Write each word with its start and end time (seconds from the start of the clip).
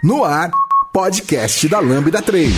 No 0.00 0.22
ar, 0.22 0.52
podcast 0.92 1.68
da 1.68 1.80
Lambda 1.80 2.22
3. 2.22 2.54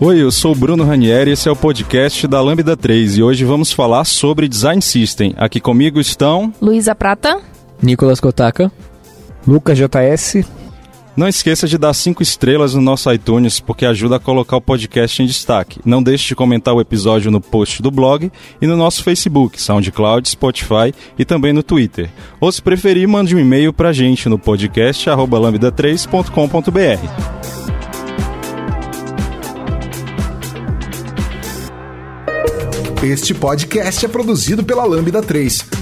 Oi, 0.00 0.20
eu 0.20 0.32
sou 0.32 0.50
o 0.50 0.54
Bruno 0.56 0.82
Ranieri 0.82 1.30
e 1.30 1.34
esse 1.34 1.48
é 1.48 1.52
o 1.52 1.54
podcast 1.54 2.26
da 2.26 2.40
Lambda 2.40 2.76
3 2.76 3.18
e 3.18 3.22
hoje 3.22 3.44
vamos 3.44 3.70
falar 3.70 4.04
sobre 4.04 4.48
Design 4.48 4.82
System. 4.82 5.34
Aqui 5.36 5.60
comigo 5.60 6.00
estão 6.00 6.52
Luísa 6.60 6.96
Prata, 6.96 7.40
Nicolas 7.80 8.18
Kotaka, 8.18 8.72
Lucas 9.46 9.78
JS. 9.78 10.61
Não 11.14 11.28
esqueça 11.28 11.68
de 11.68 11.76
dar 11.76 11.92
cinco 11.92 12.22
estrelas 12.22 12.74
no 12.74 12.80
nosso 12.80 13.12
iTunes, 13.12 13.60
porque 13.60 13.84
ajuda 13.84 14.16
a 14.16 14.20
colocar 14.20 14.56
o 14.56 14.62
podcast 14.62 15.22
em 15.22 15.26
destaque. 15.26 15.78
Não 15.84 16.02
deixe 16.02 16.28
de 16.28 16.34
comentar 16.34 16.74
o 16.74 16.80
episódio 16.80 17.30
no 17.30 17.40
post 17.40 17.82
do 17.82 17.90
blog 17.90 18.32
e 18.60 18.66
no 18.66 18.76
nosso 18.76 19.04
Facebook, 19.04 19.60
SoundCloud, 19.60 20.28
Spotify 20.28 20.94
e 21.18 21.24
também 21.24 21.52
no 21.52 21.62
Twitter. 21.62 22.10
Ou 22.40 22.50
se 22.50 22.62
preferir, 22.62 23.06
mande 23.06 23.36
um 23.36 23.38
e-mail 23.38 23.72
pra 23.72 23.92
gente 23.92 24.28
no 24.28 24.38
podcast 24.38 25.08
lambda3.com.br. 25.10 27.42
Este 33.02 33.34
podcast 33.34 34.06
é 34.06 34.08
produzido 34.08 34.62
pela 34.62 34.84
Lambda 34.84 35.20
3. 35.20 35.81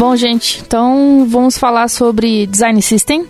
Bom, 0.00 0.16
gente, 0.16 0.62
então 0.66 1.26
vamos 1.28 1.58
falar 1.58 1.86
sobre 1.88 2.46
Design 2.46 2.80
System. 2.80 3.26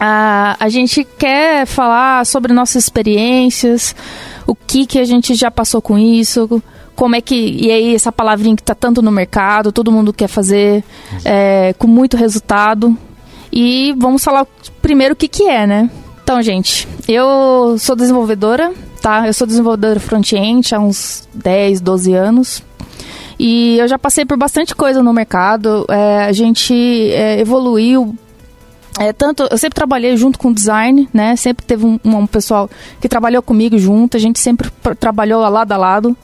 Ah, 0.00 0.56
a 0.58 0.70
gente 0.70 1.04
quer 1.04 1.66
falar 1.66 2.24
sobre 2.24 2.50
nossas 2.54 2.84
experiências, 2.84 3.94
o 4.46 4.54
que, 4.54 4.86
que 4.86 4.98
a 4.98 5.04
gente 5.04 5.34
já 5.34 5.50
passou 5.50 5.82
com 5.82 5.98
isso, 5.98 6.62
como 6.96 7.14
é 7.14 7.20
que. 7.20 7.34
E 7.34 7.70
aí, 7.70 7.94
essa 7.94 8.10
palavrinha 8.10 8.56
que 8.56 8.62
está 8.62 8.74
tanto 8.74 9.02
no 9.02 9.12
mercado, 9.12 9.70
todo 9.70 9.92
mundo 9.92 10.14
quer 10.14 10.28
fazer, 10.28 10.82
é, 11.26 11.74
com 11.76 11.86
muito 11.86 12.16
resultado. 12.16 12.96
E 13.52 13.94
vamos 13.98 14.24
falar 14.24 14.46
primeiro 14.80 15.12
o 15.12 15.16
que, 15.16 15.28
que 15.28 15.42
é, 15.42 15.66
né? 15.66 15.90
Então, 16.24 16.40
gente, 16.40 16.88
eu 17.06 17.76
sou 17.78 17.94
desenvolvedora, 17.94 18.72
tá? 19.02 19.26
Eu 19.26 19.34
sou 19.34 19.46
desenvolvedora 19.46 20.00
front-end 20.00 20.74
há 20.74 20.80
uns 20.80 21.28
10, 21.34 21.82
12 21.82 22.14
anos. 22.14 22.62
E 23.44 23.76
eu 23.76 23.88
já 23.88 23.98
passei 23.98 24.24
por 24.24 24.36
bastante 24.36 24.72
coisa 24.72 25.02
no 25.02 25.12
mercado. 25.12 25.84
É, 25.88 26.26
a 26.26 26.32
gente 26.32 26.72
é, 27.10 27.40
evoluiu. 27.40 28.16
É, 29.00 29.12
tanto, 29.12 29.48
eu 29.50 29.58
sempre 29.58 29.74
trabalhei 29.74 30.16
junto 30.16 30.38
com 30.38 30.52
design, 30.52 31.08
né? 31.12 31.34
Sempre 31.34 31.66
teve 31.66 31.84
um, 31.84 31.98
um 32.04 32.24
pessoal 32.24 32.70
que 33.00 33.08
trabalhou 33.08 33.42
comigo 33.42 33.76
junto. 33.76 34.16
A 34.16 34.20
gente 34.20 34.38
sempre 34.38 34.70
trabalhou 35.00 35.40
lado 35.40 35.72
a 35.72 35.76
lado. 35.76 36.16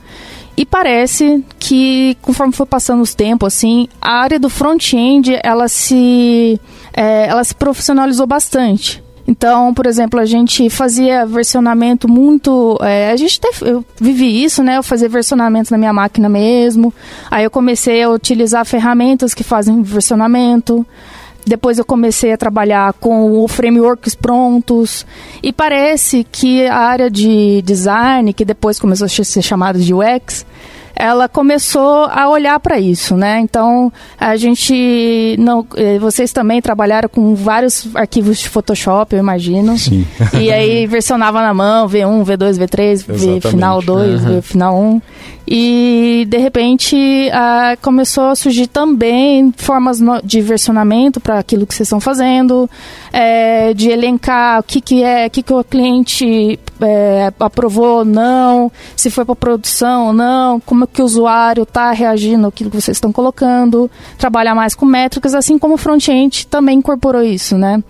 E 0.57 0.65
parece 0.65 1.45
que, 1.59 2.17
conforme 2.23 2.53
foi 2.53 2.67
passando 2.67 3.03
os 3.03 3.17
tempos, 3.17 3.49
assim, 3.49 3.89
a 4.01 4.21
área 4.21 4.39
do 4.39 4.49
front-end, 4.49 5.41
ela 5.43 5.67
se, 5.67 6.61
é, 6.93 7.27
ela 7.27 7.43
se 7.43 7.55
profissionalizou 7.57 8.29
bastante. 8.29 9.03
Então, 9.29 9.75
por 9.75 9.85
exemplo, 9.85 10.19
a 10.19 10.25
gente 10.25 10.71
fazia 10.71 11.27
versionamento 11.27 12.09
muito. 12.09 12.79
É, 12.81 13.11
a 13.11 13.17
gente 13.17 13.39
teve, 13.39 13.71
eu 13.71 13.85
vivi 14.01 14.43
isso, 14.43 14.63
né? 14.63 14.79
Eu 14.79 14.83
fazia 14.83 15.07
versionamento 15.07 15.71
na 15.71 15.77
minha 15.77 15.93
máquina 15.93 16.31
mesmo. 16.31 16.95
Aí 17.31 17.45
eu 17.45 17.51
comecei 17.51 18.03
a 18.03 18.09
utilizar 18.09 18.65
ferramentas 18.65 19.35
que 19.35 19.45
fazem 19.45 19.83
versionamento. 19.83 20.85
Depois 21.47 21.79
eu 21.79 21.85
comecei 21.85 22.33
a 22.33 22.39
trabalhar 22.39 22.95
com 22.95 23.47
frameworks 23.47 24.15
prontos. 24.15 25.05
E 25.43 25.53
parece 25.53 26.27
que 26.33 26.67
a 26.67 26.79
área 26.79 27.11
de 27.11 27.61
design, 27.61 28.33
que 28.33 28.47
depois 28.47 28.81
começou 28.81 29.05
a 29.05 29.09
ser 29.09 29.43
chamada 29.43 29.79
de 29.79 29.93
UX, 29.93 30.47
ela 30.99 31.29
começou 31.29 32.07
a 32.11 32.29
olhar 32.29 32.59
para 32.59 32.81
isso, 32.81 33.17
né? 33.17 33.39
Então 33.39 33.93
a 34.19 34.37
gente 34.37 35.37
não, 35.39 35.65
vocês 36.01 36.33
também 36.33 36.61
trabalharam 36.61 37.09
com 37.09 37.37
vários 37.37 37.89
arquivos 37.95 38.39
de 38.39 38.49
Photoshop, 38.49 39.15
eu 39.15 39.21
imagino. 39.21 39.79
Sim. 39.79 40.05
E 40.35 40.51
aí 40.51 40.87
versionava 40.89 41.41
na 41.41 41.55
mão, 41.55 41.89
V1, 41.89 42.25
V2, 42.25 42.59
V3, 42.59 43.05
V 43.07 43.49
final 43.49 43.81
2, 43.81 44.25
uhum. 44.25 44.35
V 44.35 44.43
final 44.43 44.77
1. 44.77 45.01
E 45.51 46.27
de 46.29 46.37
repente 46.37 46.95
uh, 46.95 47.81
começou 47.81 48.25
a 48.25 48.35
surgir 48.35 48.67
também 48.67 49.51
formas 49.57 49.99
de 50.23 50.43
versionamento 50.43 51.21
para 51.21 51.39
aquilo 51.39 51.67
que 51.67 51.75
vocês 51.75 51.87
estão 51.87 52.01
fazendo, 52.01 52.69
é, 53.11 53.73
de 53.73 53.89
elencar 53.89 54.61
o 54.61 54.63
que, 54.63 54.79
que 54.79 55.03
é, 55.03 55.27
o 55.27 55.31
que, 55.31 55.43
que 55.43 55.53
o 55.53 55.65
cliente 55.65 56.61
é, 56.83 57.33
aprovou 57.41 58.01
ou 58.01 58.05
não, 58.05 58.71
se 58.95 59.09
foi 59.09 59.25
para 59.25 59.35
produção 59.35 60.09
ou 60.09 60.13
não, 60.13 60.61
como 60.61 60.87
que 60.93 61.03
o 61.03 61.05
usuário 61.05 61.63
está 61.63 61.93
reagindo 61.93 62.47
àquilo 62.47 62.71
que 62.71 62.81
vocês 62.81 62.97
estão 62.97 63.13
colocando, 63.13 63.91
trabalhar 64.17 64.55
mais 64.55 64.75
com 64.75 64.87
métricas, 64.87 65.35
assim 65.35 65.59
como 65.59 65.75
o 65.75 65.79
front-end 65.79 66.47
também 66.47 66.79
incorporou 66.79 67.23
isso, 67.23 67.57
né? 67.57 67.83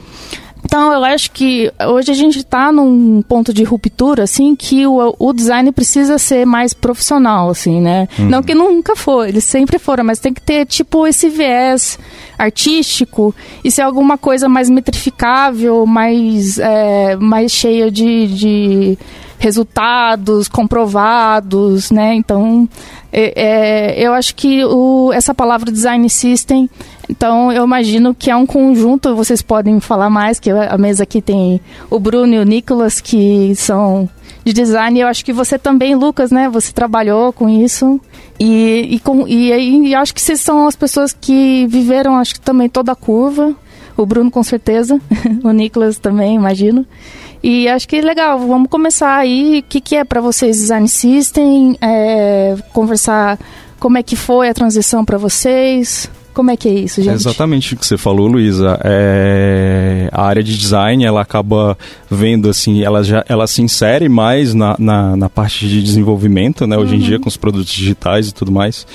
Então, 0.64 0.92
eu 0.92 1.04
acho 1.04 1.30
que 1.30 1.72
hoje 1.88 2.10
a 2.10 2.14
gente 2.14 2.40
está 2.40 2.70
num 2.70 3.22
ponto 3.22 3.54
de 3.54 3.64
ruptura, 3.64 4.24
assim, 4.24 4.54
que 4.54 4.86
o, 4.86 5.14
o, 5.18 5.32
design 5.32 5.72
precisa 5.72 6.18
ser 6.18 6.44
mais 6.44 6.74
profissional, 6.74 7.48
assim, 7.48 7.80
né? 7.80 8.06
Uhum. 8.18 8.28
Não 8.28 8.42
que 8.42 8.54
nunca 8.54 8.94
foi, 8.94 9.28
eles 9.28 9.44
sempre 9.44 9.78
foram, 9.78 10.04
mas 10.04 10.18
tem 10.18 10.34
que 10.34 10.42
ter, 10.42 10.66
tipo, 10.66 11.06
esse 11.06 11.30
viés 11.30 11.98
artístico 12.38 13.34
e 13.64 13.70
ser 13.70 13.82
alguma 13.82 14.18
coisa 14.18 14.48
mais 14.48 14.68
metrificável, 14.68 15.86
mais, 15.86 16.58
é, 16.58 17.16
mais 17.16 17.50
cheia 17.50 17.90
de, 17.90 18.26
de 18.26 18.98
resultados 19.38 20.48
comprovados, 20.48 21.90
né? 21.90 22.14
Então, 22.14 22.68
é, 23.12 23.32
é, 23.36 24.06
eu 24.06 24.12
acho 24.12 24.34
que 24.34 24.64
o, 24.64 25.12
essa 25.12 25.32
palavra 25.32 25.70
design 25.70 26.08
system, 26.10 26.68
então 27.08 27.50
eu 27.52 27.64
imagino 27.64 28.14
que 28.14 28.30
é 28.30 28.36
um 28.36 28.44
conjunto, 28.44 29.14
vocês 29.14 29.40
podem 29.40 29.80
falar 29.80 30.10
mais, 30.10 30.38
que 30.38 30.50
a 30.50 30.76
mesa 30.76 31.04
aqui 31.04 31.22
tem 31.22 31.60
o 31.88 31.98
Bruno 31.98 32.34
e 32.34 32.38
o 32.38 32.44
Nicolas, 32.44 33.00
que 33.00 33.54
são 33.54 34.08
de 34.44 34.52
design, 34.52 34.98
eu 34.98 35.06
acho 35.06 35.24
que 35.24 35.32
você 35.32 35.58
também, 35.58 35.94
Lucas, 35.94 36.30
né? 36.30 36.48
Você 36.48 36.72
trabalhou 36.72 37.32
com 37.32 37.48
isso. 37.48 38.00
E, 38.40 38.86
e, 38.90 39.00
com, 39.00 39.28
e 39.28 39.52
aí 39.52 39.94
acho 39.94 40.14
que 40.14 40.22
vocês 40.22 40.40
são 40.40 40.66
as 40.66 40.74
pessoas 40.74 41.12
que 41.12 41.66
viveram, 41.66 42.16
acho 42.16 42.34
que 42.34 42.40
também 42.40 42.68
toda 42.68 42.92
a 42.92 42.96
curva. 42.96 43.54
O 43.96 44.06
Bruno 44.06 44.30
com 44.30 44.42
certeza, 44.42 44.98
o 45.42 45.50
Nicolas 45.50 45.98
também, 45.98 46.36
imagino. 46.36 46.86
E 47.42 47.68
acho 47.68 47.86
que 47.88 47.96
é 47.96 48.00
legal, 48.00 48.38
vamos 48.38 48.68
começar 48.68 49.16
aí. 49.16 49.60
O 49.60 49.62
que, 49.62 49.80
que 49.80 49.96
é 49.96 50.04
para 50.04 50.20
vocês 50.20 50.56
Design 50.56 50.88
System? 50.88 51.76
É, 51.80 52.56
conversar 52.72 53.38
como 53.78 53.96
é 53.98 54.02
que 54.02 54.16
foi 54.16 54.48
a 54.48 54.54
transição 54.54 55.04
para 55.04 55.18
vocês. 55.18 56.10
Como 56.38 56.52
é 56.52 56.56
que 56.56 56.68
é 56.68 56.72
isso, 56.72 57.02
gente? 57.02 57.14
É 57.14 57.14
exatamente 57.16 57.74
o 57.74 57.76
que 57.76 57.84
você 57.84 57.98
falou, 57.98 58.28
Luísa. 58.28 58.78
É... 58.84 60.08
A 60.12 60.24
área 60.24 60.40
de 60.40 60.56
design, 60.56 61.04
ela 61.04 61.20
acaba 61.20 61.76
vendo, 62.08 62.48
assim, 62.48 62.80
ela, 62.80 63.02
já, 63.02 63.24
ela 63.28 63.44
se 63.48 63.60
insere 63.60 64.08
mais 64.08 64.54
na, 64.54 64.76
na, 64.78 65.16
na 65.16 65.28
parte 65.28 65.68
de 65.68 65.82
desenvolvimento, 65.82 66.64
né? 66.64 66.78
Hoje 66.78 66.94
uhum. 66.94 67.00
em 67.00 67.02
dia, 67.02 67.18
com 67.18 67.28
os 67.28 67.36
produtos 67.36 67.72
digitais 67.72 68.28
e 68.28 68.32
tudo 68.32 68.52
mais. 68.52 68.86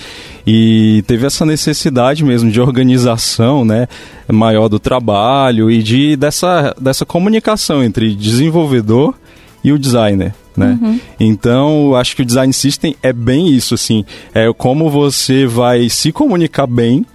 E 0.47 1.03
teve 1.05 1.25
essa 1.25 1.45
necessidade 1.45 2.23
mesmo 2.23 2.49
de 2.49 2.61
organização, 2.61 3.65
né? 3.65 3.89
Maior 4.31 4.69
do 4.69 4.79
trabalho 4.79 5.69
e 5.69 5.83
de, 5.83 6.15
dessa, 6.15 6.73
dessa 6.79 7.05
comunicação 7.05 7.83
entre 7.83 8.15
desenvolvedor 8.15 9.15
e 9.61 9.73
o 9.73 9.77
designer. 9.77 10.33
Né? 10.55 10.79
Uhum. 10.81 10.99
Então, 11.19 11.93
acho 11.93 12.15
que 12.15 12.21
o 12.21 12.25
design 12.25 12.53
system 12.53 12.95
é 13.03 13.11
bem 13.11 13.49
isso, 13.49 13.73
assim, 13.73 14.05
é 14.33 14.53
como 14.53 14.89
você 14.89 15.45
vai 15.45 15.89
se 15.89 16.13
comunicar 16.13 16.67
bem 16.67 17.05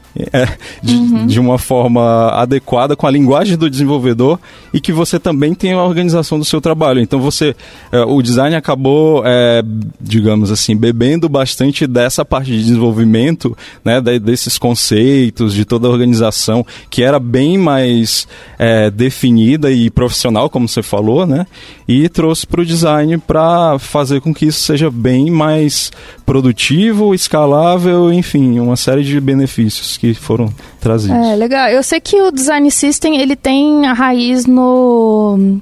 de, 0.83 0.95
uhum. 0.95 1.27
de, 1.27 1.39
uma 1.39 1.59
forma 1.59 2.31
adequada 2.31 2.97
com 2.97 3.07
a 3.07 3.11
linguagem 3.11 3.57
do 3.57 3.71
desenvolvedor 3.71 4.39
e 4.75 4.81
que 4.81 4.93
você 4.93 5.19
também 5.19 5.55
tem 5.55 5.73
a 5.73 5.83
organização 5.83 6.39
do 6.39 6.45
seu 6.45 6.61
trabalho. 6.61 7.01
Então 7.01 7.21
você, 7.21 7.55
é, 7.93 8.01
o 8.01 8.21
design 8.21 8.57
acabou, 8.57 9.23
é, 9.25 9.63
digamos 10.01 10.51
assim, 10.51 10.77
bebendo 10.77 11.29
bastante 11.29 11.87
dessa 11.87 12.25
parte 12.25 12.51
de 12.51 12.59
desenvolvimento, 12.59 13.57
né, 13.85 14.01
desses 14.01 14.59
conceitos, 14.59 15.55
de 15.55 15.65
toda 15.65 15.87
a 15.87 15.91
organização, 15.91 16.67
que 16.91 17.03
era 17.03 17.21
bem 17.21 17.57
mais 17.57 18.27
é, 18.59 18.91
definida 18.91 19.71
e 19.71 19.89
profissional, 19.89 20.51
como 20.51 20.69
você 20.69 20.83
falou, 20.83 21.27
né, 21.27 21.47
e 21.87 22.09
trouxe 22.09 22.47
para 22.47 22.61
o 22.61 22.67
design 22.67 23.19
para 23.19 23.79
fazer 23.79 24.21
com 24.21 24.35
que 24.35 24.47
isso 24.47 24.61
seja 24.61 24.91
bem 24.91 25.31
mais 25.31 25.93
produtivo, 26.27 27.15
escalável, 27.15 28.13
enfim, 28.13 28.59
uma 28.59 28.77
série 28.77 29.05
de 29.05 29.21
benefícios 29.21 29.97
que 29.97 30.08
foram 30.15 30.53
trazidos. 30.81 31.17
É, 31.17 31.37
legal. 31.37 31.69
Eu 31.69 31.83
sei 31.83 32.01
que 32.01 32.21
o 32.21 32.31
design 32.31 32.71
system, 32.71 33.21
ele 33.21 33.37
tem 33.37 33.87
a 33.87 33.93
raiz 33.93 34.47
no 34.47 35.61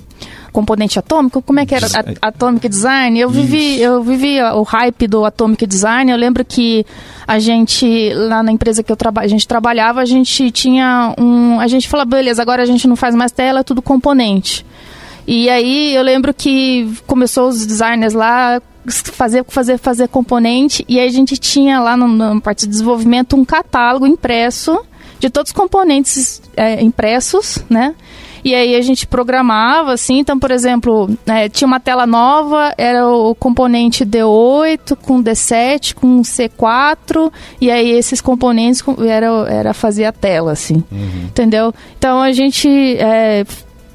componente 0.57 0.99
atômico, 0.99 1.43
como 1.43 1.61
é 1.61 1.67
que 1.67 1.75
era? 1.75 1.87
A, 2.23 2.29
atomic 2.29 2.67
Design. 2.67 3.21
Eu 3.21 3.29
vivi, 3.29 3.79
eu 3.79 4.03
vivi 4.03 4.41
o 4.41 4.63
hype 4.63 5.07
do 5.07 5.23
Atomic 5.23 5.67
Design. 5.67 6.11
Eu 6.11 6.17
lembro 6.17 6.43
que 6.47 6.87
a 7.29 7.39
gente, 7.39 8.15
lá 8.15 8.43
na 8.43 8.51
empresa 8.51 8.83
que 8.83 8.91
eu 8.91 8.97
traba, 8.97 9.21
a 9.21 9.27
gente 9.27 9.47
trabalhava, 9.47 10.01
a 10.01 10.07
gente 10.07 10.51
tinha 10.51 11.15
um. 11.19 11.61
A 11.61 11.67
gente 11.67 11.87
falava, 11.87 12.09
beleza, 12.09 12.41
agora 12.41 12.63
a 12.63 12.67
gente 12.67 12.89
não 12.89 12.97
faz 12.97 13.15
mais 13.15 13.33
tela, 13.33 13.61
é 13.61 13.63
tudo 13.63 13.83
componente. 13.83 14.65
E 15.27 15.51
aí 15.51 15.95
eu 15.95 16.03
lembro 16.03 16.33
que 16.33 16.89
começou 17.07 17.49
os 17.49 17.67
designers 17.67 18.15
lá 18.15 18.63
fazer 18.89 19.45
fazer 19.49 19.79
fazer 19.79 20.09
componente 20.09 20.85
e 20.89 20.99
aí 20.99 21.07
a 21.07 21.13
gente 21.13 21.37
tinha 21.37 21.81
lá 21.81 21.97
no, 21.97 22.09
na 22.09 22.41
parte 22.41 22.61
de 22.61 22.69
desenvolvimento 22.69 23.37
um 23.37 23.45
catálogo 23.45 24.07
impresso 24.07 24.79
de 25.19 25.31
todos 25.31 25.51
os 25.51 25.57
componentes 25.57 26.43
é, 26.57 26.83
impressos, 26.83 27.59
né? 27.71 27.95
E 28.47 28.55
aí 28.55 28.77
a 28.77 28.81
gente 28.81 29.09
programava, 29.09 29.93
assim, 29.93 30.21
então, 30.21 30.39
por 30.39 30.53
exemplo, 30.53 31.11
é, 31.27 31.49
tinha 31.49 31.67
uma 31.67 31.81
tela 31.81 32.07
nova, 32.07 32.73
era 32.79 33.09
o 33.09 33.35
componente 33.35 34.07
D8 34.07 34.97
com 35.03 35.21
D7 35.21 35.95
com 35.95 36.23
C4, 36.23 37.33
e 37.61 37.73
aí 37.73 37.91
esses 37.91 38.21
componentes 38.21 38.85
era, 39.05 39.27
era 39.51 39.75
fazer 39.75 40.05
a 40.05 40.13
tela, 40.13 40.53
assim, 40.53 40.85
uhum. 40.93 41.25
entendeu? 41.25 41.75
Então 41.99 42.21
a 42.21 42.31
gente 42.31 42.69
é, 42.99 43.45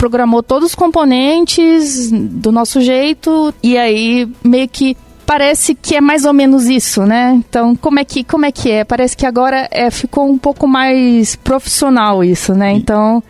programou 0.01 0.41
todos 0.41 0.69
os 0.69 0.75
componentes 0.75 2.09
do 2.11 2.51
nosso 2.51 2.81
jeito, 2.81 3.53
e 3.61 3.77
aí 3.77 4.27
meio 4.43 4.67
que 4.67 4.97
parece 5.27 5.75
que 5.75 5.95
é 5.95 6.01
mais 6.01 6.25
ou 6.25 6.33
menos 6.33 6.67
isso, 6.67 7.05
né? 7.05 7.33
Então, 7.35 7.75
como 7.75 7.99
é 7.99 8.03
que, 8.03 8.23
como 8.23 8.43
é, 8.43 8.51
que 8.51 8.71
é? 8.71 8.83
Parece 8.83 9.15
que 9.15 9.27
agora 9.27 9.67
é, 9.69 9.91
ficou 9.91 10.27
um 10.27 10.39
pouco 10.39 10.67
mais 10.67 11.35
profissional 11.35 12.23
isso, 12.23 12.55
né? 12.55 12.71
Então, 12.71 13.21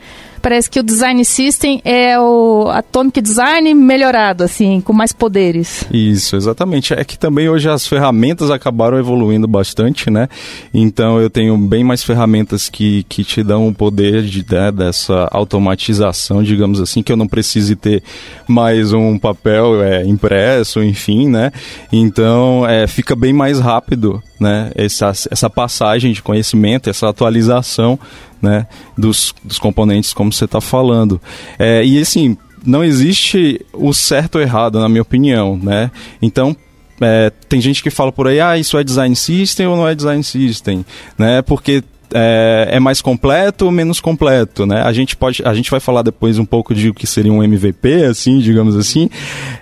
parece 0.41 0.69
que 0.69 0.79
o 0.79 0.83
design 0.83 1.23
system 1.23 1.81
é 1.85 2.19
o 2.19 2.67
Atomic 2.69 3.21
Design 3.21 3.73
melhorado, 3.73 4.43
assim, 4.43 4.81
com 4.81 4.91
mais 4.91 5.13
poderes. 5.13 5.85
Isso, 5.91 6.35
exatamente. 6.35 6.93
É 6.93 7.03
que 7.03 7.17
também 7.17 7.47
hoje 7.47 7.69
as 7.69 7.87
ferramentas 7.87 8.49
acabaram 8.49 8.97
evoluindo 8.97 9.47
bastante, 9.47 10.09
né? 10.09 10.27
Então 10.73 11.19
eu 11.19 11.29
tenho 11.29 11.57
bem 11.57 11.83
mais 11.83 12.03
ferramentas 12.03 12.69
que, 12.69 13.03
que 13.03 13.23
te 13.23 13.43
dão 13.43 13.67
o 13.67 13.73
poder 13.73 14.23
de, 14.23 14.45
né, 14.49 14.71
dessa 14.71 15.27
automatização, 15.31 16.43
digamos 16.43 16.81
assim, 16.81 17.03
que 17.03 17.11
eu 17.11 17.17
não 17.17 17.27
precise 17.27 17.75
ter 17.75 18.03
mais 18.47 18.93
um 18.93 19.17
papel 19.17 19.81
é, 19.83 20.03
impresso, 20.05 20.83
enfim, 20.83 21.29
né? 21.29 21.51
Então 21.91 22.67
é, 22.67 22.87
fica 22.87 23.15
bem 23.15 23.33
mais 23.33 23.59
rápido, 23.59 24.21
né? 24.39 24.71
Essa, 24.75 25.11
essa 25.29 25.49
passagem 25.49 26.11
de 26.11 26.21
conhecimento, 26.21 26.89
essa 26.89 27.07
atualização 27.07 27.99
né, 28.41 28.67
dos, 28.97 29.33
dos 29.43 29.59
componentes, 29.59 30.13
como 30.13 30.31
você 30.31 30.45
está 30.45 30.59
falando. 30.59 31.21
É, 31.59 31.85
e 31.85 31.99
assim, 31.99 32.37
não 32.65 32.83
existe 32.83 33.65
o 33.73 33.93
certo 33.93 34.35
ou 34.35 34.41
errado, 34.41 34.79
na 34.79 34.89
minha 34.89 35.01
opinião, 35.01 35.59
né? 35.61 35.91
Então, 36.21 36.55
é, 36.99 37.31
tem 37.49 37.59
gente 37.59 37.81
que 37.81 37.89
fala 37.89 38.11
por 38.11 38.27
aí, 38.27 38.39
ah, 38.39 38.57
isso 38.57 38.77
é 38.77 38.83
design 38.83 39.15
system 39.15 39.67
ou 39.67 39.75
não 39.75 39.87
é 39.87 39.95
design 39.95 40.23
system, 40.23 40.85
né? 41.17 41.41
Porque 41.41 41.83
é, 42.13 42.69
é, 42.71 42.79
mais 42.79 43.01
completo 43.01 43.65
ou 43.65 43.71
menos 43.71 43.99
completo, 43.99 44.65
né? 44.65 44.81
A 44.81 44.93
gente 44.93 45.15
pode, 45.15 45.41
a 45.45 45.53
gente 45.53 45.69
vai 45.71 45.79
falar 45.79 46.01
depois 46.01 46.37
um 46.37 46.45
pouco 46.45 46.73
de 46.73 46.89
o 46.89 46.93
que 46.93 47.07
seria 47.07 47.31
um 47.31 47.43
MVP, 47.43 48.05
assim, 48.05 48.39
digamos 48.39 48.75
assim. 48.75 49.09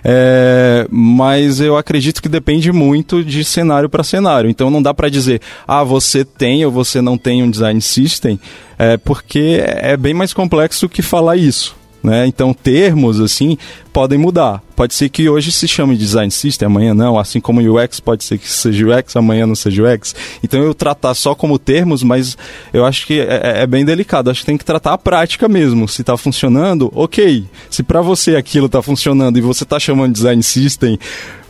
É, 0.04 0.86
mas 0.90 1.60
eu 1.60 1.76
acredito 1.76 2.22
que 2.22 2.28
depende 2.28 2.72
muito 2.72 3.24
de 3.24 3.44
cenário 3.44 3.88
para 3.88 4.04
cenário. 4.04 4.50
Então 4.50 4.70
não 4.70 4.82
dá 4.82 4.92
para 4.92 5.08
dizer, 5.08 5.40
ah, 5.66 5.84
você 5.84 6.24
tem 6.24 6.64
ou 6.64 6.70
você 6.70 7.00
não 7.00 7.16
tem 7.16 7.42
um 7.42 7.50
design 7.50 7.80
system, 7.80 8.38
é, 8.78 8.96
porque 8.96 9.62
é 9.64 9.96
bem 9.96 10.14
mais 10.14 10.32
complexo 10.32 10.88
que 10.88 11.02
falar 11.02 11.36
isso. 11.36 11.79
Né? 12.02 12.26
Então, 12.26 12.54
termos 12.54 13.20
assim 13.20 13.58
podem 13.92 14.18
mudar. 14.18 14.62
Pode 14.74 14.94
ser 14.94 15.08
que 15.10 15.28
hoje 15.28 15.52
se 15.52 15.68
chame 15.68 15.96
design 15.96 16.30
system, 16.30 16.66
amanhã 16.66 16.94
não. 16.94 17.18
Assim 17.18 17.40
como 17.40 17.60
UX 17.60 18.00
pode 18.00 18.24
ser 18.24 18.38
que 18.38 18.50
seja 18.50 18.86
UX, 18.86 19.14
amanhã 19.16 19.46
não 19.46 19.54
seja 19.54 19.82
UX. 19.82 20.14
Então, 20.42 20.62
eu 20.62 20.72
tratar 20.72 21.12
só 21.14 21.34
como 21.34 21.58
termos, 21.58 22.02
mas 22.02 22.38
eu 22.72 22.86
acho 22.86 23.06
que 23.06 23.20
é, 23.20 23.40
é, 23.58 23.62
é 23.62 23.66
bem 23.66 23.84
delicado. 23.84 24.30
Acho 24.30 24.40
que 24.40 24.46
tem 24.46 24.56
que 24.56 24.64
tratar 24.64 24.94
a 24.94 24.98
prática 24.98 25.48
mesmo. 25.48 25.86
Se 25.86 26.00
está 26.00 26.16
funcionando, 26.16 26.90
ok. 26.94 27.44
Se 27.68 27.82
para 27.82 28.00
você 28.00 28.36
aquilo 28.36 28.66
está 28.66 28.80
funcionando 28.80 29.38
e 29.38 29.42
você 29.42 29.64
está 29.64 29.78
chamando 29.78 30.12
de 30.12 30.20
design 30.20 30.42
system, 30.42 30.98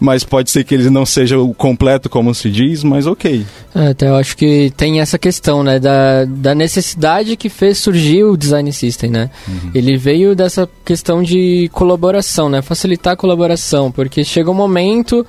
mas 0.00 0.24
pode 0.24 0.50
ser 0.50 0.64
que 0.64 0.74
ele 0.74 0.88
não 0.88 1.04
seja 1.04 1.38
o 1.38 1.52
completo 1.52 2.08
como 2.08 2.34
se 2.34 2.50
diz, 2.50 2.82
mas 2.82 3.06
ok. 3.06 3.44
É, 3.74 3.88
até 3.88 4.08
eu 4.08 4.16
acho 4.16 4.34
que 4.36 4.72
tem 4.74 5.00
essa 5.00 5.18
questão, 5.18 5.62
né, 5.62 5.78
da, 5.78 6.24
da 6.24 6.54
necessidade 6.54 7.36
que 7.36 7.50
fez 7.50 7.76
surgir 7.78 8.24
o 8.24 8.36
design 8.36 8.72
system, 8.72 9.10
né? 9.10 9.30
Uhum. 9.46 9.70
Ele 9.74 9.98
veio 9.98 10.34
dessa 10.34 10.68
questão 10.84 11.22
de 11.22 11.68
colaboração, 11.72 12.48
né? 12.48 12.62
Facilitar 12.62 13.12
a 13.12 13.16
colaboração, 13.16 13.92
porque 13.92 14.24
chega 14.24 14.50
um 14.50 14.54
momento 14.54 15.26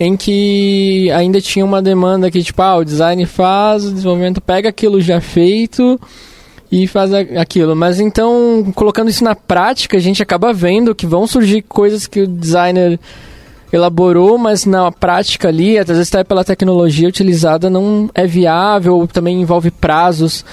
em 0.00 0.16
que 0.16 1.10
ainda 1.12 1.40
tinha 1.40 1.64
uma 1.64 1.80
demanda 1.80 2.30
que, 2.30 2.42
tipo, 2.42 2.60
ah, 2.60 2.76
o 2.76 2.84
design 2.84 3.24
faz, 3.24 3.84
o 3.84 3.92
desenvolvimento 3.92 4.40
pega 4.40 4.68
aquilo 4.68 5.00
já 5.00 5.20
feito 5.20 6.00
e 6.70 6.86
faz 6.86 7.12
aquilo. 7.12 7.74
Mas 7.74 7.98
então, 8.00 8.70
colocando 8.74 9.10
isso 9.10 9.24
na 9.24 9.34
prática, 9.34 9.96
a 9.96 10.00
gente 10.00 10.22
acaba 10.22 10.52
vendo 10.52 10.94
que 10.94 11.06
vão 11.06 11.26
surgir 11.26 11.62
coisas 11.62 12.06
que 12.06 12.22
o 12.22 12.26
designer 12.26 12.98
elaborou, 13.72 14.38
mas 14.38 14.64
na 14.64 14.90
prática 14.90 15.48
ali, 15.48 15.78
às 15.78 15.86
vezes 15.86 16.08
até 16.12 16.24
pela 16.24 16.44
tecnologia 16.44 17.08
utilizada, 17.08 17.68
não 17.68 18.08
é 18.14 18.26
viável, 18.26 19.08
também 19.12 19.40
envolve 19.40 19.70
prazos. 19.70 20.44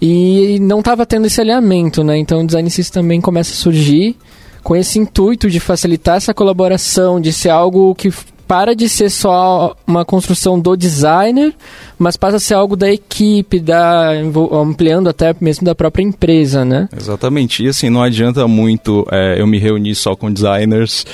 E 0.00 0.58
não 0.60 0.80
estava 0.80 1.06
tendo 1.06 1.26
esse 1.26 1.40
alinhamento, 1.40 2.02
né? 2.04 2.18
Então 2.18 2.40
o 2.40 2.46
design 2.46 2.68
system 2.70 3.02
também 3.02 3.20
começa 3.20 3.52
a 3.52 3.56
surgir 3.56 4.16
com 4.62 4.74
esse 4.74 4.98
intuito 4.98 5.48
de 5.48 5.60
facilitar 5.60 6.16
essa 6.16 6.34
colaboração, 6.34 7.20
de 7.20 7.32
ser 7.32 7.50
algo 7.50 7.94
que 7.94 8.12
para 8.46 8.74
de 8.74 8.88
ser 8.88 9.10
só 9.10 9.74
uma 9.86 10.04
construção 10.04 10.58
do 10.58 10.76
designer, 10.76 11.54
mas 11.98 12.16
passa 12.16 12.36
a 12.36 12.40
ser 12.40 12.54
algo 12.54 12.76
da 12.76 12.90
equipe, 12.90 13.60
da, 13.60 14.10
ampliando 14.52 15.08
até 15.08 15.34
mesmo 15.40 15.64
da 15.64 15.74
própria 15.74 16.02
empresa, 16.02 16.64
né? 16.64 16.88
Exatamente. 16.96 17.64
E 17.64 17.68
assim, 17.68 17.90
não 17.90 18.02
adianta 18.02 18.46
muito 18.48 19.06
é, 19.10 19.40
eu 19.40 19.46
me 19.46 19.58
reunir 19.58 19.94
só 19.94 20.14
com 20.16 20.32
designers 20.32 21.06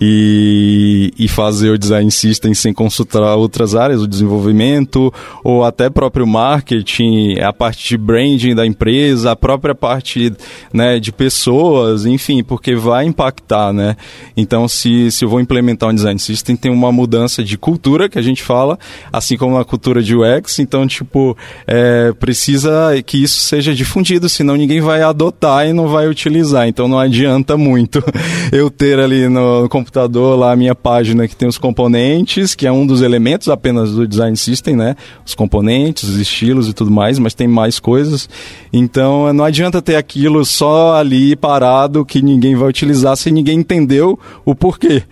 e, 0.00 1.12
e 1.18 1.28
fazer 1.28 1.70
o 1.70 1.78
design 1.78 2.10
system 2.10 2.54
sem 2.54 2.72
consultar 2.72 3.36
outras 3.36 3.74
áreas, 3.74 4.02
o 4.02 4.08
desenvolvimento 4.08 5.12
ou 5.42 5.64
até 5.64 5.88
próprio 5.88 6.26
marketing, 6.26 7.38
a 7.40 7.52
parte 7.52 7.88
de 7.88 7.96
branding 7.96 8.54
da 8.54 8.66
empresa, 8.66 9.32
a 9.32 9.36
própria 9.36 9.74
parte 9.74 10.32
né, 10.72 10.98
de 10.98 11.12
pessoas, 11.12 12.06
enfim, 12.06 12.42
porque 12.42 12.74
vai 12.74 13.04
impactar, 13.06 13.72
né? 13.72 13.96
Então, 14.36 14.66
se, 14.66 15.10
se 15.10 15.24
eu 15.24 15.28
vou 15.28 15.40
implementar 15.40 15.88
um 15.90 15.94
design 15.94 16.18
system, 16.18 16.56
tem 16.56 16.72
uma 16.72 16.90
mudança 16.90 17.42
de 17.42 17.56
cultura 17.56 18.08
que 18.08 18.18
a 18.18 18.22
gente 18.22 18.42
fala, 18.42 18.78
assim 19.12 19.36
como 19.36 19.58
a 19.58 19.64
cultura 19.64 20.02
de 20.02 20.14
UX. 20.24 20.58
Então, 20.58 20.86
tipo, 20.86 21.36
é, 21.66 22.12
precisa 22.12 22.70
que 23.04 23.22
isso 23.22 23.40
seja 23.40 23.74
difundido, 23.74 24.28
senão 24.28 24.56
ninguém 24.56 24.80
vai 24.80 25.02
adotar 25.02 25.66
e 25.66 25.72
não 25.72 25.88
vai 25.88 26.08
utilizar. 26.08 26.66
Então, 26.66 26.88
não 26.88 26.98
adianta 26.98 27.56
muito 27.56 28.02
eu 28.52 28.70
ter 28.70 28.98
ali 28.98 29.28
no 29.28 29.68
computador 29.68 30.38
lá 30.38 30.52
a 30.52 30.56
minha 30.56 30.74
página 30.74 31.28
que 31.28 31.36
tem 31.36 31.48
os 31.48 31.58
componentes, 31.58 32.54
que 32.54 32.66
é 32.66 32.72
um 32.72 32.86
dos 32.86 33.02
elementos 33.02 33.48
apenas 33.48 33.92
do 33.92 34.06
design 34.06 34.36
system, 34.36 34.76
né? 34.76 34.96
Os 35.24 35.34
componentes, 35.34 36.08
os 36.08 36.16
estilos 36.16 36.68
e 36.68 36.72
tudo 36.72 36.90
mais, 36.90 37.18
mas 37.18 37.34
tem 37.34 37.48
mais 37.48 37.78
coisas. 37.78 38.28
Então, 38.72 39.32
não 39.32 39.44
adianta 39.44 39.82
ter 39.82 39.96
aquilo 39.96 40.44
só 40.44 40.96
ali 40.96 41.36
parado 41.36 42.04
que 42.04 42.22
ninguém 42.22 42.54
vai 42.54 42.68
utilizar 42.68 43.16
se 43.16 43.30
ninguém 43.30 43.58
entendeu 43.58 44.18
o 44.44 44.54
porquê 44.54 45.02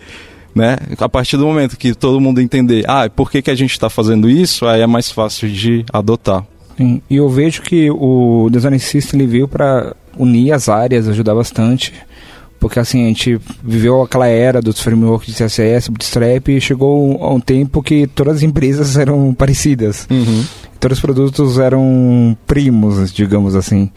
né? 0.54 0.76
A 0.98 1.08
partir 1.08 1.36
do 1.36 1.46
momento 1.46 1.76
que 1.76 1.94
todo 1.94 2.20
mundo 2.20 2.40
entender, 2.40 2.84
ah, 2.88 3.08
por 3.08 3.30
que, 3.30 3.42
que 3.42 3.50
a 3.50 3.54
gente 3.54 3.72
está 3.72 3.88
fazendo 3.88 4.28
isso, 4.28 4.66
aí 4.66 4.80
é 4.80 4.86
mais 4.86 5.10
fácil 5.10 5.48
de 5.48 5.84
adotar. 5.92 6.44
Sim. 6.76 7.00
E 7.08 7.16
eu 7.16 7.28
vejo 7.28 7.62
que 7.62 7.90
o 7.90 8.48
Design 8.50 8.78
System 8.78 9.20
ele 9.20 9.28
veio 9.28 9.48
para 9.48 9.94
unir 10.16 10.52
as 10.52 10.68
áreas, 10.68 11.08
ajudar 11.08 11.34
bastante. 11.34 11.92
Porque 12.58 12.78
assim, 12.78 13.04
a 13.04 13.08
gente 13.08 13.40
viveu 13.62 14.02
aquela 14.02 14.28
era 14.28 14.62
dos 14.62 14.80
frameworks 14.80 15.34
de 15.34 15.34
CSS, 15.34 15.90
Bootstrap, 15.90 16.48
e 16.48 16.60
chegou 16.60 17.20
a 17.20 17.32
um 17.32 17.40
tempo 17.40 17.82
que 17.82 18.06
todas 18.06 18.36
as 18.36 18.42
empresas 18.42 18.96
eram 18.98 19.34
parecidas. 19.34 20.06
Uhum. 20.08 20.44
todos 20.78 20.98
os 20.98 21.02
produtos 21.02 21.58
eram 21.58 22.36
primos, 22.46 23.12
digamos 23.12 23.56
assim. 23.56 23.90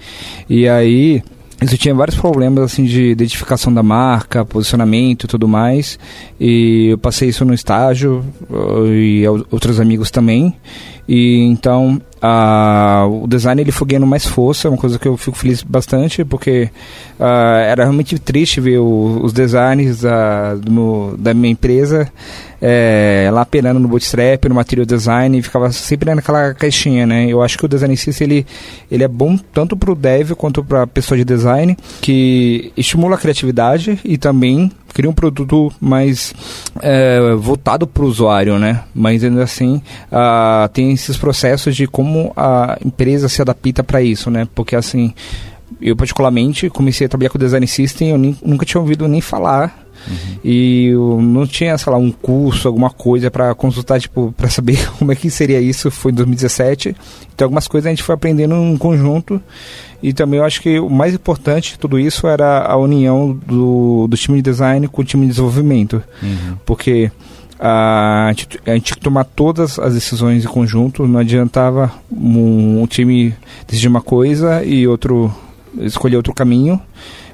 E 0.49 0.67
aí 0.67 1.21
isso 1.61 1.77
tinha 1.77 1.95
vários 1.95 2.17
problemas 2.17 2.63
assim 2.65 2.83
de 2.83 3.11
identificação 3.11 3.73
da 3.73 3.81
marca, 3.81 4.43
posicionamento 4.43 5.23
e 5.23 5.27
tudo 5.27 5.47
mais. 5.47 5.97
E 6.39 6.87
eu 6.89 6.97
passei 6.97 7.29
isso 7.29 7.45
no 7.45 7.53
estágio 7.53 8.25
e 8.87 9.23
outros 9.49 9.79
amigos 9.79 10.11
também. 10.11 10.53
E 11.07 11.41
então 11.43 12.01
a, 12.21 13.05
o 13.07 13.27
design 13.27 13.61
ele 13.61 13.71
foi 13.71 13.87
ganhando 13.87 14.07
mais 14.07 14.25
força, 14.25 14.69
uma 14.69 14.77
coisa 14.77 14.97
que 14.97 15.07
eu 15.07 15.15
fico 15.15 15.37
feliz 15.37 15.61
bastante, 15.61 16.25
porque 16.25 16.69
uh, 17.19 17.23
era 17.23 17.83
realmente 17.83 18.17
triste 18.17 18.59
ver 18.59 18.79
o, 18.79 19.21
os 19.23 19.31
designs 19.31 20.01
da, 20.01 20.57
meu, 20.67 21.15
da 21.17 21.33
minha 21.33 21.51
empresa 21.51 22.11
é, 22.67 23.29
lá 23.31 23.45
penando 23.45 23.79
no 23.79 23.87
bootstrap, 23.87 24.45
no 24.49 24.55
material 24.55 24.87
design, 24.87 25.37
e 25.37 25.41
ficava 25.43 25.71
sempre 25.71 26.11
naquela 26.15 26.51
caixinha, 26.55 27.05
né? 27.05 27.27
Eu 27.29 27.43
acho 27.43 27.59
que 27.59 27.65
o 27.65 27.67
design 27.67 27.95
system 27.95 28.25
ele, 28.25 28.47
ele 28.89 29.03
é 29.03 29.07
bom 29.07 29.37
tanto 29.37 29.77
para 29.77 29.91
o 29.91 29.95
dev 29.95 30.31
quanto 30.31 30.63
para 30.63 30.81
a 30.81 30.87
pessoa 30.87 31.15
de 31.15 31.23
design, 31.23 31.77
que 32.01 32.73
estimula 32.75 33.17
a 33.17 33.19
criatividade 33.19 33.99
e 34.03 34.17
também 34.17 34.71
cria 34.91 35.07
um 35.07 35.13
produto 35.13 35.71
mais 35.79 36.33
é, 36.81 37.35
voltado 37.35 37.85
para 37.85 38.03
o 38.03 38.07
usuário, 38.07 38.57
né? 38.57 38.81
Mas 38.95 39.23
ainda 39.23 39.43
assim 39.43 39.79
uh, 40.11 40.67
tem 40.69 40.91
esses 40.91 41.17
processos 41.17 41.75
de 41.75 41.85
como 41.85 42.33
a 42.35 42.79
empresa 42.83 43.29
se 43.29 43.43
adapta 43.43 43.83
para 43.83 44.01
isso, 44.01 44.31
né? 44.31 44.47
Porque 44.55 44.75
assim 44.75 45.13
eu 45.79 45.95
particularmente 45.95 46.69
comecei 46.69 47.05
a 47.05 47.09
trabalhar 47.09 47.29
com 47.29 47.37
design 47.37 47.67
system, 47.67 48.09
eu 48.09 48.17
nem, 48.17 48.35
nunca 48.43 48.65
tinha 48.65 48.81
ouvido 48.81 49.07
nem 49.07 49.21
falar 49.21 49.84
Uhum. 50.07 50.39
E 50.43 50.87
eu 50.87 51.21
não 51.21 51.45
tinha, 51.47 51.77
sei 51.77 51.91
lá, 51.91 51.97
um 51.97 52.11
curso, 52.11 52.67
alguma 52.67 52.89
coisa 52.89 53.31
para 53.31 53.53
consultar, 53.55 53.99
tipo, 53.99 54.33
para 54.35 54.49
saber 54.49 54.89
como 54.97 55.11
é 55.11 55.15
que 55.15 55.29
seria 55.29 55.59
isso. 55.59 55.89
Foi 55.91 56.11
em 56.11 56.15
2017. 56.15 56.95
Então, 57.33 57.45
algumas 57.45 57.67
coisas 57.67 57.87
a 57.87 57.89
gente 57.89 58.03
foi 58.03 58.15
aprendendo 58.15 58.55
em 58.55 58.77
conjunto. 58.77 59.41
E 60.01 60.13
também 60.13 60.39
eu 60.39 60.45
acho 60.45 60.61
que 60.61 60.79
o 60.79 60.89
mais 60.89 61.13
importante 61.13 61.71
de 61.71 61.79
tudo 61.79 61.99
isso 61.99 62.27
era 62.27 62.65
a 62.65 62.77
união 62.77 63.33
do, 63.45 64.07
do 64.07 64.17
time 64.17 64.37
de 64.37 64.43
design 64.43 64.87
com 64.87 65.01
o 65.01 65.05
time 65.05 65.23
de 65.23 65.29
desenvolvimento. 65.29 66.03
Uhum. 66.21 66.57
Porque 66.65 67.11
a 67.59 68.31
gente, 68.35 68.59
a 68.65 68.73
gente 68.73 68.83
tinha 68.83 68.95
que 68.97 69.01
tomar 69.01 69.23
todas 69.23 69.79
as 69.79 69.93
decisões 69.93 70.45
em 70.45 70.47
conjunto. 70.47 71.07
Não 71.07 71.19
adiantava 71.19 71.91
um, 72.11 72.81
um 72.81 72.87
time 72.87 73.33
decidir 73.67 73.87
uma 73.87 74.01
coisa 74.01 74.63
e 74.63 74.87
outro 74.87 75.33
escolher 75.79 76.17
outro 76.17 76.33
caminho. 76.33 76.79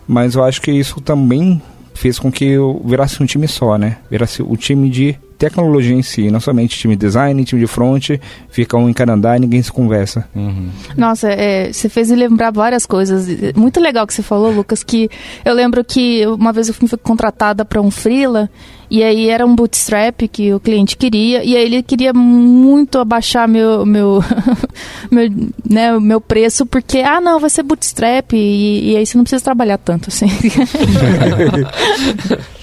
Mas 0.07 0.35
eu 0.35 0.43
acho 0.43 0.61
que 0.61 0.71
isso 0.71 0.99
também 1.01 1.61
fez 1.93 2.17
com 2.19 2.31
que 2.31 2.45
eu 2.45 2.81
virasse 2.85 3.21
um 3.21 3.25
time 3.25 3.47
só, 3.47 3.77
né? 3.77 3.97
Virasse 4.09 4.41
o 4.41 4.55
time 4.55 4.89
de 4.89 5.17
tecnologia 5.41 5.95
em 5.95 6.03
si, 6.03 6.29
não 6.29 6.39
somente 6.39 6.77
time 6.77 6.95
de 6.95 7.03
design, 7.03 7.43
time 7.43 7.59
de 7.59 7.65
front, 7.65 8.11
fica 8.47 8.77
um 8.77 8.87
em 8.87 8.93
Canadá 8.93 9.35
e 9.35 9.39
ninguém 9.39 9.63
se 9.63 9.71
conversa. 9.71 10.29
Uhum. 10.35 10.69
Nossa, 10.95 11.29
é, 11.29 11.73
você 11.73 11.89
fez 11.89 12.11
me 12.11 12.15
lembrar 12.15 12.51
várias 12.51 12.85
coisas. 12.85 13.25
Muito 13.55 13.79
legal 13.79 14.05
que 14.05 14.13
você 14.13 14.21
falou, 14.21 14.51
Lucas, 14.51 14.83
que 14.83 15.09
eu 15.43 15.55
lembro 15.55 15.83
que 15.83 16.27
uma 16.27 16.53
vez 16.53 16.67
eu 16.67 16.75
fui 16.75 16.87
contratada 17.01 17.65
para 17.65 17.81
um 17.81 17.89
freela 17.89 18.51
e 18.87 19.01
aí 19.01 19.29
era 19.29 19.43
um 19.43 19.55
bootstrap 19.55 20.27
que 20.27 20.53
o 20.53 20.59
cliente 20.59 20.95
queria, 20.95 21.43
e 21.43 21.55
aí 21.55 21.63
ele 21.63 21.81
queria 21.81 22.13
muito 22.13 22.99
abaixar 22.99 23.47
meu 23.47 23.85
meu, 23.85 24.21
meu, 25.09 25.29
né, 25.67 25.97
meu 25.97 26.21
preço, 26.21 26.65
porque, 26.65 26.99
ah, 26.99 27.21
não, 27.21 27.39
vai 27.39 27.49
ser 27.49 27.63
bootstrap, 27.63 28.33
e, 28.33 28.91
e 28.91 28.97
aí 28.97 29.05
você 29.05 29.17
não 29.17 29.23
precisa 29.23 29.43
trabalhar 29.43 29.77
tanto, 29.77 30.09
assim. 30.09 30.27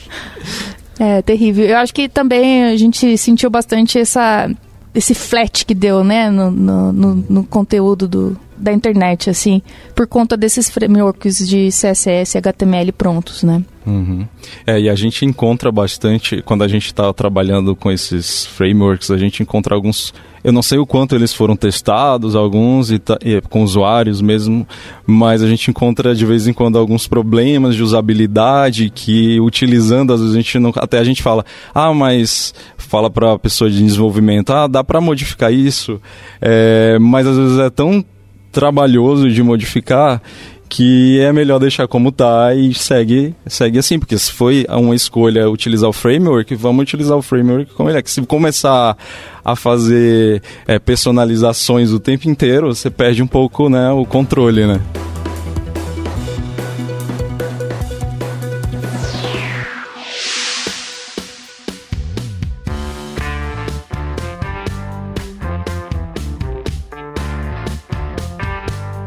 é, 0.99 1.23
terrível. 1.23 1.67
Eu 1.67 1.77
acho 1.79 1.95
que 1.95 2.09
também 2.09 2.65
a 2.65 2.77
gente 2.77 3.17
sentiu 3.17 3.49
bastante 3.49 3.99
essa, 3.99 4.51
esse 4.95 5.15
flat 5.15 5.65
que 5.65 5.75
deu, 5.75 6.03
né, 6.03 6.31
no, 6.31 6.51
no, 6.51 6.93
no, 6.93 7.15
no 7.29 7.45
conteúdo 7.45 8.09
do, 8.09 8.37
da 8.59 8.73
internet, 8.73 9.31
assim, 9.31 9.63
por 9.95 10.07
conta 10.07 10.37
desses 10.37 10.69
frameworks 10.69 11.47
de 11.47 11.69
CSS 11.69 12.37
e 12.37 12.39
HTML 12.39 12.93
prontos, 12.93 13.43
né? 13.43 13.63
Uhum. 13.89 14.27
É, 14.67 14.79
e 14.79 14.89
a 14.89 14.95
gente 14.95 15.25
encontra 15.25 15.73
bastante, 15.73 16.43
quando 16.43 16.63
a 16.63 16.69
gente 16.69 16.87
está 16.87 17.11
trabalhando 17.13 17.75
com 17.75 17.91
esses 17.91 18.45
frameworks, 18.45 19.11
a 19.11 19.17
gente 19.17 19.43
encontra 19.43 19.75
alguns. 19.75 20.13
Eu 20.45 20.53
não 20.53 20.63
sei 20.63 20.79
o 20.79 20.87
quanto 20.87 21.15
eles 21.15 21.33
foram 21.33 21.57
testados, 21.57 22.37
alguns, 22.37 22.91
e, 22.91 23.01
e, 23.25 23.41
com 23.49 23.63
usuários 23.63 24.21
mesmo, 24.21 24.69
mas 25.07 25.43
a 25.43 25.49
gente 25.49 25.71
encontra 25.71 26.15
de 26.15 26.27
vez 26.27 26.47
em 26.47 26.53
quando 26.53 26.79
alguns 26.79 27.09
problemas 27.09 27.75
de 27.75 27.83
usabilidade 27.83 28.91
que, 28.91 29.41
utilizando, 29.41 30.13
às 30.13 30.21
vezes 30.21 30.35
a 30.35 30.39
gente 30.39 30.59
não. 30.59 30.73
Até 30.77 30.99
a 30.99 31.05
gente 31.05 31.23
fala, 31.23 31.45
ah, 31.75 31.93
mas. 31.95 32.55
Fala 32.77 33.11
para 33.11 33.35
a 33.35 33.39
pessoa 33.39 33.69
de 33.69 33.83
desenvolvimento, 33.83 34.51
ah, 34.51 34.67
dá 34.67 34.83
para 34.83 34.99
modificar 34.99 35.53
isso, 35.53 36.01
é, 36.41 36.99
mas 36.99 37.27
às 37.27 37.37
vezes 37.37 37.59
é 37.59 37.69
tão 37.69 38.03
trabalhoso 38.51 39.31
de 39.31 39.43
modificar 39.43 40.21
que 40.69 41.19
é 41.21 41.33
melhor 41.33 41.59
deixar 41.59 41.89
como 41.89 42.13
tá 42.13 42.55
e 42.55 42.75
segue, 42.75 43.35
segue 43.47 43.79
assim, 43.79 43.99
porque 43.99 44.19
se 44.19 44.31
foi 44.31 44.67
uma 44.69 44.95
escolha 44.95 45.49
utilizar 45.49 45.89
o 45.89 45.93
framework, 45.93 46.55
vamos 46.55 46.83
utilizar 46.83 47.17
o 47.17 47.23
framework 47.23 47.73
como 47.73 47.89
ele 47.89 47.99
é. 47.99 48.03
Que 48.03 48.11
se 48.11 48.21
começar 48.23 48.97
a 49.45 49.57
fazer 49.57 50.43
é, 50.67 50.79
personalizações 50.79 51.91
o 51.91 51.99
tempo 51.99 52.29
inteiro, 52.29 52.75
você 52.75 52.91
perde 52.91 53.23
um 53.23 53.27
pouco 53.27 53.71
né, 53.71 53.91
o 53.91 54.05
controle, 54.05 54.67
né? 54.67 54.81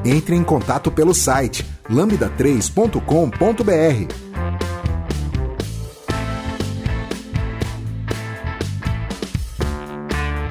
Entre 0.03 0.36
em 0.36 0.43
contato 0.43 0.91
pelo 0.91 1.13
site 1.13 1.65
lambda3.com.br. 1.89 4.31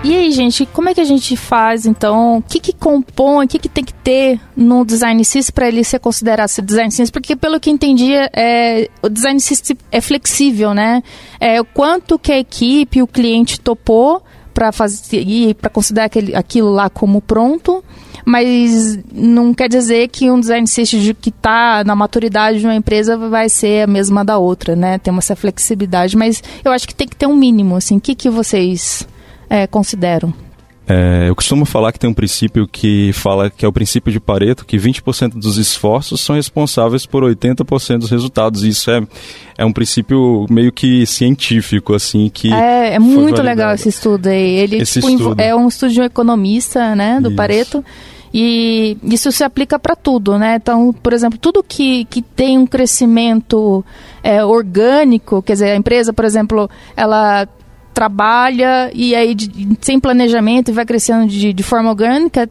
E 0.03 0.17
aí, 0.17 0.31
gente, 0.31 0.65
como 0.65 0.89
é 0.89 0.95
que 0.95 1.01
a 1.01 1.05
gente 1.05 1.37
faz 1.37 1.85
então? 1.85 2.39
O 2.39 2.43
que, 2.43 2.59
que 2.59 2.73
compõe, 2.73 3.45
o 3.45 3.49
que, 3.49 3.59
que 3.59 3.69
tem 3.69 3.85
que 3.85 3.93
ter 3.93 4.41
no 4.57 4.83
design 4.83 5.23
system 5.25 5.55
para 5.55 5.69
ele 5.69 5.85
ser 5.85 5.99
considerado 5.99 6.49
ser 6.49 6.63
design 6.63 6.91
system? 6.91 7.13
Porque 7.13 7.37
pelo 7.37 7.61
que 7.61 7.71
entendi, 7.71 8.15
é, 8.15 8.89
o 9.03 9.11
design 9.11 9.39
system 9.39 9.77
é 9.93 10.01
flexível, 10.01 10.73
né? 10.73 11.03
É, 11.39 11.61
o 11.61 11.67
quanto 11.67 12.19
que 12.19 12.33
a 12.33 12.39
equipe, 12.39 13.03
o 13.03 13.07
cliente 13.07 13.61
topou 13.61 14.23
para 14.55 14.73
fazer 14.73 15.55
para 15.55 15.69
considerar 15.69 16.07
aquele, 16.07 16.35
aquilo 16.35 16.71
lá 16.71 16.89
como 16.89 17.21
pronto 17.21 17.85
mas 18.25 18.99
não 19.13 19.53
quer 19.55 19.69
dizer 19.69 20.09
que 20.09 20.31
um 20.31 20.41
design 20.41 20.67
system 20.67 21.15
que 21.15 21.31
está 21.31 21.83
na 21.85 21.95
maturidade 21.95 22.61
de 22.61 22.67
uma 22.67 22.75
empresa 22.75 23.17
vai 23.17 23.49
ser 23.49 23.85
a 23.85 23.87
mesma 23.87 24.25
da 24.25 24.39
outra, 24.39 24.75
né? 24.77 24.99
Tem 24.99 25.17
essa 25.17 25.37
flexibilidade, 25.37 26.17
mas 26.17 26.43
eu 26.65 26.73
acho 26.73 26.87
que 26.87 26.95
tem 26.95 27.09
que 27.09 27.17
ter 27.17 27.27
um 27.27 27.37
mínimo, 27.37 27.77
assim. 27.77 27.97
O 27.97 28.01
que, 28.01 28.15
que 28.15 28.31
vocês 28.31 29.07
é, 29.49 29.67
consideram? 29.67 30.33
É, 30.91 31.29
eu 31.29 31.37
costumo 31.37 31.65
falar 31.65 31.93
que 31.93 32.01
tem 32.01 32.11
um 32.11 32.15
princípio 32.15 32.67
que 32.67 33.13
fala 33.13 33.49
que 33.49 33.65
é 33.65 33.69
o 33.69 33.73
princípio 33.73 34.11
de 34.11 34.19
Pareto, 34.19 34.67
que 34.67 34.77
20% 34.77 35.35
dos 35.39 35.57
esforços 35.57 36.21
são 36.21 36.35
responsáveis 36.35 37.07
por 37.07 37.23
80% 37.23 37.99
dos 37.99 38.11
resultados. 38.11 38.65
E 38.65 38.71
isso 38.71 38.91
é, 38.91 39.01
é 39.57 39.65
um 39.65 39.73
princípio 39.73 40.47
meio 40.51 40.73
que 40.73 41.07
científico, 41.07 41.95
assim, 41.95 42.29
que... 42.29 42.53
É, 42.53 42.95
é 42.95 42.99
muito 42.99 43.41
legal 43.41 43.73
esse 43.73 43.89
estudo 43.89 44.27
aí. 44.29 44.57
Ele 44.57 44.79
esse 44.79 45.01
tipo, 45.01 45.13
estudo. 45.13 45.41
é 45.41 45.55
um 45.55 45.69
estudo 45.69 45.93
de 45.93 46.01
um 46.01 46.05
economista, 46.05 46.97
né, 46.97 47.21
do 47.21 47.29
isso. 47.29 47.37
Pareto, 47.37 47.85
e 48.35 48.97
isso 49.05 49.31
se 49.31 49.45
aplica 49.45 49.79
para 49.79 49.95
tudo, 49.95 50.39
né? 50.39 50.57
Então, 50.57 50.93
por 50.93 51.13
exemplo, 51.13 51.39
tudo 51.39 51.63
que, 51.63 52.05
que 52.07 52.21
tem 52.21 52.59
um 52.59 52.67
crescimento 52.67 53.85
é, 54.25 54.45
orgânico, 54.45 55.41
quer 55.41 55.53
dizer, 55.53 55.71
a 55.71 55.77
empresa, 55.77 56.13
por 56.13 56.25
exemplo, 56.25 56.69
ela 56.97 57.49
trabalha 58.01 58.91
e 58.95 59.15
aí 59.15 59.35
de, 59.35 59.77
sem 59.83 60.01
planejamento 60.01 60.71
e 60.71 60.73
vai 60.73 60.87
crescendo 60.87 61.27
de, 61.27 61.53
de 61.53 61.63
forma 61.63 61.91
orgânica, 61.91 62.49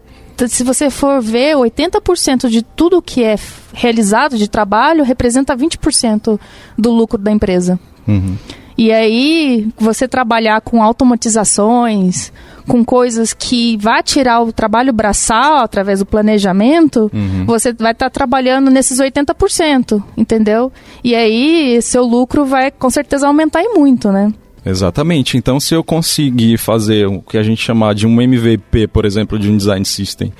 se 0.48 0.64
você 0.64 0.92
for 0.92 1.20
ver, 1.20 1.56
80% 1.56 2.50
de 2.50 2.62
tudo 2.62 3.02
que 3.02 3.24
é 3.24 3.36
realizado 3.74 4.38
de 4.38 4.48
trabalho 4.48 5.04
representa 5.04 5.58
20% 5.58 6.40
do 6.78 6.92
lucro 6.92 7.18
da 7.18 7.32
empresa. 7.32 7.80
Uhum. 8.08 8.38
E 8.78 8.92
aí, 8.92 9.68
você 9.76 10.08
trabalhar 10.08 10.62
com 10.62 10.84
automatizações, 10.84 12.32
com 12.68 12.86
coisas 12.86 13.34
que 13.34 13.76
vai 13.78 14.04
tirar 14.04 14.42
o 14.42 14.54
trabalho 14.54 14.94
braçal 14.94 15.58
através 15.58 16.00
do 16.00 16.06
planejamento, 16.06 17.10
uhum. 17.12 17.46
você 17.46 17.74
vai 17.74 17.92
estar 17.92 18.06
tá 18.06 18.10
trabalhando 18.10 18.70
nesses 18.70 19.00
80%, 19.00 20.02
entendeu? 20.16 20.72
E 21.04 21.16
aí, 21.16 21.82
seu 21.82 22.06
lucro 22.06 22.46
vai 22.46 22.70
com 22.70 22.90
certeza 22.90 23.28
aumentar 23.28 23.64
e 23.64 23.74
muito, 23.74 24.12
né? 24.12 24.32
Exatamente. 24.66 25.38
Então, 25.38 25.60
se 25.60 25.74
eu 25.74 25.84
conseguir 25.84 26.58
fazer 26.58 27.08
o 27.08 27.22
que 27.22 27.38
a 27.38 27.44
gente 27.44 27.62
chama 27.62 27.94
de 27.94 28.06
um 28.06 28.22
MVP, 28.22 28.88
por 28.88 29.06
exemplo, 29.06 29.40
de 29.40 29.50
um 29.50 29.58
design 29.58 29.86
system, 29.86 30.34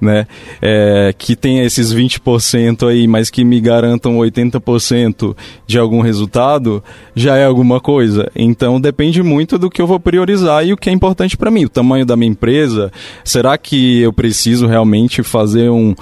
né, 0.00 0.26
é, 0.60 1.14
que 1.16 1.34
tenha 1.34 1.64
esses 1.64 1.92
20% 1.92 2.88
aí, 2.88 3.06
mas 3.06 3.30
que 3.30 3.44
me 3.44 3.60
garantam 3.60 4.16
80% 4.16 5.36
de 5.66 5.78
algum 5.78 6.00
resultado, 6.00 6.82
já 7.14 7.36
é 7.36 7.44
alguma 7.44 7.80
coisa. 7.80 8.30
Então, 8.34 8.80
depende 8.80 9.22
muito 9.22 9.58
do 9.58 9.70
que 9.70 9.80
eu 9.80 9.86
vou 9.86 10.00
priorizar 10.00 10.66
e 10.66 10.72
o 10.72 10.76
que 10.76 10.90
é 10.90 10.92
importante 10.92 11.36
para 11.36 11.50
mim. 11.50 11.64
O 11.64 11.70
tamanho 11.70 12.06
da 12.06 12.16
minha 12.16 12.30
empresa, 12.30 12.90
será 13.24 13.56
que 13.56 14.00
eu 14.00 14.12
preciso 14.12 14.66
realmente 14.66 15.22
fazer 15.22 15.70
um 15.70 15.94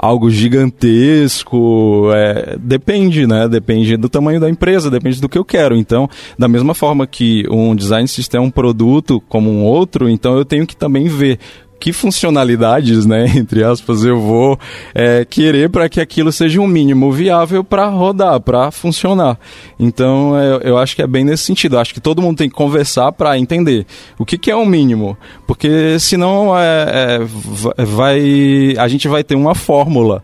algo 0.00 0.30
gigantesco. 0.30 2.10
É, 2.12 2.56
depende, 2.58 3.26
né? 3.26 3.46
Depende 3.48 3.96
do 3.96 4.08
tamanho 4.08 4.40
da 4.40 4.48
empresa, 4.48 4.90
depende 4.90 5.20
do 5.20 5.28
que 5.28 5.38
eu 5.38 5.44
quero. 5.44 5.76
Então, 5.76 6.08
da 6.38 6.48
mesma 6.48 6.74
forma 6.74 7.06
que 7.06 7.44
um 7.50 7.74
design 7.74 8.08
system 8.08 8.38
é 8.38 8.42
um 8.42 8.50
produto 8.50 9.20
como 9.28 9.50
um 9.50 9.62
outro, 9.64 10.08
então 10.08 10.36
eu 10.36 10.44
tenho 10.44 10.66
que 10.66 10.76
também 10.76 11.06
ver 11.06 11.38
que 11.80 11.92
funcionalidades, 11.92 13.06
né, 13.06 13.24
entre 13.34 13.64
aspas, 13.64 14.04
eu 14.04 14.20
vou 14.20 14.58
é, 14.94 15.24
querer 15.24 15.70
para 15.70 15.88
que 15.88 16.00
aquilo 16.00 16.30
seja 16.30 16.60
um 16.60 16.66
mínimo 16.66 17.10
viável 17.10 17.64
para 17.64 17.86
rodar, 17.86 18.38
para 18.40 18.70
funcionar. 18.70 19.38
Então, 19.78 20.36
eu, 20.36 20.60
eu, 20.60 20.78
acho 20.78 20.94
que 20.94 21.02
é 21.02 21.06
bem 21.06 21.24
nesse 21.24 21.44
sentido. 21.44 21.76
Eu 21.76 21.80
acho 21.80 21.94
que 21.94 22.00
todo 22.00 22.20
mundo 22.20 22.36
tem 22.36 22.48
que 22.48 22.54
conversar 22.54 23.10
para 23.12 23.38
entender 23.38 23.86
o 24.18 24.26
que, 24.26 24.36
que 24.36 24.50
é 24.50 24.54
o 24.54 24.60
um 24.60 24.66
mínimo, 24.66 25.16
porque 25.46 25.98
senão 25.98 26.56
é, 26.56 27.18
é, 27.18 27.84
vai, 27.84 28.74
a 28.78 28.86
gente 28.86 29.08
vai 29.08 29.24
ter 29.24 29.34
uma 29.34 29.54
fórmula. 29.54 30.22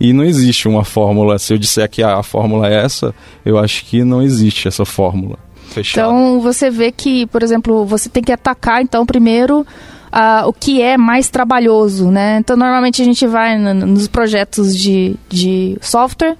E 0.00 0.12
não 0.12 0.22
existe 0.22 0.68
uma 0.68 0.84
fórmula. 0.84 1.38
Se 1.40 1.52
eu 1.52 1.58
disser 1.58 1.88
que 1.90 2.02
a 2.02 2.22
fórmula 2.22 2.68
é 2.68 2.84
essa, 2.84 3.12
eu 3.44 3.58
acho 3.58 3.84
que 3.84 4.04
não 4.04 4.22
existe 4.22 4.68
essa 4.68 4.84
fórmula. 4.84 5.38
Fechado. 5.68 6.08
Então 6.10 6.40
você 6.40 6.70
vê 6.70 6.92
que, 6.92 7.26
por 7.26 7.42
exemplo, 7.42 7.84
você 7.84 8.08
tem 8.08 8.22
que 8.22 8.32
atacar 8.32 8.80
então 8.80 9.04
primeiro 9.04 9.66
uh, 10.12 10.48
o 10.48 10.52
que 10.52 10.82
é 10.82 10.96
mais 10.96 11.28
trabalhoso, 11.28 12.10
né? 12.10 12.38
Então, 12.38 12.56
normalmente 12.56 13.02
a 13.02 13.04
gente 13.04 13.26
vai 13.26 13.58
nos 13.58 14.08
projetos 14.08 14.76
de, 14.76 15.16
de 15.28 15.78
software 15.80 16.36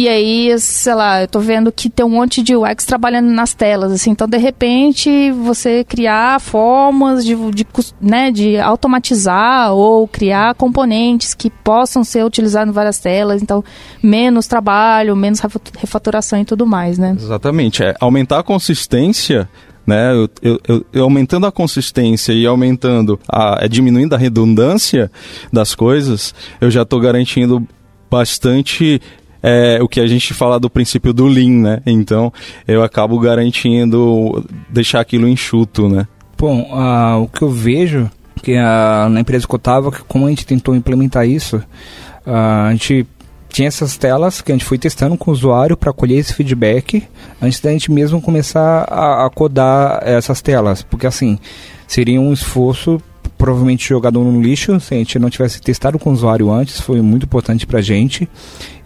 e 0.00 0.08
aí, 0.08 0.58
sei 0.58 0.94
lá, 0.94 1.20
eu 1.20 1.28
tô 1.28 1.40
vendo 1.40 1.70
que 1.70 1.90
tem 1.90 2.06
um 2.06 2.08
monte 2.08 2.42
de 2.42 2.56
UX 2.56 2.86
trabalhando 2.86 3.30
nas 3.30 3.52
telas, 3.52 3.92
assim. 3.92 4.12
Então, 4.12 4.26
de 4.26 4.38
repente, 4.38 5.30
você 5.32 5.84
criar 5.84 6.40
formas 6.40 7.22
de, 7.22 7.34
de, 7.50 7.66
né, 8.00 8.30
de 8.30 8.58
automatizar 8.58 9.74
ou 9.74 10.08
criar 10.08 10.54
componentes 10.54 11.34
que 11.34 11.50
possam 11.50 12.02
ser 12.02 12.24
utilizados 12.24 12.70
em 12.70 12.74
várias 12.74 12.98
telas. 12.98 13.42
Então, 13.42 13.62
menos 14.02 14.46
trabalho, 14.46 15.14
menos 15.14 15.40
refaturação 15.78 16.40
e 16.40 16.46
tudo 16.46 16.66
mais, 16.66 16.96
né? 16.96 17.14
Exatamente. 17.18 17.82
É, 17.82 17.94
aumentar 18.00 18.38
a 18.38 18.42
consistência 18.42 19.50
né? 19.86 20.12
Eu, 20.12 20.30
eu, 20.42 20.86
eu, 20.92 21.04
aumentando 21.04 21.46
a 21.46 21.52
consistência 21.52 22.32
e 22.32 22.46
aumentando 22.46 23.18
a 23.28 23.58
é, 23.60 23.68
diminuindo 23.68 24.14
a 24.14 24.18
redundância 24.18 25.10
das 25.52 25.74
coisas, 25.74 26.34
eu 26.60 26.70
já 26.70 26.82
estou 26.82 27.00
garantindo 27.00 27.66
bastante 28.10 29.00
é, 29.42 29.78
o 29.82 29.88
que 29.88 30.00
a 30.00 30.06
gente 30.06 30.34
fala 30.34 30.60
do 30.60 30.68
princípio 30.68 31.12
do 31.12 31.26
lean, 31.26 31.62
né? 31.62 31.82
Então 31.86 32.32
eu 32.66 32.82
acabo 32.82 33.18
garantindo 33.18 34.44
deixar 34.68 35.00
aquilo 35.00 35.28
enxuto, 35.28 35.88
né? 35.88 36.06
Bom, 36.38 36.62
uh, 36.72 37.22
o 37.22 37.28
que 37.28 37.42
eu 37.42 37.50
vejo 37.50 38.10
que 38.42 38.54
uh, 38.54 39.08
na 39.10 39.20
empresa 39.20 39.46
que 39.46 39.54
eu 39.54 39.58
estava, 39.58 39.90
como 40.08 40.26
a 40.26 40.30
gente 40.30 40.46
tentou 40.46 40.74
implementar 40.74 41.26
isso, 41.28 41.56
uh, 41.56 42.66
a 42.66 42.72
gente 42.72 43.06
tinha 43.50 43.68
essas 43.68 43.96
telas 43.96 44.40
que 44.40 44.52
a 44.52 44.54
gente 44.54 44.64
foi 44.64 44.78
testando 44.78 45.16
com 45.16 45.30
o 45.30 45.34
usuário 45.34 45.76
para 45.76 45.92
colher 45.92 46.18
esse 46.18 46.32
feedback 46.32 47.02
antes 47.42 47.60
da 47.60 47.70
gente 47.70 47.90
mesmo 47.90 48.20
começar 48.20 48.84
a, 48.88 49.26
a, 49.26 49.30
codar 49.30 50.00
essas 50.02 50.40
telas, 50.40 50.82
porque 50.82 51.06
assim 51.06 51.38
seria 51.86 52.20
um 52.20 52.32
esforço 52.32 53.00
provavelmente 53.36 53.88
jogado 53.88 54.20
no 54.20 54.40
lixo 54.40 54.78
se 54.78 54.94
a 54.94 54.98
gente 54.98 55.18
não 55.18 55.30
tivesse 55.30 55.62
testado 55.62 55.98
com 55.98 56.10
o 56.10 56.12
usuário 56.12 56.50
antes, 56.50 56.78
foi 56.78 57.00
muito 57.00 57.24
importante 57.24 57.66
para 57.66 57.78
a 57.78 57.82
gente. 57.82 58.28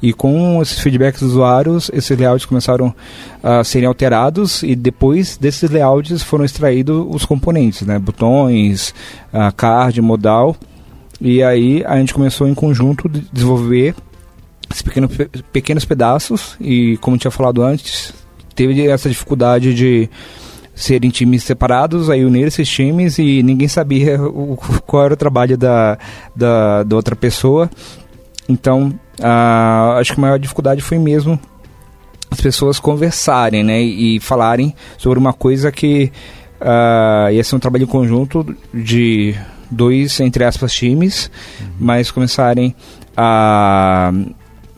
E 0.00 0.12
com 0.12 0.62
esses 0.62 0.78
feedbacks 0.78 1.20
dos 1.20 1.32
usuários, 1.32 1.90
esses 1.92 2.16
layouts 2.16 2.44
começaram 2.44 2.94
a 3.42 3.64
serem 3.64 3.88
alterados 3.88 4.62
e 4.62 4.76
depois 4.76 5.36
desses 5.36 5.68
layouts 5.68 6.22
foram 6.22 6.44
extraídos 6.44 7.04
os 7.10 7.24
componentes, 7.24 7.82
né? 7.82 7.98
botões, 7.98 8.94
card, 9.56 10.00
modal. 10.00 10.54
E 11.20 11.42
aí 11.42 11.82
a 11.84 11.96
gente 11.98 12.14
começou 12.14 12.46
em 12.46 12.54
conjunto 12.54 13.08
desenvolver 13.08 13.94
esses 14.70 14.82
pequenos, 14.82 15.10
pequenos 15.52 15.84
pedaços 15.84 16.56
e, 16.60 16.96
como 16.98 17.18
tinha 17.18 17.30
falado 17.30 17.62
antes, 17.62 18.14
teve 18.54 18.86
essa 18.86 19.08
dificuldade 19.08 19.74
de 19.74 20.08
serem 20.74 21.10
times 21.10 21.44
separados, 21.44 22.10
aí 22.10 22.24
unir 22.24 22.46
esses 22.48 22.68
times 22.68 23.18
e 23.18 23.42
ninguém 23.42 23.68
sabia 23.68 24.20
o, 24.20 24.56
qual 24.86 25.04
era 25.04 25.14
o 25.14 25.16
trabalho 25.16 25.56
da, 25.56 25.98
da, 26.34 26.82
da 26.82 26.96
outra 26.96 27.14
pessoa. 27.14 27.70
Então, 28.48 28.92
a, 29.22 29.96
acho 29.98 30.12
que 30.14 30.20
a 30.20 30.22
maior 30.22 30.38
dificuldade 30.38 30.82
foi 30.82 30.98
mesmo 30.98 31.38
as 32.30 32.40
pessoas 32.40 32.80
conversarem, 32.80 33.62
né, 33.62 33.80
e, 33.80 34.18
falarem 34.18 34.74
sobre 34.98 35.18
uma 35.18 35.32
coisa 35.32 35.70
que 35.70 36.10
uh, 36.60 37.30
ia 37.30 37.44
ser 37.44 37.54
um 37.54 37.60
trabalho 37.60 37.84
em 37.84 37.86
conjunto 37.86 38.44
de 38.72 39.36
dois, 39.70 40.18
entre 40.18 40.42
aspas, 40.42 40.72
times, 40.74 41.30
uhum. 41.60 41.66
mas 41.78 42.10
começarem 42.10 42.74
a 43.16 44.12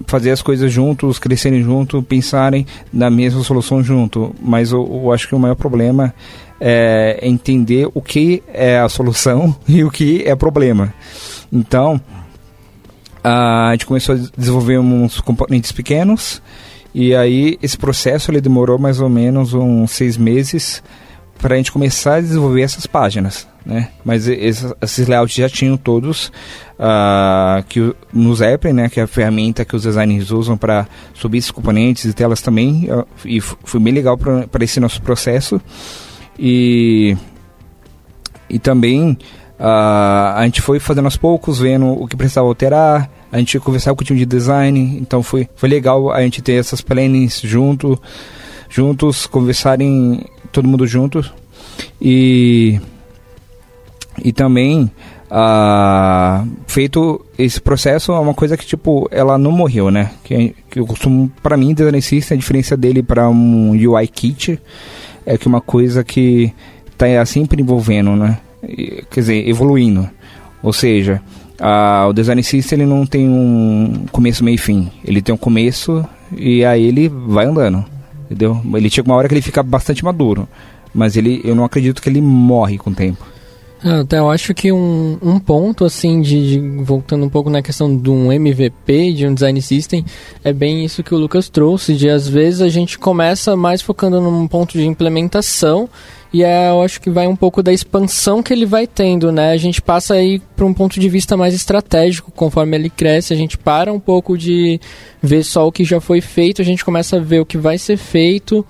fazer 0.06 0.30
as 0.30 0.42
coisas 0.42 0.70
juntos, 0.70 1.18
crescerem 1.18 1.62
junto, 1.62 2.02
pensarem 2.02 2.66
na 2.92 3.08
mesma 3.08 3.42
solução 3.42 3.82
junto. 3.82 4.34
Mas 4.40 4.72
eu, 4.72 4.86
eu 5.04 5.12
acho 5.12 5.28
que 5.28 5.34
o 5.34 5.38
maior 5.38 5.54
problema 5.54 6.14
é 6.60 7.18
entender 7.22 7.88
o 7.94 8.00
que 8.00 8.42
é 8.52 8.78
a 8.78 8.88
solução 8.88 9.54
e 9.68 9.84
o 9.84 9.90
que 9.90 10.22
é 10.26 10.34
problema. 10.34 10.92
Então, 11.52 12.00
a 13.22 13.70
gente 13.72 13.86
começou 13.86 14.14
a 14.14 14.18
desenvolver 14.36 14.78
uns 14.78 15.20
componentes 15.20 15.72
pequenos 15.72 16.40
e 16.94 17.14
aí 17.14 17.58
esse 17.62 17.76
processo 17.76 18.30
ele 18.30 18.40
demorou 18.40 18.78
mais 18.78 19.00
ou 19.00 19.08
menos 19.08 19.52
uns 19.52 19.90
seis 19.90 20.16
meses 20.16 20.82
para 21.38 21.54
a 21.54 21.56
gente 21.58 21.72
começar 21.72 22.14
a 22.16 22.20
desenvolver 22.20 22.62
essas 22.62 22.86
páginas, 22.86 23.46
né? 23.66 23.88
Mas 24.04 24.28
esses, 24.28 24.72
esses 24.80 25.08
layouts 25.08 25.34
já 25.34 25.48
tinham 25.48 25.76
todos 25.76 26.28
uh, 26.78 27.64
que 27.68 27.92
no 28.12 28.32
Zeppelin, 28.34 28.74
né? 28.74 28.88
Que 28.88 29.00
é 29.00 29.02
a 29.02 29.06
ferramenta 29.08 29.64
que 29.64 29.74
os 29.74 29.82
designers 29.82 30.30
usam 30.30 30.56
para 30.56 30.86
subir 31.12 31.38
esses 31.38 31.50
componentes 31.50 32.04
e 32.04 32.12
telas 32.12 32.40
também. 32.40 32.88
E 33.24 33.40
foi 33.40 33.80
bem 33.80 33.92
legal 33.92 34.16
para 34.16 34.64
esse 34.64 34.78
nosso 34.78 35.02
processo. 35.02 35.60
E, 36.38 37.16
e 38.48 38.56
também 38.60 39.18
uh, 39.58 40.36
a 40.36 40.42
gente 40.44 40.62
foi 40.62 40.78
fazendo 40.78 41.06
aos 41.06 41.16
poucos, 41.16 41.58
vendo 41.58 41.86
o 41.86 42.06
que 42.06 42.16
precisava 42.16 42.46
alterar. 42.46 43.10
A 43.32 43.38
gente 43.38 43.58
conversava 43.58 43.96
com 43.96 44.02
o 44.02 44.06
time 44.06 44.20
de 44.20 44.26
design, 44.26 44.96
então 45.00 45.24
foi, 45.24 45.48
foi 45.56 45.68
legal 45.68 46.12
a 46.12 46.22
gente 46.22 46.40
ter 46.40 46.52
essas 46.52 46.80
plannings 46.80 47.40
junto, 47.42 48.00
juntos, 48.70 49.26
conversarem 49.26 50.24
todo 50.52 50.68
mundo 50.68 50.86
junto. 50.86 51.28
E, 52.00 52.80
e 54.24 54.32
também, 54.32 54.90
ah, 55.30 56.44
feito 56.66 57.24
esse 57.38 57.60
processo, 57.60 58.12
é 58.12 58.18
uma 58.18 58.34
coisa 58.34 58.56
que, 58.56 58.66
tipo, 58.66 59.08
ela 59.10 59.38
não 59.38 59.52
morreu, 59.52 59.90
né? 59.90 60.10
Que, 60.24 60.54
que 60.70 60.80
eu 60.80 60.86
costumo, 60.86 61.30
para 61.42 61.56
mim, 61.56 61.74
design 61.74 62.00
a 62.34 62.36
diferença 62.36 62.76
dele 62.76 63.02
para 63.02 63.28
um 63.28 63.70
UI 63.70 64.06
kit 64.08 64.60
é 65.24 65.36
que 65.36 65.46
uma 65.46 65.60
coisa 65.60 66.04
que 66.04 66.52
tá 66.96 67.24
sempre 67.24 67.62
envolvendo, 67.62 68.16
né? 68.16 68.38
Quer 69.10 69.20
dizer, 69.20 69.48
evoluindo. 69.48 70.08
Ou 70.62 70.72
seja, 70.72 71.20
o 72.08 72.12
design 72.12 72.42
system 72.42 72.80
ele 72.80 72.88
não 72.88 73.06
tem 73.06 73.28
um 73.28 74.06
começo, 74.10 74.42
meio 74.44 74.56
e 74.56 74.58
fim. 74.58 74.90
Ele 75.04 75.22
tem 75.22 75.34
um 75.34 75.38
começo 75.38 76.04
e 76.36 76.64
aí 76.64 76.84
ele 76.84 77.08
vai 77.08 77.46
andando 77.46 77.84
entendeu? 78.26 78.60
Ele 78.74 78.90
chega 78.90 79.08
uma 79.08 79.16
hora 79.16 79.28
que 79.28 79.34
ele 79.34 79.42
fica 79.42 79.62
bastante 79.62 80.04
maduro, 80.04 80.48
mas 80.92 81.16
ele, 81.16 81.40
eu 81.44 81.54
não 81.54 81.64
acredito 81.64 82.02
que 82.02 82.08
ele 82.08 82.20
morre 82.20 82.76
com 82.76 82.90
o 82.90 82.94
tempo. 82.94 83.24
Ah, 83.84 84.00
até 84.00 84.18
eu 84.18 84.30
acho 84.30 84.54
que 84.54 84.72
um, 84.72 85.18
um 85.22 85.38
ponto, 85.38 85.84
assim, 85.84 86.22
de, 86.22 86.58
de, 86.58 86.82
voltando 86.82 87.24
um 87.24 87.28
pouco 87.28 87.50
na 87.50 87.60
questão 87.62 87.94
de 87.96 88.08
um 88.08 88.32
MVP, 88.32 89.12
de 89.12 89.26
um 89.26 89.34
design 89.34 89.60
system, 89.60 90.04
é 90.42 90.52
bem 90.52 90.84
isso 90.84 91.02
que 91.02 91.14
o 91.14 91.18
Lucas 91.18 91.48
trouxe, 91.48 91.94
de 91.94 92.08
às 92.08 92.26
vezes 92.26 92.62
a 92.62 92.68
gente 92.68 92.98
começa 92.98 93.54
mais 93.54 93.82
focando 93.82 94.20
num 94.20 94.48
ponto 94.48 94.72
de 94.72 94.86
implementação 94.86 95.88
e 96.32 96.42
é, 96.42 96.70
eu 96.70 96.82
acho 96.82 97.00
que 97.00 97.08
vai 97.08 97.26
um 97.26 97.36
pouco 97.36 97.62
da 97.62 97.72
expansão 97.72 98.42
que 98.42 98.52
ele 98.52 98.66
vai 98.66 98.86
tendo, 98.86 99.30
né? 99.30 99.52
A 99.52 99.56
gente 99.56 99.80
passa 99.80 100.14
aí 100.14 100.40
para 100.54 100.66
um 100.66 100.74
ponto 100.74 100.98
de 100.98 101.08
vista 101.08 101.36
mais 101.36 101.54
estratégico, 101.54 102.30
conforme 102.30 102.76
ele 102.76 102.90
cresce, 102.90 103.32
a 103.32 103.36
gente 103.36 103.56
para 103.56 103.92
um 103.92 104.00
pouco 104.00 104.36
de 104.36 104.80
ver 105.22 105.44
só 105.44 105.66
o 105.66 105.72
que 105.72 105.84
já 105.84 106.00
foi 106.00 106.20
feito, 106.20 106.60
a 106.60 106.64
gente 106.64 106.84
começa 106.84 107.16
a 107.16 107.20
ver 107.20 107.40
o 107.40 107.46
que 107.46 107.56
vai 107.56 107.78
ser 107.78 107.96
feito, 107.96 108.66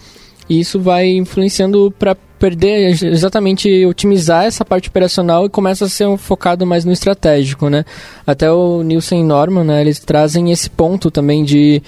e 0.48 0.60
isso 0.60 0.78
vai 0.78 1.08
influenciando 1.08 1.92
para 1.98 2.16
perder 2.38 3.02
exatamente 3.04 3.84
otimizar 3.86 4.44
essa 4.44 4.64
parte 4.64 4.88
operacional 4.88 5.46
e 5.46 5.50
começa 5.50 5.86
a 5.86 5.88
ser 5.88 6.06
um 6.06 6.16
focado 6.16 6.66
mais 6.66 6.84
no 6.84 6.92
estratégico, 6.92 7.68
né? 7.68 7.84
Até 8.26 8.50
o 8.50 8.82
Nielsen 8.82 9.20
e 9.20 9.24
Norman, 9.24 9.64
né, 9.64 9.80
eles 9.80 9.98
trazem 10.00 10.50
esse 10.50 10.68
ponto 10.68 11.10
também 11.10 11.44
de 11.44 11.82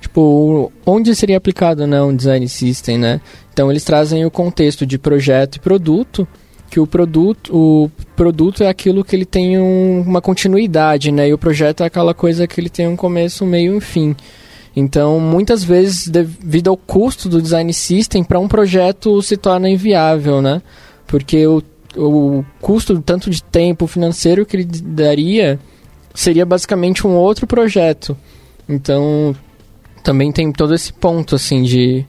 tipo, 0.00 0.70
onde 0.84 1.14
seria 1.14 1.36
aplicado 1.36 1.86
né, 1.86 2.00
um 2.02 2.14
design 2.14 2.46
system, 2.48 2.98
né? 2.98 3.20
Então 3.52 3.70
eles 3.70 3.84
trazem 3.84 4.24
o 4.24 4.30
contexto 4.30 4.84
de 4.84 4.98
projeto 4.98 5.56
e 5.56 5.60
produto, 5.60 6.28
que 6.70 6.78
o 6.78 6.86
produto, 6.86 7.54
o 7.54 7.90
produto 8.16 8.62
é 8.62 8.68
aquilo 8.68 9.04
que 9.04 9.14
ele 9.14 9.24
tem 9.24 9.58
um, 9.58 10.02
uma 10.06 10.20
continuidade, 10.20 11.10
né? 11.10 11.28
E 11.28 11.32
o 11.32 11.38
projeto 11.38 11.82
é 11.82 11.86
aquela 11.86 12.12
coisa 12.12 12.46
que 12.46 12.60
ele 12.60 12.68
tem 12.68 12.86
um 12.86 12.96
começo, 12.96 13.46
meio 13.46 13.74
e 13.74 13.76
um 13.76 13.80
fim. 13.80 14.14
Então, 14.76 15.20
muitas 15.20 15.62
vezes, 15.62 16.08
devido 16.08 16.68
ao 16.68 16.76
custo 16.76 17.28
do 17.28 17.40
design 17.40 17.72
system, 17.72 18.24
para 18.24 18.40
um 18.40 18.48
projeto 18.48 19.22
se 19.22 19.36
torna 19.36 19.70
inviável, 19.70 20.42
né? 20.42 20.60
Porque 21.06 21.46
o, 21.46 21.62
o 21.96 22.44
custo 22.60 23.00
tanto 23.00 23.30
de 23.30 23.42
tempo 23.42 23.86
financeiro 23.86 24.44
que 24.44 24.56
ele 24.56 24.64
daria 24.64 25.60
seria 26.12 26.44
basicamente 26.44 27.06
um 27.06 27.14
outro 27.14 27.46
projeto. 27.46 28.16
Então, 28.68 29.34
também 30.02 30.32
tem 30.32 30.50
todo 30.50 30.74
esse 30.74 30.92
ponto, 30.92 31.36
assim, 31.36 31.62
de 31.62 32.04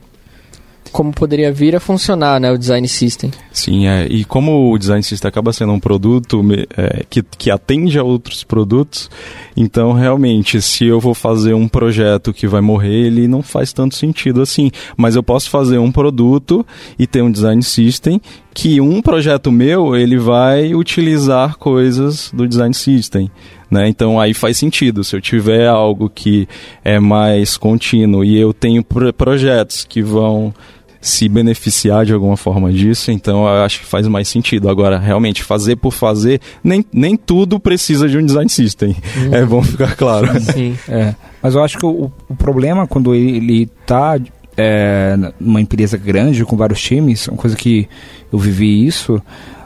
como 0.92 1.12
poderia 1.12 1.52
vir 1.52 1.76
a 1.76 1.80
funcionar, 1.80 2.40
né, 2.40 2.50
o 2.50 2.58
design 2.58 2.86
system. 2.88 3.30
Sim, 3.52 3.86
é, 3.86 4.06
e 4.06 4.24
como 4.24 4.72
o 4.72 4.78
design 4.78 5.02
system 5.02 5.28
acaba 5.28 5.52
sendo 5.52 5.72
um 5.72 5.80
produto 5.80 6.42
é, 6.76 7.04
que, 7.08 7.22
que 7.22 7.50
atende 7.50 7.98
a 7.98 8.02
outros 8.02 8.44
produtos, 8.44 9.10
então 9.56 9.92
realmente, 9.92 10.60
se 10.60 10.84
eu 10.84 11.00
vou 11.00 11.14
fazer 11.14 11.54
um 11.54 11.68
projeto 11.68 12.32
que 12.32 12.46
vai 12.46 12.60
morrer, 12.60 13.06
ele 13.06 13.26
não 13.26 13.42
faz 13.42 13.72
tanto 13.72 13.94
sentido 13.94 14.42
assim. 14.42 14.70
Mas 14.96 15.16
eu 15.16 15.22
posso 15.22 15.48
fazer 15.48 15.78
um 15.78 15.90
produto 15.90 16.64
e 16.98 17.06
ter 17.06 17.22
um 17.22 17.30
design 17.30 17.62
system 17.62 18.20
que 18.56 18.80
um 18.80 19.02
projeto 19.02 19.52
meu 19.52 19.94
ele 19.94 20.16
vai 20.16 20.74
utilizar 20.74 21.58
coisas 21.58 22.30
do 22.32 22.48
design 22.48 22.72
system. 22.72 23.30
Né? 23.70 23.86
Então 23.86 24.18
aí 24.18 24.32
faz 24.32 24.56
sentido. 24.56 25.04
Se 25.04 25.14
eu 25.14 25.20
tiver 25.20 25.68
algo 25.68 26.08
que 26.08 26.48
é 26.82 26.98
mais 26.98 27.58
contínuo 27.58 28.24
e 28.24 28.34
eu 28.38 28.54
tenho 28.54 28.82
projetos 28.82 29.84
que 29.84 30.00
vão 30.00 30.54
se 31.02 31.28
beneficiar 31.28 32.06
de 32.06 32.14
alguma 32.14 32.34
forma 32.34 32.72
disso, 32.72 33.12
então 33.12 33.42
eu 33.42 33.62
acho 33.62 33.80
que 33.80 33.84
faz 33.84 34.08
mais 34.08 34.26
sentido. 34.26 34.70
Agora, 34.70 34.98
realmente, 34.98 35.42
fazer 35.42 35.76
por 35.76 35.92
fazer, 35.92 36.40
nem, 36.64 36.82
nem 36.90 37.14
tudo 37.14 37.60
precisa 37.60 38.08
de 38.08 38.16
um 38.16 38.24
design 38.24 38.48
system. 38.48 38.96
Uhum. 39.18 39.34
É 39.34 39.44
bom 39.44 39.62
ficar 39.62 39.94
claro. 39.94 40.28
Sim. 40.40 40.78
é. 40.88 41.14
Mas 41.42 41.54
eu 41.54 41.62
acho 41.62 41.76
que 41.76 41.84
o, 41.84 42.10
o 42.26 42.34
problema 42.34 42.86
quando 42.86 43.14
ele 43.14 43.70
está 43.82 44.18
é, 44.56 45.16
numa 45.38 45.60
empresa 45.60 45.96
grande 45.96 46.44
com 46.44 46.56
vários 46.56 46.80
times, 46.80 47.28
uma 47.28 47.36
coisa 47.36 47.54
que 47.54 47.88
eu 48.32 48.38
vivi 48.38 48.86
isso, 48.86 49.16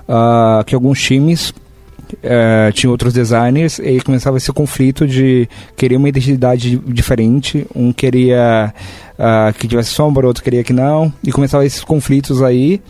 uh, 0.09 0.64
que 0.64 0.75
alguns 0.75 1.01
times 1.01 1.53
uh, 2.14 2.73
tinha 2.73 2.90
outros 2.90 3.12
designers 3.12 3.79
e 3.79 4.01
começava 4.01 4.37
esse 4.37 4.53
conflito 4.53 5.07
de 5.07 5.49
querer 5.77 5.96
uma 5.96 6.09
identidade 6.09 6.77
diferente. 6.79 7.66
Um 7.75 7.92
queria 7.92 8.73
uh, 9.18 9.59
que 9.59 9.68
tivesse 9.68 9.90
sombra, 9.90 10.27
outro 10.27 10.42
queria 10.42 10.64
que 10.64 10.73
não. 10.73 11.12
E 11.23 11.33
começava 11.33 11.64
esses 11.64 11.85
conflitos 11.85 12.42
aí. 12.42 12.81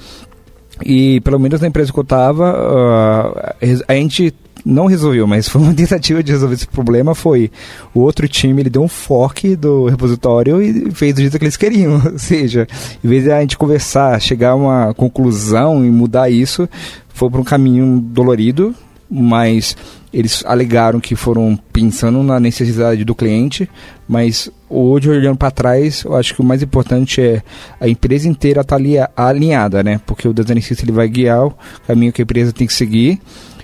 E 0.83 1.21
pelo 1.21 1.39
menos 1.39 1.61
na 1.61 1.69
empresa 1.69 1.93
que 1.93 1.99
eu 1.99 2.03
estava, 2.03 2.53
uh, 2.53 3.75
a 3.87 3.95
gente 3.95 4.35
não 4.65 4.87
resolveu, 4.87 5.27
mas 5.27 5.49
foi 5.49 5.61
uma 5.61 5.75
tentativa 5.75 6.23
de 6.23 6.33
resolver 6.33 6.55
esse 6.55 6.67
problema. 6.67 7.15
Foi 7.15 7.51
o 7.95 8.01
outro 8.01 8.27
time, 8.29 8.63
ele 8.63 8.71
deu 8.71 8.83
um 8.83 8.89
fork 8.89 9.57
do 9.57 9.87
repositório 9.87 10.63
e 10.63 10.91
fez 10.93 11.15
do 11.15 11.21
jeito 11.21 11.39
que 11.39 11.45
eles 11.45 11.57
queriam. 11.57 12.01
Ou 12.13 12.19
seja, 12.19 12.67
em 13.03 13.09
vez 13.09 13.25
de 13.25 13.33
a 13.33 13.41
gente 13.41 13.59
conversar, 13.59 14.21
chegar 14.21 14.51
a 14.51 14.55
uma 14.55 14.95
conclusão 14.95 15.85
e 15.85 15.91
mudar 15.91 16.31
isso, 16.31 16.69
foi 17.09 17.31
para 17.31 17.41
um 17.41 17.45
caminho 17.45 18.01
dolorido, 18.01 18.75
mas 19.11 19.77
eles 20.13 20.45
alegaram 20.45 20.99
que 20.99 21.15
foram 21.15 21.59
pensando 21.73 22.23
na 22.23 22.41
necessidade 22.41 23.05
do 23.05 23.15
cliente, 23.15 23.69
mas 24.09 24.51
hoje 24.69 25.09
olhando 25.09 25.37
para 25.37 25.51
trás, 25.51 26.03
eu 26.05 26.17
acho 26.17 26.35
que 26.35 26.41
o 26.41 26.45
mais 26.45 26.63
importante 26.63 27.21
é 27.21 27.43
a 27.81 27.89
empresa 27.89 28.29
inteira 28.29 28.63
estar 28.63 28.79
tá 28.79 29.11
alinhada, 29.17 29.83
né? 29.83 30.01
Porque 30.05 30.27
o 30.27 30.35
design 30.35 30.61
system 30.61 30.87
ele 30.87 30.97
vai 30.97 31.09
guiar 31.09 31.47
o 31.47 31.55
caminho 31.87 32.13
que 32.13 32.23
a 32.23 32.25
empresa 32.25 32.53
tem 32.53 32.67
que 32.67 32.73
seguir. 32.73 33.21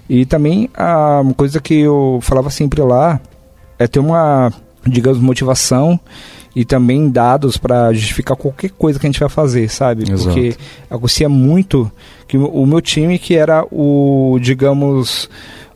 E 0.08 0.24
também 0.24 0.70
a 0.74 1.20
uma 1.20 1.34
coisa 1.34 1.60
que 1.60 1.74
eu 1.80 2.18
falava 2.22 2.50
sempre 2.50 2.80
lá 2.82 3.20
é 3.78 3.86
ter 3.86 3.98
uma, 3.98 4.52
digamos, 4.86 5.20
motivação 5.20 5.98
e 6.54 6.64
também 6.64 7.10
dados 7.10 7.58
para 7.58 7.92
justificar 7.92 8.36
qualquer 8.36 8.70
coisa 8.70 8.98
que 8.98 9.06
a 9.06 9.10
gente 9.10 9.20
vai 9.20 9.28
fazer, 9.28 9.68
sabe? 9.68 10.04
Exato. 10.10 10.24
Porque 10.24 10.56
acontecia 10.88 11.28
muito 11.28 11.90
que 12.26 12.38
o 12.38 12.64
meu 12.64 12.80
time 12.80 13.18
que 13.18 13.34
era 13.34 13.66
o, 13.70 14.38
digamos, 14.40 15.28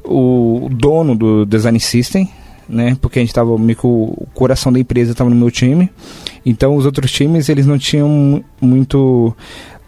o 0.05 0.69
dono 0.71 1.15
do 1.15 1.45
design 1.45 1.79
system, 1.79 2.31
né? 2.69 2.97
Porque 3.01 3.19
a 3.19 3.23
gente 3.23 3.31
estava 3.31 3.59
meio 3.59 3.77
que 3.77 3.87
o 3.87 4.27
coração 4.33 4.73
da 4.73 4.79
empresa 4.79 5.13
estava 5.13 5.29
no 5.29 5.37
meu 5.37 5.51
time. 5.51 5.91
Então 6.47 6.77
os 6.77 6.87
outros 6.87 7.13
times 7.13 7.49
eles 7.49 7.67
não 7.67 7.77
tinham 7.77 8.43
muito 8.61 9.37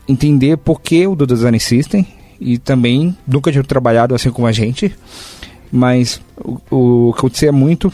entender 0.06 0.58
por 0.58 0.80
que 0.80 1.06
o 1.06 1.14
do 1.14 1.26
design 1.26 1.58
system 1.58 2.06
e 2.44 2.58
também 2.58 3.16
nunca 3.26 3.50
tinham 3.50 3.64
trabalhado 3.64 4.14
assim 4.14 4.30
como 4.30 4.46
a 4.46 4.52
gente. 4.52 4.94
Mas 5.70 6.20
o, 6.38 7.08
o 7.08 7.12
que 7.12 7.20
acontecia 7.20 7.52
muito 7.52 7.92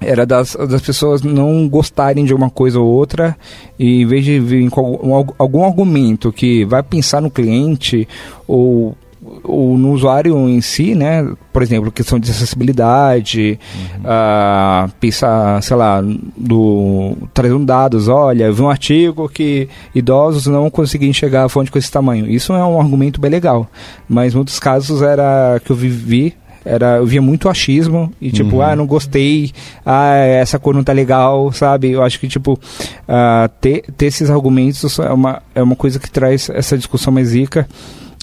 era 0.00 0.26
das, 0.26 0.54
das 0.54 0.82
pessoas 0.82 1.22
não 1.22 1.68
gostarem 1.68 2.24
de 2.24 2.34
uma 2.34 2.50
coisa 2.50 2.78
ou 2.78 2.86
outra 2.86 3.36
e 3.78 4.02
em 4.02 4.06
vez 4.06 4.24
de 4.24 4.38
vir 4.38 4.68
com 4.68 4.80
algum, 4.80 5.32
algum 5.38 5.64
argumento 5.64 6.32
que 6.32 6.64
vai 6.64 6.82
pensar 6.82 7.22
no 7.22 7.30
cliente 7.30 8.06
ou 8.46 8.96
ou 9.42 9.76
no 9.78 9.92
usuário 9.92 10.36
em 10.48 10.60
si, 10.60 10.94
né? 10.94 11.26
Por 11.52 11.62
exemplo, 11.62 11.90
questão 11.90 12.18
de 12.18 12.30
acessibilidade, 12.30 13.58
uhum. 13.74 14.00
uh, 14.02 14.90
pensar, 15.00 15.62
sei 15.62 15.76
lá, 15.76 16.02
do 16.36 17.16
trazendo 17.32 17.64
dados, 17.64 18.08
olha, 18.08 18.52
vi 18.52 18.62
um 18.62 18.70
artigo 18.70 19.28
que 19.28 19.68
idosos 19.94 20.46
não 20.46 20.68
conseguiam 20.70 21.10
enxergar 21.10 21.44
a 21.44 21.48
fonte 21.48 21.70
com 21.70 21.78
esse 21.78 21.90
tamanho. 21.90 22.28
Isso 22.28 22.52
é 22.52 22.64
um 22.64 22.80
argumento 22.80 23.20
bem 23.20 23.30
legal, 23.30 23.68
mas 24.08 24.34
muitos 24.34 24.58
casos 24.58 25.02
era 25.02 25.60
que 25.64 25.70
eu 25.70 25.76
vivi 25.76 26.34
era 26.66 26.96
eu 26.96 27.06
via 27.06 27.22
muito 27.22 27.48
achismo 27.48 28.12
e 28.20 28.32
tipo 28.32 28.56
uhum. 28.56 28.62
ah 28.62 28.74
não 28.74 28.86
gostei 28.86 29.52
ah 29.84 30.16
essa 30.16 30.58
cor 30.58 30.74
não 30.74 30.82
tá 30.82 30.92
legal 30.92 31.52
sabe 31.52 31.92
eu 31.92 32.02
acho 32.02 32.18
que 32.18 32.26
tipo 32.26 32.54
uh, 32.54 33.48
ter, 33.60 33.84
ter 33.96 34.06
esses 34.06 34.28
argumentos 34.28 34.98
é 34.98 35.12
uma, 35.12 35.40
é 35.54 35.62
uma 35.62 35.76
coisa 35.76 36.00
que 36.00 36.10
traz 36.10 36.50
essa 36.50 36.76
discussão 36.76 37.12
mais 37.12 37.32
rica 37.32 37.68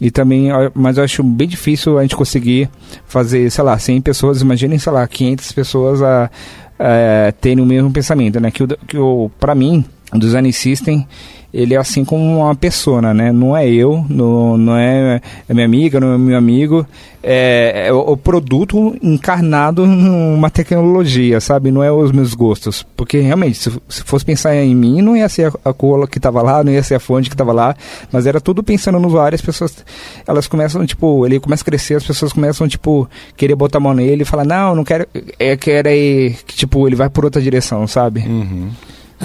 e 0.03 0.11
também, 0.11 0.49
mas 0.75 0.97
eu 0.97 1.03
acho 1.05 1.23
bem 1.23 1.47
difícil 1.47 1.97
a 1.97 2.01
gente 2.01 2.13
conseguir 2.13 2.69
fazer, 3.05 3.49
sei 3.49 3.63
lá, 3.63 3.79
100 3.79 4.01
pessoas, 4.01 4.41
imaginem, 4.41 4.77
sei 4.77 4.91
lá, 4.91 5.07
500 5.07 5.51
pessoas 5.53 6.01
a, 6.01 6.29
a 6.77 7.31
terem 7.39 7.63
o 7.63 7.65
mesmo 7.65 7.89
pensamento, 7.89 8.37
né? 8.37 8.51
Que, 8.51 8.63
o, 8.63 8.67
que 8.85 8.97
o, 8.97 9.31
pra 9.39 9.55
mim, 9.55 9.85
o 10.13 10.19
Design 10.19 10.51
System, 10.51 11.07
ele 11.53 11.75
é 11.75 11.77
assim 11.77 12.03
como 12.03 12.39
uma 12.39 12.55
persona, 12.55 13.13
né? 13.13 13.31
Não 13.31 13.55
é 13.55 13.69
eu, 13.69 14.03
não, 14.09 14.57
não 14.57 14.75
é, 14.75 15.21
é 15.47 15.53
minha 15.53 15.65
amiga, 15.65 15.99
não 15.99 16.13
é 16.15 16.17
meu 16.17 16.37
amigo. 16.37 16.85
É, 17.21 17.85
é, 17.87 17.93
o 17.93 18.17
produto 18.17 18.97
encarnado 19.01 19.85
numa 19.87 20.49
tecnologia, 20.49 21.39
sabe? 21.39 21.69
Não 21.69 21.83
é 21.83 21.91
os 21.91 22.11
meus 22.11 22.33
gostos. 22.33 22.83
Porque 22.97 23.19
realmente, 23.19 23.59
se, 23.59 23.71
se 23.87 24.03
fosse 24.03 24.25
pensar 24.25 24.55
em 24.55 24.75
mim, 24.75 25.01
não 25.01 25.15
ia 25.15 25.29
ser 25.29 25.53
a, 25.63 25.69
a 25.69 25.73
cola 25.73 26.07
que 26.07 26.17
estava 26.17 26.41
lá, 26.41 26.63
não 26.63 26.71
ia 26.71 26.81
ser 26.81 26.95
a 26.95 26.99
fonte 26.99 27.29
que 27.29 27.35
estava 27.35 27.53
lá, 27.53 27.75
mas 28.11 28.25
era 28.25 28.41
tudo 28.41 28.63
pensando 28.63 28.99
no 28.99 29.07
usuário, 29.07 29.35
as 29.35 29.41
pessoas, 29.41 29.85
elas 30.27 30.47
começam, 30.47 30.83
tipo, 30.87 31.23
ele 31.25 31.39
começa 31.39 31.61
a 31.61 31.65
crescer, 31.65 31.95
as 31.95 32.03
pessoas 32.03 32.33
começam, 32.33 32.67
tipo, 32.67 33.07
querer 33.37 33.55
botar 33.55 33.77
a 33.77 33.81
mão 33.81 33.93
nele 33.93 34.23
e 34.23 34.25
falar, 34.25 34.43
não, 34.43 34.75
não 34.75 34.83
quero, 34.83 35.07
é, 35.37 35.55
quero 35.55 35.87
é, 35.87 36.33
tipo, 36.47 36.87
ele 36.87 36.95
vai 36.95 37.09
por 37.09 37.25
outra 37.25 37.41
direção, 37.41 37.85
sabe? 37.85 38.21
Uhum. 38.21 38.71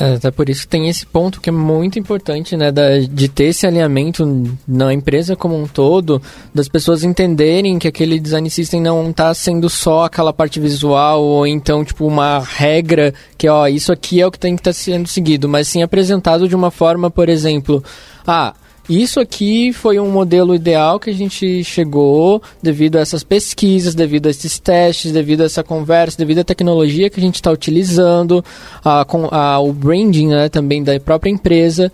É, 0.00 0.14
até 0.14 0.30
por 0.30 0.48
isso 0.48 0.68
tem 0.68 0.88
esse 0.88 1.04
ponto 1.04 1.40
que 1.40 1.48
é 1.48 1.52
muito 1.52 1.98
importante, 1.98 2.56
né, 2.56 2.70
da, 2.70 2.98
de 3.00 3.28
ter 3.28 3.46
esse 3.46 3.66
alinhamento 3.66 4.24
na 4.66 4.92
empresa 4.92 5.34
como 5.34 5.60
um 5.60 5.66
todo, 5.66 6.22
das 6.54 6.68
pessoas 6.68 7.02
entenderem 7.02 7.78
que 7.78 7.88
aquele 7.88 8.20
design 8.20 8.48
system 8.48 8.80
não 8.80 9.10
está 9.10 9.34
sendo 9.34 9.68
só 9.68 10.04
aquela 10.04 10.32
parte 10.32 10.60
visual 10.60 11.22
ou 11.22 11.46
então 11.46 11.84
tipo 11.84 12.06
uma 12.06 12.38
regra 12.38 13.12
que 13.36 13.48
ó, 13.48 13.66
isso 13.66 13.90
aqui 13.92 14.20
é 14.20 14.26
o 14.26 14.30
que 14.30 14.38
tem 14.38 14.54
que 14.54 14.60
estar 14.60 14.70
tá 14.70 14.74
sendo 14.74 15.08
seguido, 15.08 15.48
mas 15.48 15.66
sim 15.66 15.82
apresentado 15.82 16.48
de 16.48 16.54
uma 16.54 16.70
forma, 16.70 17.10
por 17.10 17.28
exemplo, 17.28 17.82
ah, 18.24 18.54
isso 18.88 19.20
aqui 19.20 19.72
foi 19.72 19.98
um 19.98 20.10
modelo 20.10 20.54
ideal 20.54 20.98
que 20.98 21.10
a 21.10 21.14
gente 21.14 21.62
chegou 21.62 22.42
devido 22.62 22.96
a 22.96 23.00
essas 23.00 23.22
pesquisas, 23.22 23.94
devido 23.94 24.26
a 24.26 24.30
esses 24.30 24.58
testes, 24.58 25.12
devido 25.12 25.42
a 25.42 25.44
essa 25.44 25.62
conversa, 25.62 26.16
devido 26.16 26.38
à 26.38 26.44
tecnologia 26.44 27.10
que 27.10 27.20
a 27.20 27.22
gente 27.22 27.36
está 27.36 27.50
utilizando, 27.50 28.44
a, 28.84 29.06
a, 29.30 29.60
o 29.60 29.72
branding 29.72 30.28
né, 30.28 30.48
também 30.48 30.82
da 30.82 30.98
própria 30.98 31.30
empresa 31.30 31.92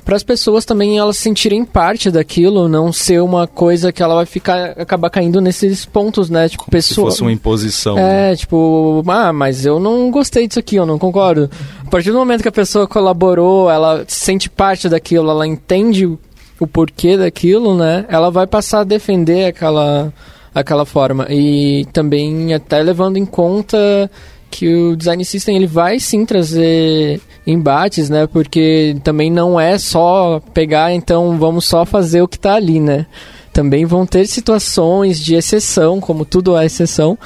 para 0.00 0.16
as 0.16 0.22
pessoas 0.22 0.64
também 0.64 0.98
elas 0.98 1.18
sentirem 1.18 1.64
parte 1.64 2.10
daquilo, 2.10 2.68
não 2.68 2.92
ser 2.92 3.22
uma 3.22 3.46
coisa 3.46 3.92
que 3.92 4.02
ela 4.02 4.14
vai 4.14 4.26
ficar 4.26 4.70
acabar 4.70 5.10
caindo 5.10 5.40
nesses 5.40 5.84
pontos, 5.84 6.28
né? 6.28 6.48
Tipo, 6.48 6.64
Como 6.64 6.72
pessoa... 6.72 7.10
se 7.10 7.16
fosse 7.16 7.22
uma 7.22 7.32
imposição. 7.32 7.98
É, 7.98 8.30
né? 8.30 8.36
tipo, 8.36 9.04
ah, 9.06 9.32
mas 9.32 9.64
eu 9.64 9.78
não 9.78 10.10
gostei 10.10 10.48
disso 10.48 10.58
aqui, 10.58 10.76
eu 10.76 10.86
não 10.86 10.98
concordo. 10.98 11.50
A 11.86 11.90
partir 11.90 12.10
do 12.10 12.18
momento 12.18 12.42
que 12.42 12.48
a 12.48 12.52
pessoa 12.52 12.88
colaborou, 12.88 13.70
ela 13.70 14.04
sente 14.08 14.48
parte 14.48 14.88
daquilo, 14.88 15.30
ela 15.30 15.46
entende 15.46 16.18
o 16.60 16.66
porquê 16.66 17.16
daquilo, 17.16 17.76
né? 17.76 18.04
Ela 18.08 18.30
vai 18.30 18.46
passar 18.46 18.80
a 18.80 18.84
defender 18.84 19.46
aquela, 19.46 20.12
aquela 20.54 20.84
forma. 20.84 21.26
E 21.30 21.86
também 21.92 22.52
até 22.52 22.82
levando 22.82 23.16
em 23.16 23.24
conta 23.24 24.10
que 24.50 24.68
o 24.68 24.96
design 24.96 25.24
system 25.24 25.56
ele 25.56 25.66
vai 25.66 25.98
sim 25.98 26.26
trazer 26.26 27.20
embates, 27.46 28.10
né? 28.10 28.26
Porque 28.26 28.96
também 29.02 29.30
não 29.30 29.58
é 29.58 29.78
só 29.78 30.40
pegar, 30.52 30.92
então 30.92 31.38
vamos 31.38 31.64
só 31.64 31.86
fazer 31.86 32.20
o 32.20 32.28
que 32.28 32.36
está 32.36 32.54
ali, 32.54 32.78
né? 32.78 33.06
Também 33.52 33.86
vão 33.86 34.04
ter 34.04 34.26
situações 34.26 35.18
de 35.18 35.34
exceção, 35.34 35.98
como 35.98 36.24
tudo 36.24 36.56
é 36.56 36.66
exceção, 36.66 37.18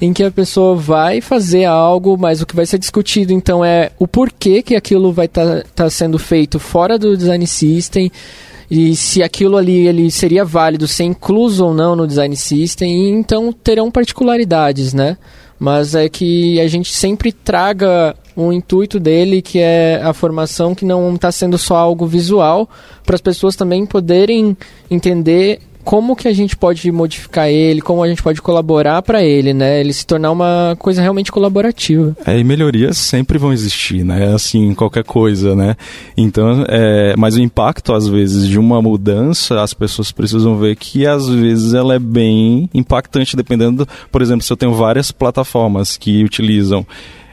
em 0.00 0.12
que 0.12 0.22
a 0.22 0.30
pessoa 0.30 0.74
vai 0.74 1.20
fazer 1.20 1.64
algo, 1.64 2.16
mas 2.16 2.40
o 2.40 2.46
que 2.46 2.56
vai 2.56 2.64
ser 2.64 2.78
discutido 2.78 3.32
então 3.32 3.64
é 3.64 3.90
o 3.98 4.06
porquê 4.06 4.62
que 4.62 4.76
aquilo 4.76 5.12
vai 5.12 5.26
estar 5.26 5.44
tá, 5.44 5.64
tá 5.74 5.90
sendo 5.90 6.18
feito 6.18 6.58
fora 6.58 6.98
do 6.98 7.16
design 7.16 7.46
system 7.46 8.10
e 8.70 8.94
se 8.94 9.22
aquilo 9.22 9.56
ali 9.56 9.86
ele 9.86 10.10
seria 10.10 10.44
válido 10.44 10.86
ser 10.86 11.04
incluso 11.04 11.64
ou 11.64 11.74
não 11.74 11.96
no 11.96 12.06
design 12.06 12.36
system, 12.36 12.90
e 12.90 13.08
então 13.10 13.52
terão 13.52 13.90
particularidades, 13.90 14.92
né? 14.92 15.16
Mas 15.58 15.94
é 15.94 16.08
que 16.08 16.60
a 16.60 16.68
gente 16.68 16.94
sempre 16.94 17.32
traga 17.32 18.14
um 18.36 18.52
intuito 18.52 19.00
dele 19.00 19.42
que 19.42 19.58
é 19.58 20.00
a 20.02 20.12
formação 20.12 20.74
que 20.74 20.84
não 20.84 21.14
está 21.14 21.32
sendo 21.32 21.58
só 21.58 21.76
algo 21.76 22.06
visual, 22.06 22.68
para 23.04 23.16
as 23.16 23.20
pessoas 23.20 23.56
também 23.56 23.84
poderem 23.84 24.56
entender 24.90 25.60
como 25.84 26.16
que 26.16 26.28
a 26.28 26.32
gente 26.32 26.56
pode 26.56 26.90
modificar 26.92 27.48
ele, 27.48 27.80
como 27.80 28.02
a 28.02 28.08
gente 28.08 28.22
pode 28.22 28.40
colaborar 28.42 29.02
para 29.02 29.22
ele, 29.22 29.52
né? 29.54 29.80
Ele 29.80 29.92
se 29.92 30.06
tornar 30.06 30.30
uma 30.30 30.76
coisa 30.78 31.00
realmente 31.00 31.32
colaborativa. 31.32 32.16
É, 32.26 32.38
e 32.38 32.44
melhorias 32.44 32.98
sempre 32.98 33.38
vão 33.38 33.52
existir, 33.52 34.04
né? 34.04 34.34
Assim, 34.34 34.74
qualquer 34.74 35.04
coisa, 35.04 35.54
né? 35.54 35.76
Então, 36.16 36.64
é, 36.68 37.14
mas 37.16 37.36
o 37.36 37.40
impacto, 37.40 37.92
às 37.92 38.06
vezes, 38.06 38.46
de 38.46 38.58
uma 38.58 38.82
mudança, 38.82 39.62
as 39.62 39.72
pessoas 39.72 40.12
precisam 40.12 40.56
ver 40.56 40.76
que, 40.76 41.06
às 41.06 41.28
vezes, 41.28 41.74
ela 41.74 41.94
é 41.94 41.98
bem 41.98 42.68
impactante, 42.74 43.36
dependendo, 43.36 43.86
por 44.10 44.22
exemplo, 44.22 44.42
se 44.42 44.52
eu 44.52 44.56
tenho 44.56 44.74
várias 44.74 45.10
plataformas 45.10 45.96
que 45.96 46.24
utilizam 46.24 46.86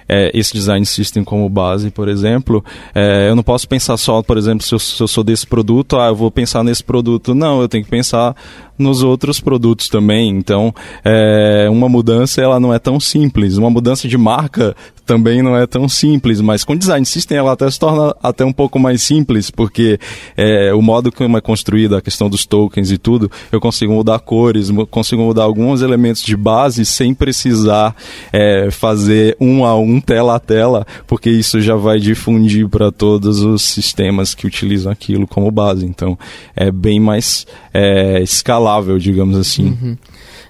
é, 0.07 0.31
esse 0.33 0.53
design 0.53 0.85
system 0.85 1.23
como 1.23 1.49
base, 1.49 1.89
por 1.89 2.07
exemplo, 2.07 2.63
é, 2.93 3.29
eu 3.29 3.35
não 3.35 3.43
posso 3.43 3.67
pensar 3.67 3.97
só, 3.97 4.21
por 4.21 4.37
exemplo, 4.37 4.63
se 4.63 4.73
eu, 4.73 4.79
se 4.79 5.01
eu, 5.01 5.07
sou 5.07 5.23
desse 5.23 5.47
produto, 5.47 5.97
ah, 5.97 6.07
eu 6.07 6.15
vou 6.15 6.29
pensar 6.29 6.63
nesse 6.63 6.83
produto. 6.83 7.33
Não, 7.33 7.61
eu 7.61 7.67
tenho 7.67 7.83
que 7.83 7.89
pensar 7.89 8.35
nos 8.77 9.03
outros 9.03 9.39
produtos 9.39 9.89
também. 9.89 10.29
Então, 10.29 10.73
é, 11.03 11.67
uma 11.69 11.89
mudança 11.89 12.41
ela 12.41 12.59
não 12.59 12.73
é 12.73 12.79
tão 12.79 12.99
simples. 12.99 13.57
Uma 13.57 13.69
mudança 13.69 14.07
de 14.07 14.17
marca 14.17 14.75
também 15.05 15.41
não 15.41 15.55
é 15.55 15.67
tão 15.67 15.87
simples, 15.87 16.41
mas 16.41 16.63
com 16.63 16.75
design 16.75 17.05
system 17.05 17.37
ela 17.37 17.53
até 17.53 17.69
se 17.69 17.79
torna 17.79 18.15
até 18.21 18.43
um 18.43 18.51
pouco 18.51 18.79
mais 18.79 19.01
simples, 19.03 19.51
porque 19.51 19.99
é, 20.35 20.73
o 20.73 20.81
modo 20.81 21.11
como 21.11 21.37
é 21.37 21.41
construída 21.41 21.99
a 21.99 22.01
questão 22.01 22.29
dos 22.29 22.45
tokens 22.45 22.91
e 22.91 22.97
tudo, 22.97 23.29
eu 23.51 23.61
consigo 23.61 23.93
mudar 23.93 24.19
cores, 24.19 24.71
consigo 24.89 25.21
mudar 25.21 25.43
alguns 25.43 25.81
elementos 25.81 26.23
de 26.23 26.35
base 26.35 26.83
sem 26.85 27.13
precisar 27.13 27.95
é, 28.33 28.69
fazer 28.71 29.37
um 29.39 29.63
a 29.63 29.77
um, 29.77 30.01
tela 30.01 30.35
a 30.35 30.39
tela, 30.39 30.87
porque 31.05 31.29
isso 31.29 31.61
já 31.61 31.75
vai 31.75 31.99
difundir 31.99 32.67
para 32.67 32.91
todos 32.91 33.41
os 33.41 33.61
sistemas 33.61 34.33
que 34.33 34.47
utilizam 34.47 34.91
aquilo 34.91 35.27
como 35.27 35.51
base. 35.51 35.85
Então, 35.85 36.17
é 36.55 36.71
bem 36.71 36.99
mais 36.99 37.45
é, 37.73 38.21
escalável, 38.21 38.64
digamos 38.99 39.37
assim. 39.37 39.77
Uhum. 39.81 39.97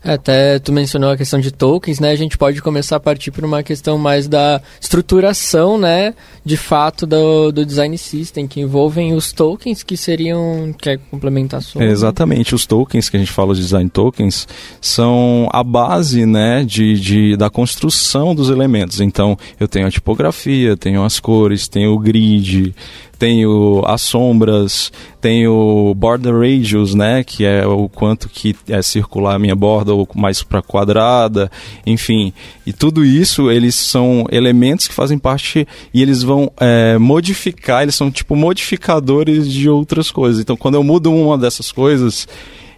Até 0.05 0.59
tu 0.59 0.71
mencionou 0.71 1.09
a 1.09 1.17
questão 1.17 1.39
de 1.39 1.51
tokens, 1.51 1.99
né? 1.99 2.11
A 2.11 2.15
gente 2.15 2.37
pode 2.37 2.61
começar 2.61 2.97
a 2.97 2.99
partir 2.99 3.31
para 3.31 3.43
uma 3.43 3.63
questão 3.63 3.97
mais 3.97 4.27
da 4.27 4.61
estruturação, 4.79 5.79
né? 5.79 6.13
De 6.45 6.55
fato 6.55 7.07
do, 7.07 7.51
do 7.51 7.65
design 7.65 7.97
system, 7.97 8.45
que 8.45 8.61
envolvem 8.61 9.13
os 9.13 9.31
tokens 9.31 9.81
que 9.81 9.97
seriam 9.97 10.71
quer 10.77 10.99
complementar 11.09 11.59
sua. 11.63 11.83
É, 11.83 11.87
exatamente, 11.87 12.53
os 12.53 12.67
tokens 12.67 13.09
que 13.09 13.17
a 13.17 13.19
gente 13.19 13.31
fala 13.31 13.55
de 13.55 13.61
design 13.61 13.89
tokens 13.89 14.47
são 14.79 15.49
a 15.51 15.63
base, 15.63 16.23
né? 16.27 16.63
De, 16.63 16.99
de 16.99 17.35
da 17.35 17.49
construção 17.49 18.35
dos 18.35 18.51
elementos. 18.51 19.01
Então 19.01 19.35
eu 19.59 19.67
tenho 19.67 19.87
a 19.87 19.91
tipografia, 19.91 20.77
tenho 20.77 21.03
as 21.03 21.19
cores, 21.19 21.67
tenho 21.67 21.91
o 21.93 21.97
grid, 21.97 22.75
tenho 23.17 23.81
as 23.85 24.01
sombras, 24.01 24.91
tenho 25.21 25.93
border 25.95 26.33
radius, 26.33 26.93
né, 26.93 27.23
que 27.23 27.43
é 27.45 27.65
o 27.65 27.89
quanto 27.89 28.29
que 28.29 28.55
é 28.67 28.81
circular 28.81 29.35
a 29.35 29.39
minha 29.39 29.55
borda 29.55 29.93
ou 29.93 30.07
mais 30.15 30.43
para 30.43 30.61
quadrada, 30.61 31.49
enfim. 31.85 32.33
E 32.65 32.73
tudo 32.73 33.03
isso, 33.03 33.49
eles 33.49 33.75
são 33.75 34.25
elementos 34.31 34.87
que 34.87 34.93
fazem 34.93 35.17
parte 35.17 35.67
e 35.93 36.01
eles 36.01 36.21
vão 36.21 36.51
é, 36.57 36.97
modificar, 36.97 37.83
eles 37.83 37.95
são 37.95 38.11
tipo 38.11 38.35
modificadores 38.35 39.51
de 39.51 39.69
outras 39.69 40.11
coisas. 40.11 40.41
Então, 40.41 40.55
quando 40.55 40.75
eu 40.75 40.83
mudo 40.83 41.11
uma 41.11 41.37
dessas 41.37 41.71
coisas, 41.71 42.27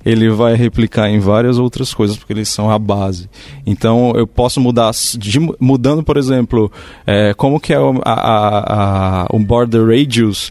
ele 0.08 0.30
vai 0.30 0.56
replicar 0.56 1.10
em 1.10 1.20
várias 1.20 1.60
outras 1.60 1.94
coisas, 1.94 2.16
porque 2.16 2.32
eles 2.32 2.48
são 2.48 2.72
a 2.72 2.80
base. 2.80 3.30
Então 3.66 4.14
eu 4.16 4.26
posso 4.26 4.62
mudar, 4.62 4.92
de, 5.18 5.38
mudando, 5.60 6.02
por 6.02 6.16
exemplo, 6.16 6.72
é, 7.06 7.34
como 7.34 7.60
que 7.60 7.74
é 7.74 7.80
o, 7.80 8.02
a, 8.06 8.14
a, 8.14 9.24
a, 9.24 9.28
o 9.30 9.38
border 9.40 9.86
radius, 9.86 10.50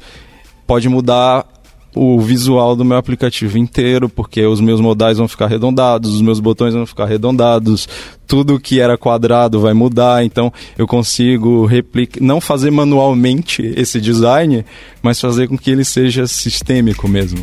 pode 0.67 0.91
mudar 0.91 1.47
o 1.95 2.21
visual 2.21 2.77
do 2.77 2.85
meu 2.85 2.99
aplicativo 2.99 3.57
inteiro, 3.57 4.11
porque 4.11 4.45
os 4.45 4.61
meus 4.61 4.79
modais 4.79 5.17
vão 5.17 5.27
ficar 5.27 5.47
arredondados, 5.47 6.15
os 6.15 6.21
meus 6.21 6.39
botões 6.39 6.75
vão 6.75 6.85
ficar 6.85 7.05
arredondados, 7.05 7.89
tudo 8.27 8.61
que 8.61 8.79
era 8.79 8.99
quadrado 8.99 9.59
vai 9.59 9.73
mudar, 9.73 10.23
então 10.23 10.53
eu 10.77 10.87
consigo 10.87 11.65
replicar, 11.65 12.23
não 12.23 12.43
fazer 12.43 12.71
manualmente 12.71 13.63
esse 13.75 13.99
design, 13.99 14.67
mas 15.01 15.19
fazer 15.19 15.49
com 15.49 15.57
que 15.57 15.71
ele 15.71 15.85
seja 15.85 16.27
sistêmico 16.27 17.09
mesmo. 17.09 17.39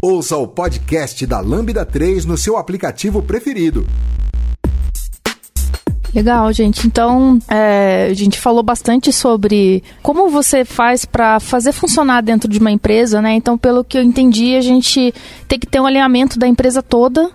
Ouça 0.00 0.36
o 0.36 0.46
podcast 0.46 1.26
da 1.26 1.40
Lambda 1.40 1.84
3 1.84 2.24
no 2.24 2.36
seu 2.36 2.56
aplicativo 2.56 3.20
preferido. 3.20 3.84
Legal, 6.14 6.52
gente. 6.52 6.86
Então, 6.86 7.40
é, 7.48 8.06
a 8.08 8.14
gente 8.14 8.38
falou 8.38 8.62
bastante 8.62 9.12
sobre 9.12 9.82
como 10.00 10.30
você 10.30 10.64
faz 10.64 11.04
para 11.04 11.40
fazer 11.40 11.72
funcionar 11.72 12.22
dentro 12.22 12.48
de 12.48 12.60
uma 12.60 12.70
empresa, 12.70 13.20
né? 13.20 13.34
Então, 13.34 13.58
pelo 13.58 13.82
que 13.82 13.98
eu 13.98 14.02
entendi, 14.02 14.54
a 14.54 14.60
gente 14.60 15.12
tem 15.48 15.58
que 15.58 15.66
ter 15.66 15.80
um 15.80 15.86
alinhamento 15.86 16.38
da 16.38 16.46
empresa 16.46 16.80
toda 16.80 17.32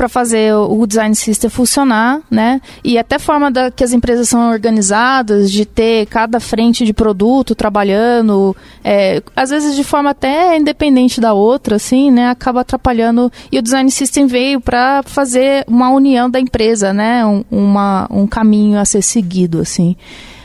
para 0.00 0.08
fazer 0.08 0.54
o 0.54 0.86
design 0.86 1.14
system 1.14 1.50
funcionar, 1.50 2.22
né? 2.30 2.62
E 2.82 2.96
até 2.96 3.18
forma 3.18 3.50
da, 3.50 3.70
que 3.70 3.84
as 3.84 3.92
empresas 3.92 4.30
são 4.30 4.50
organizadas, 4.50 5.52
de 5.52 5.66
ter 5.66 6.06
cada 6.06 6.40
frente 6.40 6.86
de 6.86 6.94
produto 6.94 7.54
trabalhando, 7.54 8.56
é, 8.82 9.22
às 9.36 9.50
vezes 9.50 9.76
de 9.76 9.84
forma 9.84 10.08
até 10.08 10.56
independente 10.56 11.20
da 11.20 11.34
outra, 11.34 11.76
assim, 11.76 12.10
né? 12.10 12.30
Acaba 12.30 12.62
atrapalhando. 12.62 13.30
E 13.52 13.58
o 13.58 13.62
design 13.62 13.90
system 13.90 14.26
veio 14.26 14.58
para 14.58 15.02
fazer 15.02 15.66
uma 15.68 15.90
união 15.90 16.30
da 16.30 16.40
empresa, 16.40 16.94
né? 16.94 17.22
Um, 17.26 17.44
uma, 17.50 18.08
um 18.10 18.26
caminho 18.26 18.78
a 18.78 18.86
ser 18.86 19.02
seguido, 19.02 19.60
assim. 19.60 19.96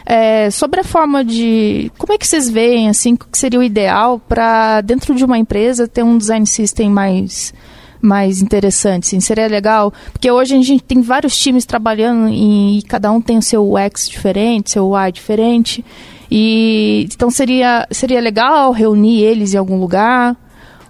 É, 0.06 0.52
sobre 0.52 0.82
a 0.82 0.84
forma 0.84 1.24
de. 1.24 1.89
Como 1.98 2.12
é 2.12 2.18
que 2.18 2.28
vocês 2.28 2.50
veem, 2.50 2.89
assim, 2.89 3.15
que 3.15 3.26
seria 3.32 3.62
o 3.62 3.63
ideal 3.63 4.20
para, 4.20 4.82
dentro 4.82 5.15
de 5.15 5.24
uma 5.24 5.38
empresa, 5.38 5.88
ter 5.88 6.04
um 6.04 6.18
design 6.18 6.46
system 6.46 6.89
mais 6.89 7.54
mais 8.06 8.41
interessante, 8.41 9.08
sim. 9.08 9.20
Seria 9.20 9.48
legal, 9.48 9.94
porque 10.12 10.30
hoje 10.30 10.56
a 10.56 10.62
gente 10.62 10.84
tem 10.84 11.02
vários 11.02 11.38
times 11.38 11.65
trabalhando 11.65 12.30
e, 12.30 12.80
e 12.80 12.82
cada 12.84 13.12
um 13.12 13.20
tem 13.20 13.38
o 13.38 13.41
seu 13.41 13.74
UX 13.74 14.08
diferente, 14.08 14.72
seu 14.72 14.88
UI 14.89 15.12
diferente. 15.12 15.84
E 16.30 17.08
então 17.13 17.30
seria 17.30 17.88
seria 17.91 18.20
legal 18.20 18.72
reunir 18.72 19.22
eles 19.22 19.54
em 19.54 19.58
algum 19.58 19.80
lugar 19.80 20.36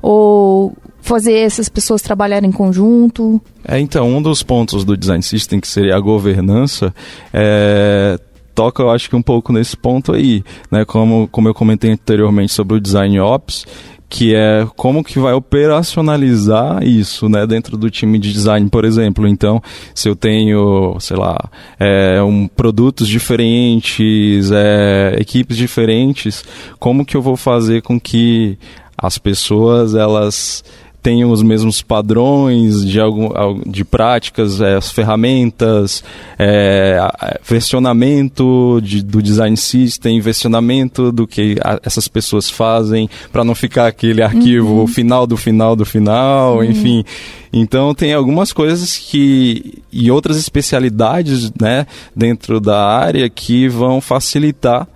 ou 0.01 0.73
fazer 1.01 1.33
essas 1.33 1.69
pessoas 1.69 2.01
trabalharem 2.01 2.49
em 2.49 2.53
conjunto. 2.53 3.39
É, 3.67 3.79
então, 3.79 4.09
um 4.09 4.21
dos 4.21 4.41
pontos 4.41 4.83
do 4.83 4.97
design 4.97 5.21
system 5.21 5.59
que 5.59 5.67
seria 5.67 5.95
a 5.95 5.99
governança 5.99 6.93
é 7.31 8.19
toca, 8.55 8.81
eu 8.81 8.89
acho 8.89 9.09
que 9.09 9.15
um 9.15 9.21
pouco 9.21 9.51
nesse 9.51 9.75
ponto 9.75 10.13
aí, 10.13 10.43
né? 10.71 10.85
Como, 10.85 11.27
como 11.27 11.49
eu 11.49 11.53
comentei 11.53 11.91
anteriormente 11.91 12.53
sobre 12.53 12.77
o 12.77 12.79
design 12.79 13.19
ops, 13.19 13.65
que 14.09 14.35
é 14.35 14.67
como 14.75 15.03
que 15.03 15.19
vai 15.19 15.33
operacionalizar 15.33 16.83
isso, 16.83 17.27
né, 17.27 17.45
dentro 17.45 17.77
do 17.77 17.89
time 17.89 18.19
de 18.19 18.31
design, 18.31 18.69
por 18.69 18.85
exemplo. 18.85 19.27
Então, 19.27 19.61
se 19.93 20.07
eu 20.07 20.15
tenho, 20.15 20.97
sei 20.99 21.17
lá, 21.17 21.37
é, 21.79 22.21
um, 22.21 22.47
produtos 22.47 23.07
diferentes, 23.07 24.51
é, 24.51 25.15
equipes 25.19 25.57
diferentes, 25.57 26.43
como 26.79 27.05
que 27.05 27.17
eu 27.17 27.21
vou 27.21 27.35
fazer 27.35 27.81
com 27.81 27.99
que 27.99 28.57
as 28.97 29.17
pessoas 29.17 29.93
elas 29.93 30.63
tenham 31.05 31.29
os 31.29 31.43
mesmos 31.43 31.83
padrões 31.83 32.83
de, 32.83 32.99
algum, 32.99 33.29
de 33.63 33.85
práticas, 33.85 34.59
é, 34.59 34.73
as 34.73 34.91
ferramentas, 34.91 36.03
é, 36.39 36.97
versionamento 37.43 38.81
de, 38.81 39.03
do 39.03 39.21
design 39.21 39.55
system, 39.55 40.19
versionamento 40.19 41.11
do 41.11 41.27
que 41.27 41.57
a, 41.63 41.79
essas 41.83 42.07
pessoas 42.07 42.49
fazem, 42.49 43.07
para 43.31 43.43
não 43.43 43.53
ficar 43.53 43.85
aquele 43.85 44.23
arquivo 44.23 44.79
uhum. 44.79 44.87
final 44.87 45.27
do 45.27 45.37
final 45.37 45.75
do 45.75 45.85
final, 45.85 46.55
uhum. 46.55 46.63
enfim. 46.63 47.05
Então 47.53 47.93
tem 47.93 48.11
algumas 48.11 48.51
coisas 48.51 48.97
que 48.97 49.83
e 49.91 50.09
outras 50.09 50.37
especialidades, 50.37 51.51
né, 51.61 51.85
dentro 52.15 52.59
da 52.59 52.83
área 52.83 53.29
que 53.29 53.67
vão 53.67 54.01
facilitar 54.01 54.87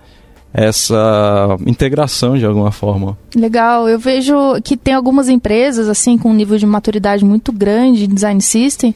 essa 0.52 1.56
integração 1.66 2.36
de 2.36 2.44
alguma 2.44 2.72
forma. 2.72 3.16
Legal, 3.34 3.88
eu 3.88 3.98
vejo 3.98 4.34
que 4.62 4.76
tem 4.76 4.94
algumas 4.94 5.28
empresas 5.28 5.88
assim 5.88 6.18
com 6.18 6.30
um 6.30 6.34
nível 6.34 6.58
de 6.58 6.66
maturidade 6.66 7.24
muito 7.24 7.52
grande 7.52 8.04
em 8.04 8.08
design 8.08 8.40
system 8.40 8.94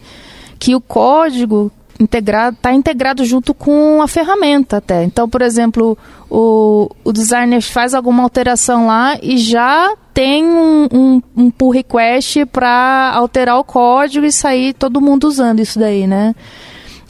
que 0.59 0.75
o 0.75 0.81
código 0.81 1.71
integrado 1.99 2.57
está 2.57 2.73
integrado 2.73 3.25
junto 3.25 3.55
com 3.55 4.03
a 4.03 4.09
ferramenta 4.09 4.79
até. 4.79 5.05
Então, 5.05 5.29
por 5.29 5.43
exemplo, 5.43 5.97
o, 6.29 6.91
o 7.05 7.13
designer 7.13 7.61
faz 7.61 7.95
alguma 7.95 8.23
alteração 8.23 8.87
lá 8.87 9.17
e 9.23 9.39
já 9.39 9.95
tem 10.13 10.45
um, 10.45 10.89
um, 10.93 11.23
um 11.37 11.51
pull 11.51 11.71
request 11.71 12.47
para 12.47 13.13
alterar 13.15 13.59
o 13.59 13.65
código 13.65 14.27
e 14.27 14.33
sair 14.33 14.75
todo 14.75 15.01
mundo 15.01 15.25
usando 15.25 15.61
isso 15.61 15.79
daí, 15.79 16.07
né? 16.07 16.35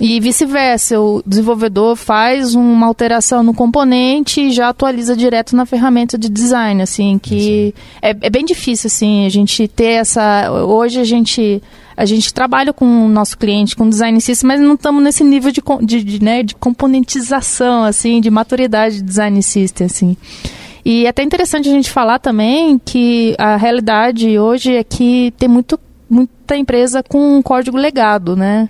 E 0.00 0.18
vice-versa, 0.18 1.00
o 1.00 1.22
desenvolvedor 1.24 1.94
faz 1.94 2.54
uma 2.54 2.86
alteração 2.86 3.42
no 3.42 3.54
componente 3.54 4.40
e 4.40 4.50
já 4.50 4.68
atualiza 4.68 5.16
direto 5.16 5.54
na 5.54 5.64
ferramenta 5.64 6.18
de 6.18 6.28
design, 6.28 6.82
assim, 6.82 7.18
que 7.18 7.72
é, 8.02 8.10
é, 8.10 8.30
bem 8.30 8.44
difícil, 8.44 8.88
assim, 8.88 9.24
a 9.24 9.28
gente 9.28 9.68
ter 9.68 9.92
essa... 9.92 10.50
Hoje 10.50 10.98
a 11.00 11.04
gente, 11.04 11.62
a 11.96 12.04
gente 12.04 12.34
trabalha 12.34 12.72
com 12.72 13.06
o 13.06 13.08
nosso 13.08 13.38
cliente, 13.38 13.76
com 13.76 13.88
design 13.88 14.20
system, 14.20 14.48
mas 14.48 14.60
não 14.60 14.74
estamos 14.74 15.02
nesse 15.02 15.22
nível 15.22 15.52
de, 15.52 15.62
de, 15.82 16.02
de, 16.02 16.22
né, 16.22 16.42
de 16.42 16.56
componentização, 16.56 17.84
assim, 17.84 18.20
de 18.20 18.30
maturidade 18.30 18.96
de 18.96 19.02
design 19.02 19.40
system, 19.42 19.86
assim. 19.86 20.16
E 20.84 21.06
é 21.06 21.08
até 21.08 21.22
interessante 21.22 21.68
a 21.68 21.72
gente 21.72 21.90
falar 21.90 22.18
também 22.18 22.80
que 22.84 23.34
a 23.38 23.56
realidade 23.56 24.38
hoje 24.38 24.74
é 24.74 24.84
que 24.84 25.32
tem 25.38 25.48
muito, 25.48 25.78
muita 26.10 26.56
empresa 26.56 27.02
com 27.02 27.38
um 27.38 27.40
código 27.40 27.76
legado, 27.76 28.36
né? 28.36 28.68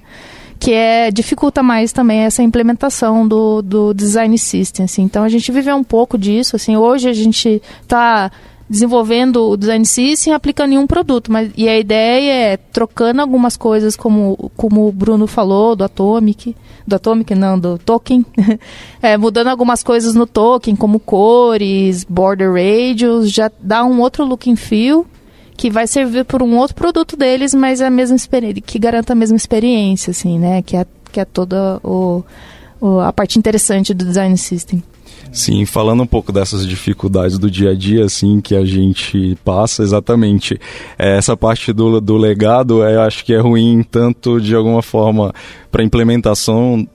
Que 0.64 0.72
é 0.72 1.10
dificulta 1.10 1.62
mais 1.62 1.92
também 1.92 2.20
essa 2.20 2.42
implementação 2.42 3.28
do, 3.28 3.60
do 3.60 3.92
design 3.92 4.38
system. 4.38 4.86
Assim. 4.86 5.02
Então 5.02 5.22
a 5.22 5.28
gente 5.28 5.52
viveu 5.52 5.76
um 5.76 5.84
pouco 5.84 6.16
disso. 6.16 6.56
Assim, 6.56 6.74
hoje 6.74 7.06
a 7.06 7.12
gente 7.12 7.60
está 7.82 8.32
desenvolvendo 8.66 9.46
o 9.50 9.58
design 9.58 9.84
system 9.84 10.32
aplicando 10.32 10.72
em 10.72 10.78
um 10.78 10.86
produto, 10.86 11.30
mas 11.30 11.52
e 11.54 11.68
a 11.68 11.78
ideia 11.78 12.32
é 12.32 12.56
trocando 12.56 13.20
algumas 13.20 13.58
coisas 13.58 13.94
como 13.94 14.50
como 14.56 14.88
o 14.88 14.92
Bruno 14.92 15.26
falou 15.26 15.76
do 15.76 15.84
Atomic, 15.84 16.56
do 16.86 16.96
Atomic 16.96 17.34
não, 17.34 17.58
do 17.58 17.76
token, 17.76 18.24
é, 19.02 19.18
mudando 19.18 19.48
algumas 19.48 19.82
coisas 19.82 20.14
no 20.14 20.26
token 20.26 20.74
como 20.76 20.98
cores, 20.98 22.04
border 22.04 22.54
radius, 22.54 23.30
já 23.30 23.50
dá 23.60 23.84
um 23.84 24.00
outro 24.00 24.24
look 24.24 24.50
and 24.50 24.56
feel 24.56 25.06
que 25.56 25.70
vai 25.70 25.86
servir 25.86 26.24
por 26.24 26.42
um 26.42 26.56
outro 26.56 26.74
produto 26.74 27.16
deles, 27.16 27.54
mas 27.54 27.80
é 27.80 27.86
a 27.86 27.90
mesma 27.90 28.16
que 28.66 28.78
garanta 28.78 29.12
a 29.12 29.16
mesma 29.16 29.36
experiência, 29.36 30.10
assim, 30.10 30.38
né? 30.38 30.62
Que 30.62 30.76
é, 30.76 30.86
que 31.12 31.20
é 31.20 31.24
toda 31.24 31.80
o, 31.82 32.24
o, 32.80 33.00
a 33.00 33.12
parte 33.12 33.38
interessante 33.38 33.94
do 33.94 34.04
design 34.04 34.36
system. 34.36 34.82
Sim, 35.32 35.66
falando 35.66 36.02
um 36.02 36.06
pouco 36.06 36.30
dessas 36.30 36.64
dificuldades 36.64 37.38
do 37.38 37.50
dia 37.50 37.70
a 37.70 37.74
dia, 37.74 38.04
assim, 38.04 38.40
que 38.40 38.54
a 38.54 38.64
gente 38.64 39.36
passa, 39.44 39.82
exatamente. 39.82 40.60
É, 40.96 41.18
essa 41.18 41.36
parte 41.36 41.72
do, 41.72 42.00
do 42.00 42.16
legado, 42.16 42.84
eu 42.84 43.02
acho 43.02 43.24
que 43.24 43.34
é 43.34 43.40
ruim 43.40 43.82
tanto 43.82 44.40
de 44.40 44.54
alguma 44.54 44.80
forma 44.80 45.32
para 45.72 45.82
implementação 45.82 46.86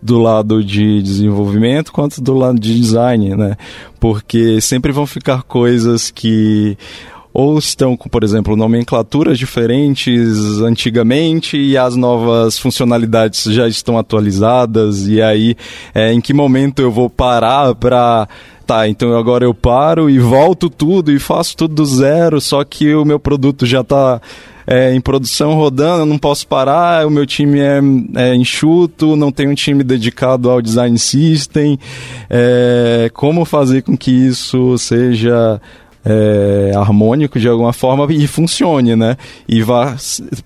do 0.00 0.18
lado 0.18 0.64
de 0.64 1.00
desenvolvimento 1.00 1.92
quanto 1.92 2.20
do 2.20 2.34
lado 2.34 2.58
de 2.58 2.74
design, 2.74 3.36
né? 3.36 3.56
Porque 4.00 4.60
sempre 4.60 4.90
vão 4.90 5.06
ficar 5.06 5.42
coisas 5.42 6.10
que 6.10 6.76
ou 7.32 7.58
estão 7.58 7.96
com, 7.96 8.08
por 8.08 8.22
exemplo, 8.22 8.56
nomenclaturas 8.56 9.38
diferentes 9.38 10.60
antigamente 10.60 11.56
e 11.56 11.76
as 11.76 11.96
novas 11.96 12.58
funcionalidades 12.58 13.44
já 13.44 13.66
estão 13.66 13.96
atualizadas 13.98 15.06
e 15.06 15.22
aí 15.22 15.56
é, 15.94 16.12
em 16.12 16.20
que 16.20 16.34
momento 16.34 16.82
eu 16.82 16.90
vou 16.90 17.08
parar 17.08 17.74
para 17.74 18.28
tá, 18.66 18.88
então 18.88 19.16
agora 19.16 19.44
eu 19.44 19.54
paro 19.54 20.08
e 20.08 20.18
volto 20.18 20.70
tudo 20.70 21.10
e 21.10 21.18
faço 21.18 21.56
tudo 21.56 21.74
do 21.74 21.84
zero, 21.84 22.40
só 22.40 22.62
que 22.64 22.94
o 22.94 23.04
meu 23.04 23.18
produto 23.18 23.66
já 23.66 23.80
está 23.80 24.20
é, 24.66 24.94
em 24.94 25.00
produção 25.00 25.54
rodando, 25.54 26.02
eu 26.02 26.06
não 26.06 26.18
posso 26.18 26.46
parar, 26.46 27.06
o 27.06 27.10
meu 27.10 27.26
time 27.26 27.60
é, 27.60 27.80
é 28.14 28.34
enxuto, 28.34 29.16
não 29.16 29.32
tem 29.32 29.48
um 29.48 29.54
time 29.54 29.82
dedicado 29.82 30.48
ao 30.48 30.62
design 30.62 30.96
system. 30.98 31.78
É, 32.30 33.10
como 33.12 33.44
fazer 33.44 33.82
com 33.82 33.96
que 33.96 34.10
isso 34.10 34.76
seja 34.78 35.60
é, 36.04 36.72
harmônico 36.74 37.38
de 37.38 37.48
alguma 37.48 37.72
forma 37.72 38.06
e 38.12 38.26
funcione, 38.26 38.96
né? 38.96 39.16
E 39.48 39.62
vá, 39.62 39.96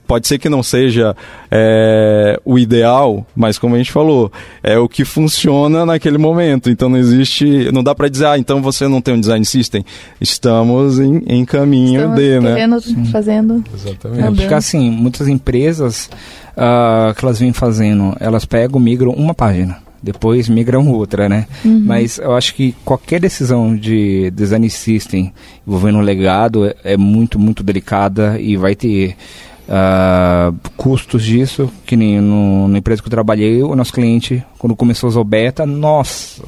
pode 0.07 0.27
ser 0.27 0.39
que 0.39 0.49
não 0.49 0.63
seja 0.63 1.17
é, 1.51 2.39
o 2.45 2.59
ideal, 2.59 3.27
mas 3.35 3.59
como 3.59 3.75
a 3.75 3.79
gente 3.79 3.91
falou, 3.91 4.31
é 4.63 4.79
o 4.79 4.89
que 4.89 5.05
funciona 5.05 5.87
naquele 5.87 6.19
momento. 6.19 6.71
Então 6.71 6.89
não 6.89 6.99
existe, 6.99 7.71
não 7.73 7.83
dá 7.83 7.95
para 7.95 8.09
dizer, 8.09 8.27
ah, 8.27 8.39
então 8.39 8.61
você 8.61 8.87
não 8.87 9.01
tem 9.01 9.15
um 9.15 9.21
design 9.21 9.45
system. 9.45 9.85
Estamos 10.21 10.99
em, 10.99 11.23
em 11.27 11.45
caminho 11.45 12.01
Estamos 12.01 12.21
de, 12.21 12.41
né? 12.41 13.07
Fazendo. 13.11 13.65
Exatamente. 13.73 14.23
É, 14.23 14.31
porque 14.31 14.55
assim, 14.55 14.91
muitas 14.91 15.27
empresas 15.29 16.11
uh, 16.53 17.15
que 17.15 17.25
elas 17.25 17.39
vêm 17.39 17.53
fazendo, 17.53 18.15
elas 18.21 18.45
pegam, 18.45 18.79
migram 18.79 19.13
uma 19.13 19.35
página 19.35 19.86
depois 20.03 20.49
migram 20.49 20.89
outra, 20.91 21.29
né? 21.29 21.47
Uhum. 21.65 21.83
Mas 21.85 22.19
eu 22.19 22.35
acho 22.35 22.55
que 22.55 22.75
qualquer 22.85 23.21
decisão 23.21 23.77
de 23.77 24.31
design 24.31 24.69
system 24.71 25.33
envolvendo 25.67 25.99
um 25.99 26.03
legado 26.03 26.67
é, 26.67 26.75
é 26.85 26.97
muito, 26.97 27.39
muito 27.39 27.63
delicada 27.63 28.39
e 28.41 28.57
vai 28.57 28.75
ter 28.75 29.17
uh, 29.69 30.55
custos 30.77 31.25
disso, 31.25 31.71
que 31.85 31.97
nem 31.97 32.21
no, 32.21 32.69
na 32.69 32.79
empresa 32.79 33.03
que 33.03 33.09
eu 33.09 33.11
trabalhei, 33.11 33.63
o 33.63 33.75
nosso 33.75 33.93
cliente, 33.93 34.43
quando 34.59 34.77
começou 34.77 35.09
a 35.09 35.11
usar 35.11 35.21
o 35.21 35.25
beta, 35.25 35.67
nossa, 35.67 36.43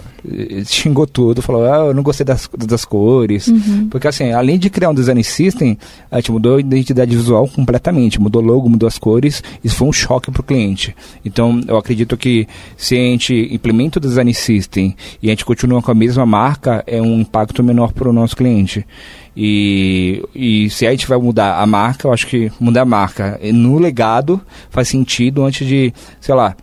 xingou 0.66 1.07
tudo, 1.07 1.42
falou, 1.42 1.64
ah, 1.64 1.87
eu 1.87 1.94
não 1.94 2.02
gostei 2.02 2.24
das, 2.24 2.48
das 2.66 2.85
cores. 2.85 3.48
Uhum. 3.48 3.88
Porque 3.88 4.09
assim, 4.09 4.33
além 4.33 4.59
de 4.59 4.70
criar 4.70 4.90
um 4.90 4.94
design 4.94 5.22
system, 5.22 5.78
a 6.11 6.16
gente 6.16 6.33
mudou 6.33 6.57
a 6.57 6.61
identidade 6.61 7.14
visual 7.14 7.48
completamente, 7.48 8.20
mudou 8.20 8.42
logo, 8.42 8.68
mudou 8.68 8.87
as 8.87 8.98
cores, 8.98 9.42
isso 9.62 9.76
foi 9.76 9.88
um 9.88 9.92
choque 9.92 10.31
para 10.31 10.40
o 10.40 10.44
cliente. 10.44 10.94
Então, 11.24 11.61
eu 11.66 11.76
acredito 11.76 12.16
que 12.16 12.46
se 12.76 12.94
a 12.94 12.98
gente 12.98 13.48
implementa 13.52 13.98
o 13.98 14.02
design 14.02 14.33
system 14.33 14.96
e 15.22 15.28
a 15.28 15.31
gente 15.31 15.44
continua 15.44 15.83
com 15.83 15.90
a 15.90 15.94
mesma 15.94 16.26
marca, 16.26 16.83
é 16.87 17.00
um 17.00 17.20
impacto 17.20 17.62
menor 17.62 17.92
para 17.92 18.09
o 18.09 18.12
nosso 18.12 18.37
cliente. 18.37 18.85
E, 19.40 20.20
e 20.35 20.68
se 20.68 20.85
a 20.85 20.90
gente 20.90 21.07
vai 21.07 21.16
mudar 21.16 21.62
a 21.62 21.66
marca, 21.66 22.09
eu 22.09 22.12
acho 22.12 22.27
que 22.27 22.51
mudar 22.59 22.83
a 22.83 22.85
marca 22.85 23.38
no 23.53 23.79
legado 23.79 24.40
faz 24.68 24.88
sentido 24.88 25.44
antes 25.44 25.64
de, 25.64 25.94
sei 26.20 26.35
lá, 26.35 26.57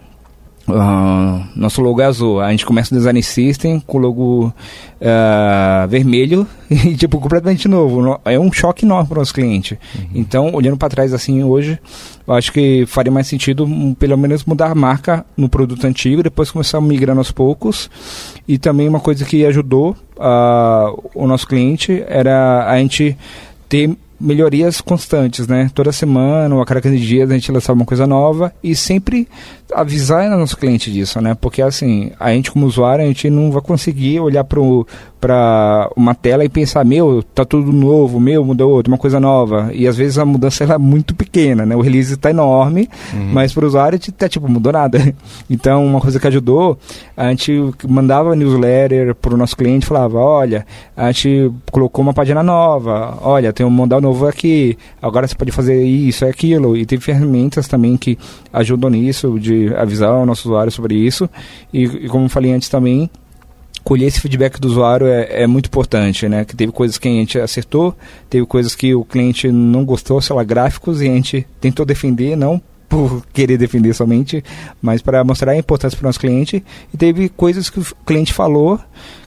Uh, 0.67 1.45
nosso 1.55 1.79
logo 1.79 2.01
é 2.01 2.05
azul. 2.05 2.41
A 2.41 2.49
gente 2.49 2.65
começa 2.65 2.93
o 2.93 2.97
design 2.97 3.21
system 3.21 3.79
com 3.79 3.99
o 3.99 4.01
logo 4.01 4.47
uh, 4.47 5.87
vermelho 5.87 6.47
e 6.69 6.95
tipo 6.95 7.19
completamente 7.19 7.67
novo. 7.67 8.19
É 8.25 8.39
um 8.39 8.51
choque 8.51 8.83
enorme 8.83 9.07
para 9.07 9.17
o 9.17 9.19
nosso 9.19 9.33
cliente. 9.33 9.77
Uhum. 9.95 10.05
Então, 10.15 10.55
olhando 10.55 10.75
para 10.75 10.89
trás 10.89 11.13
assim 11.13 11.43
hoje, 11.43 11.79
eu 12.27 12.33
acho 12.33 12.51
que 12.51 12.83
faria 12.87 13.11
mais 13.11 13.27
sentido 13.27 13.63
um, 13.63 13.93
pelo 13.93 14.17
menos 14.17 14.43
mudar 14.43 14.71
a 14.71 14.75
marca 14.75 15.23
no 15.37 15.47
produto 15.47 15.85
antigo, 15.85 16.23
depois 16.23 16.49
começar 16.49 16.79
a 16.79 16.81
migrar 16.81 17.15
aos 17.15 17.31
poucos. 17.31 17.87
E 18.47 18.57
também 18.57 18.87
uma 18.87 18.99
coisa 18.99 19.25
que 19.25 19.45
ajudou 19.45 19.95
uh, 20.17 21.09
o 21.13 21.27
nosso 21.27 21.47
cliente 21.47 22.03
era 22.07 22.69
a 22.69 22.77
gente 22.77 23.17
ter 23.67 23.95
melhorias 24.19 24.79
constantes, 24.81 25.47
né? 25.47 25.69
Toda 25.73 25.91
semana 25.91 26.55
ou 26.55 26.61
a 26.61 26.65
cada 26.65 26.81
15 26.81 26.97
dias 26.97 27.29
a 27.29 27.33
gente 27.33 27.51
lançava 27.51 27.77
uma 27.77 27.85
coisa 27.85 28.07
nova 28.07 28.53
e 28.63 28.75
sempre 28.75 29.27
avisar 29.73 30.31
o 30.31 30.37
nosso 30.37 30.57
cliente 30.57 30.91
disso, 30.91 31.19
né? 31.19 31.35
Porque 31.35 31.61
assim, 31.61 32.11
a 32.19 32.31
gente 32.31 32.51
como 32.51 32.65
usuário, 32.65 33.03
a 33.03 33.07
gente 33.07 33.29
não 33.29 33.51
vai 33.51 33.61
conseguir 33.61 34.19
olhar 34.19 34.43
para 34.43 34.59
uma 35.95 36.13
tela 36.13 36.45
e 36.45 36.49
pensar, 36.49 36.85
meu, 36.85 37.23
tá 37.23 37.43
tudo 37.43 37.71
novo, 37.73 38.19
meu, 38.19 38.43
mudou, 38.43 38.81
uma 38.87 38.97
coisa 38.97 39.19
nova. 39.19 39.71
E 39.73 39.87
às 39.87 39.97
vezes 39.97 40.17
a 40.17 40.25
mudança 40.25 40.63
é 40.63 40.77
muito 40.77 41.15
pequena, 41.15 41.65
né? 41.65 41.75
O 41.75 41.81
release 41.81 42.13
está 42.13 42.29
enorme, 42.29 42.89
uhum. 43.13 43.31
mas 43.33 43.53
para 43.53 43.63
o 43.63 43.67
usuário 43.67 43.99
tá 44.13 44.29
tipo, 44.29 44.47
mudou 44.47 44.71
nada. 44.71 45.13
Então, 45.49 45.85
uma 45.85 46.01
coisa 46.01 46.19
que 46.19 46.27
ajudou, 46.27 46.77
a 47.15 47.29
gente 47.29 47.51
mandava 47.87 48.35
newsletter 48.35 49.13
para 49.15 49.33
o 49.33 49.37
nosso 49.37 49.55
cliente, 49.55 49.85
falava, 49.85 50.17
olha, 50.17 50.65
a 50.95 51.11
gente 51.11 51.51
colocou 51.71 52.01
uma 52.03 52.13
página 52.13 52.41
nova, 52.41 53.17
olha, 53.21 53.53
tem 53.53 53.65
um 53.65 53.69
modal 53.69 54.01
novo 54.01 54.27
aqui, 54.27 54.77
agora 55.01 55.27
você 55.27 55.35
pode 55.35 55.51
fazer 55.51 55.83
isso, 55.83 56.25
aquilo. 56.25 56.75
E 56.75 56.85
tem 56.85 56.99
ferramentas 56.99 57.67
também 57.67 57.95
que 57.95 58.17
ajudam 58.51 58.89
nisso, 58.89 59.39
de 59.39 59.73
avisar 59.75 60.13
o 60.13 60.25
nosso 60.25 60.47
usuário 60.47 60.71
sobre 60.71 60.95
isso. 60.95 61.29
E, 61.73 61.83
e 61.83 62.07
como 62.07 62.27
falei 62.27 62.53
antes 62.53 62.69
também, 62.69 63.09
colher 63.85 64.07
esse 64.07 64.19
feedback 64.19 64.59
do 64.59 64.67
usuário 64.67 65.05
é, 65.07 65.43
é, 65.43 65.47
muito 65.47 65.67
importante, 65.67 66.27
né? 66.27 66.43
Que 66.43 66.55
teve 66.55 66.71
coisas 66.71 66.97
que 66.97 67.07
a 67.07 67.11
gente 67.11 67.39
acertou, 67.39 67.95
teve 68.27 68.45
coisas 68.45 68.75
que 68.75 68.95
o 68.95 69.05
cliente 69.05 69.49
não 69.51 69.85
gostou, 69.85 70.19
sei 70.19 70.35
lá, 70.35 70.43
gráficos, 70.43 71.01
e 71.01 71.07
a 71.07 71.13
gente 71.13 71.47
tentou 71.61 71.85
defender, 71.85 72.35
não 72.35 72.61
por 72.87 73.25
querer 73.33 73.57
defender 73.57 73.93
somente, 73.93 74.43
mas 74.81 75.01
para 75.01 75.23
mostrar 75.23 75.51
a 75.51 75.57
importância 75.57 75.97
para 75.97 76.05
o 76.05 76.09
nosso 76.09 76.19
cliente. 76.19 76.63
E 76.93 76.97
teve 76.97 77.29
coisas 77.29 77.69
que 77.69 77.79
o 77.79 77.85
cliente 78.05 78.33
falou 78.33 78.79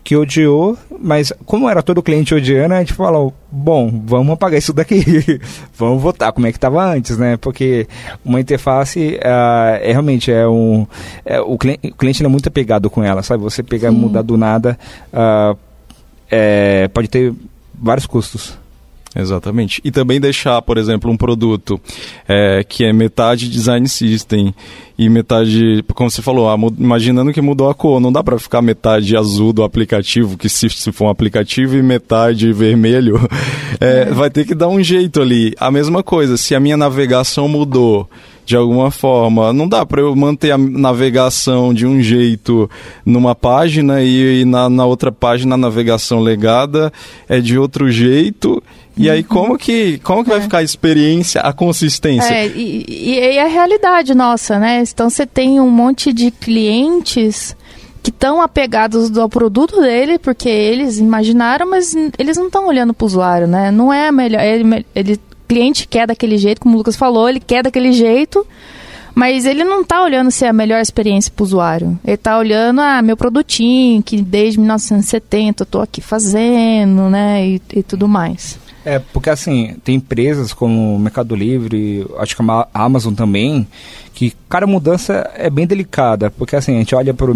que 0.03 0.17
odiou, 0.17 0.77
mas 0.99 1.33
como 1.45 1.69
era 1.69 1.83
todo 1.83 2.03
cliente 2.03 2.35
odiando, 2.35 2.75
a 2.75 2.79
gente 2.79 2.95
falou: 2.95 3.33
bom, 3.53 4.03
vamos 4.07 4.33
apagar 4.33 4.59
isso 4.59 4.73
daqui, 4.73 5.39
vamos 5.77 6.03
votar 6.03 6.33
como 6.33 6.47
é 6.47 6.51
que 6.51 6.57
estava 6.57 6.83
antes, 6.85 7.19
né? 7.19 7.37
Porque 7.37 7.87
uma 8.25 8.41
interface 8.41 9.19
uh, 9.23 9.79
é 9.83 9.93
realmente 9.93 10.33
é 10.33 10.49
um. 10.49 10.87
É, 11.25 11.41
o, 11.41 11.59
cliente, 11.59 11.89
o 11.89 11.95
cliente 11.95 12.25
é 12.25 12.29
muito 12.29 12.49
apegado 12.49 12.89
com 12.89 13.05
ela, 13.05 13.23
sabe? 13.23 13.43
Você 13.43 13.63
pegar 13.63 13.89
e 13.89 13.95
mudar 13.95 14.23
do 14.23 14.37
nada 14.37 14.79
uh, 15.13 15.59
é, 16.31 16.89
pode 16.89 17.09
ter 17.09 17.35
vários 17.75 18.07
custos. 18.07 18.59
Exatamente. 19.17 19.81
E 19.85 19.91
também 19.91 20.21
deixar, 20.21 20.61
por 20.63 20.77
exemplo, 20.77 21.11
um 21.11 21.17
produto 21.17 21.81
é, 22.29 22.63
que 22.63 22.85
é 22.85 22.93
metade 22.93 23.49
design 23.49 23.89
system 23.89 24.55
e 24.99 25.09
metade, 25.09 25.85
como 25.95 26.11
você 26.11 26.21
falou, 26.21 26.49
imaginando 26.77 27.33
que 27.33 27.41
mudou 27.41 27.71
a 27.71 27.75
cor, 27.75 28.01
não 28.01 28.13
dá 28.13 28.23
para 28.23 28.39
ficar 28.39 28.61
metade 28.61 29.17
azul 29.17 29.53
do 29.53 29.63
aplicativo, 29.63 30.37
que 30.37 30.49
se, 30.49 30.69
se 30.69 30.91
for 30.91 31.07
um 31.07 31.09
aplicativo, 31.09 31.77
e 31.77 31.83
metade 31.83 32.53
vermelho, 32.53 33.17
é. 33.81 34.07
vai 34.07 34.29
ter 34.29 34.45
que 34.45 34.55
dar 34.55 34.69
um 34.69 34.83
jeito 34.83 35.23
ali. 35.23 35.55
A 35.59 35.71
mesma 35.71 36.03
coisa, 36.03 36.37
se 36.37 36.55
a 36.55 36.61
minha 36.61 36.77
navegação 36.77 37.49
mudou 37.49 38.09
de 38.49 38.57
alguma 38.57 38.91
forma. 38.91 39.53
Não 39.53 39.69
dá 39.69 39.85
para 39.85 40.01
eu 40.01 40.17
manter 40.17 40.53
a 40.53 40.57
navegação 40.57 41.75
de 41.75 41.87
um 41.87 42.01
jeito 42.01 42.69
numa 43.05 43.35
página 43.35 44.03
e, 44.03 44.41
e 44.41 44.45
na, 44.47 44.71
na, 44.71 44.87
outra 44.87 45.13
página 45.13 45.55
a 45.55 45.59
navegação 45.59 46.19
legada 46.21 46.91
é 47.29 47.41
de 47.41 47.59
outro 47.59 47.91
jeito 47.91 48.63
e 48.97 49.09
aí, 49.09 49.23
como 49.23 49.57
que, 49.57 49.99
como 49.99 50.25
que 50.25 50.31
é. 50.31 50.33
vai 50.33 50.43
ficar 50.43 50.59
a 50.59 50.63
experiência, 50.63 51.43
a 51.43 51.53
consistência? 51.53 52.35
É, 52.35 52.49
e, 52.49 52.85
e, 52.89 53.35
e 53.35 53.39
a 53.39 53.47
realidade 53.47 54.13
nossa, 54.13 54.59
né? 54.59 54.83
Então, 54.83 55.09
você 55.09 55.25
tem 55.25 55.61
um 55.61 55.71
monte 55.71 56.13
de 56.13 56.33
clientes 56.33 57.55
que 58.03 58.11
estão 58.11 58.41
apegados 58.41 59.17
ao 59.17 59.29
produto 59.29 59.81
dele, 59.81 60.19
porque 60.19 60.49
eles 60.49 60.99
imaginaram, 60.99 61.71
mas 61.71 61.95
eles 62.19 62.37
não 62.37 62.47
estão 62.47 62.67
olhando 62.67 62.93
para 62.93 63.05
o 63.05 63.07
usuário, 63.07 63.47
né? 63.47 63.71
Não 63.71 63.93
é 63.93 64.09
a 64.09 64.13
melhor. 64.13 64.43
Ele, 64.43 64.85
ele, 64.97 65.21
cliente 65.49 65.89
quer 65.89 66.07
daquele 66.07 66.37
jeito, 66.37 66.61
como 66.61 66.75
o 66.75 66.79
Lucas 66.79 66.95
falou, 66.95 67.29
ele 67.29 67.41
quer 67.41 67.63
daquele 67.63 67.93
jeito, 67.93 68.47
mas 69.15 69.47
ele 69.47 69.65
não 69.65 69.81
está 69.81 70.03
olhando 70.03 70.31
se 70.31 70.45
é 70.45 70.49
a 70.49 70.53
melhor 70.53 70.81
experiência 70.81 71.33
para 71.35 71.43
o 71.43 71.47
usuário. 71.47 71.99
Ele 72.05 72.15
está 72.15 72.39
olhando, 72.39 72.81
ah, 72.81 73.03
meu 73.03 73.17
produtinho, 73.17 74.03
que 74.03 74.23
desde 74.23 74.61
1970 74.61 75.63
eu 75.63 75.65
estou 75.65 75.81
aqui 75.81 76.01
fazendo, 76.01 77.09
né? 77.11 77.45
E, 77.45 77.63
e 77.75 77.83
tudo 77.83 78.07
mais. 78.07 78.59
É, 78.85 78.99
porque 78.99 79.29
assim, 79.29 79.77
tem 79.83 79.97
empresas 79.97 80.53
como 80.53 80.95
o 80.95 80.99
Mercado 80.99 81.35
Livre, 81.35 82.07
acho 82.19 82.37
que 82.37 82.43
a 82.49 82.69
Amazon 82.73 83.13
também, 83.13 83.67
que 84.15 84.33
cada 84.49 84.67
mudança 84.67 85.31
é 85.35 85.51
bem 85.51 85.67
delicada, 85.67 86.31
porque 86.31 86.57
assim, 86.57 86.77
a 86.77 86.79
gente 86.79 86.95
olha 86.95 87.13
para 87.13 87.31
o 87.31 87.35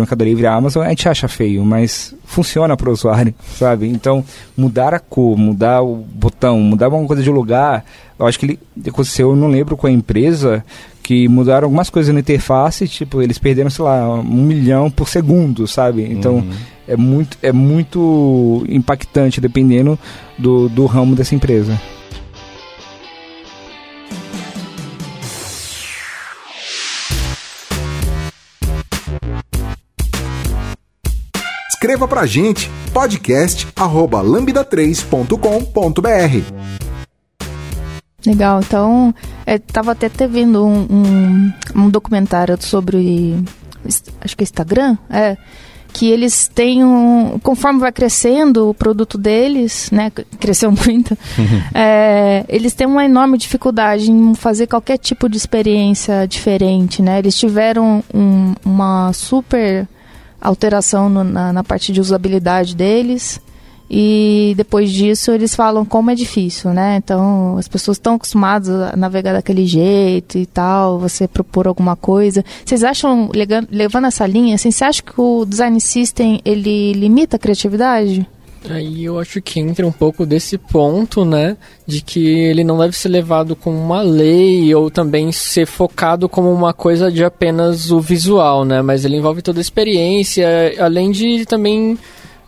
Mercado 0.00 0.24
Livre 0.24 0.44
e 0.44 0.46
Amazon, 0.46 0.84
a 0.84 0.88
gente 0.88 1.08
acha 1.08 1.28
feio, 1.28 1.64
mas 1.64 2.14
funciona 2.24 2.76
para 2.76 2.88
o 2.88 2.92
usuário, 2.92 3.34
sabe? 3.56 3.88
Então, 3.88 4.24
mudar 4.56 4.94
a 4.94 4.98
cor, 4.98 5.36
mudar 5.36 5.82
o 5.82 5.96
botão, 5.96 6.58
mudar 6.60 6.86
alguma 6.86 7.06
coisa 7.06 7.22
de 7.22 7.30
lugar, 7.30 7.84
eu 8.18 8.26
acho 8.26 8.38
que 8.38 8.46
ele 8.46 8.58
aconteceu, 8.88 9.30
eu 9.30 9.36
não 9.36 9.48
lembro 9.48 9.76
com 9.76 9.86
a 9.86 9.90
empresa, 9.90 10.64
que 11.02 11.26
mudaram 11.28 11.66
algumas 11.66 11.90
coisas 11.90 12.14
na 12.14 12.20
interface, 12.20 12.86
tipo, 12.86 13.20
eles 13.20 13.38
perderam, 13.38 13.68
sei 13.68 13.84
lá, 13.84 14.08
um 14.14 14.44
milhão 14.44 14.90
por 14.90 15.08
segundo, 15.08 15.66
sabe? 15.66 16.04
Então, 16.04 16.36
uhum. 16.36 16.50
é, 16.86 16.96
muito, 16.96 17.38
é 17.42 17.52
muito 17.52 18.64
impactante 18.68 19.40
dependendo 19.40 19.98
do, 20.38 20.68
do 20.68 20.86
ramo 20.86 21.16
dessa 21.16 21.34
empresa. 21.34 21.80
Escreva 31.82 32.06
pra 32.06 32.24
gente 32.26 32.70
podcast 32.94 33.66
arroba 33.74 34.22
lambda3.com.br 34.22 36.54
Legal, 38.24 38.60
então 38.60 39.12
estava 39.44 39.90
é, 39.90 39.92
até 39.92 40.08
te 40.08 40.24
vendo 40.28 40.64
um, 40.64 40.86
um, 40.88 41.52
um, 41.74 41.90
documentário 41.90 42.56
sobre 42.62 43.36
acho 44.20 44.36
que 44.36 44.42
é 44.42 44.44
Instagram, 44.44 44.96
é 45.10 45.36
que 45.92 46.08
eles 46.08 46.46
têm 46.46 46.84
um, 46.84 47.40
conforme 47.42 47.80
vai 47.80 47.90
crescendo 47.90 48.68
o 48.68 48.74
produto 48.74 49.18
deles, 49.18 49.90
né, 49.90 50.12
cresceu 50.38 50.70
muito, 50.86 51.18
é, 51.74 52.44
eles 52.48 52.74
têm 52.74 52.86
uma 52.86 53.04
enorme 53.04 53.36
dificuldade 53.36 54.08
em 54.08 54.36
fazer 54.36 54.68
qualquer 54.68 54.98
tipo 54.98 55.28
de 55.28 55.36
experiência 55.36 56.28
diferente, 56.28 57.02
né? 57.02 57.18
Eles 57.18 57.36
tiveram 57.36 58.04
um, 58.14 58.54
uma 58.64 59.12
super 59.12 59.88
alteração 60.42 61.08
no, 61.08 61.24
na, 61.24 61.52
na 61.52 61.64
parte 61.64 61.92
de 61.92 62.00
usabilidade 62.00 62.74
deles 62.76 63.40
e 63.94 64.54
depois 64.56 64.90
disso 64.90 65.30
eles 65.32 65.54
falam 65.54 65.84
como 65.84 66.10
é 66.10 66.14
difícil, 66.14 66.72
né? 66.72 66.96
Então 66.96 67.58
as 67.58 67.68
pessoas 67.68 67.98
estão 67.98 68.14
acostumadas 68.14 68.70
a 68.70 68.96
navegar 68.96 69.34
daquele 69.34 69.66
jeito 69.66 70.38
e 70.38 70.46
tal, 70.46 70.98
você 70.98 71.28
propor 71.28 71.68
alguma 71.68 71.94
coisa. 71.94 72.42
Vocês 72.64 72.82
acham, 72.82 73.30
levando 73.70 74.06
essa 74.06 74.26
linha, 74.26 74.54
assim, 74.54 74.70
você 74.70 74.84
acha 74.84 75.02
que 75.02 75.20
o 75.20 75.44
design 75.44 75.78
system 75.78 76.40
ele 76.42 76.94
limita 76.94 77.36
a 77.36 77.38
criatividade? 77.38 78.26
Aí 78.70 79.04
eu 79.04 79.18
acho 79.18 79.42
que 79.42 79.58
entra 79.58 79.86
um 79.86 79.92
pouco 79.92 80.24
desse 80.24 80.56
ponto, 80.56 81.24
né? 81.24 81.56
De 81.86 82.00
que 82.00 82.24
ele 82.24 82.62
não 82.62 82.78
deve 82.78 82.96
ser 82.96 83.08
levado 83.08 83.56
como 83.56 83.76
uma 83.76 84.02
lei 84.02 84.72
ou 84.74 84.90
também 84.90 85.32
ser 85.32 85.66
focado 85.66 86.28
como 86.28 86.52
uma 86.52 86.72
coisa 86.72 87.10
de 87.10 87.24
apenas 87.24 87.90
o 87.90 88.00
visual, 88.00 88.64
né? 88.64 88.80
Mas 88.80 89.04
ele 89.04 89.16
envolve 89.16 89.42
toda 89.42 89.58
a 89.58 89.60
experiência, 89.60 90.46
além 90.78 91.10
de 91.10 91.44
também 91.44 91.98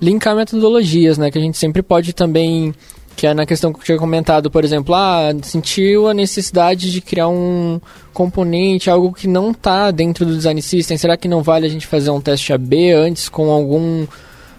linkar 0.01 0.37
metodologias, 0.37 1.19
né? 1.19 1.31
Que 1.31 1.39
a 1.39 1.43
gente 1.43 1.59
sempre 1.59 1.83
pode 1.83 2.13
também 2.13 2.73
que 3.17 3.27
é 3.27 3.35
na 3.35 3.47
questão 3.47 3.73
que 3.73 3.79
eu 3.79 3.85
tinha 3.85 3.99
comentado, 3.99 4.51
por 4.51 4.65
exemplo, 4.65 4.95
ah, 4.95 5.31
sentiu 5.43 6.09
a 6.09 6.15
necessidade 6.15 6.91
de 6.91 7.01
criar 7.01 7.29
um 7.29 7.81
componente, 8.13 8.91
algo 8.91 9.13
que 9.13 9.29
não 9.29 9.53
está 9.53 9.91
dentro 9.93 10.27
do 10.27 10.35
design 10.35 10.61
system, 10.61 10.97
será 10.97 11.17
que 11.17 11.29
não 11.29 11.41
vale 11.41 11.65
a 11.65 11.69
gente 11.69 11.87
fazer 11.87 12.11
um 12.11 12.21
teste 12.21 12.53
AB 12.53 12.91
antes 12.93 13.29
com 13.29 13.51
algum 13.51 14.05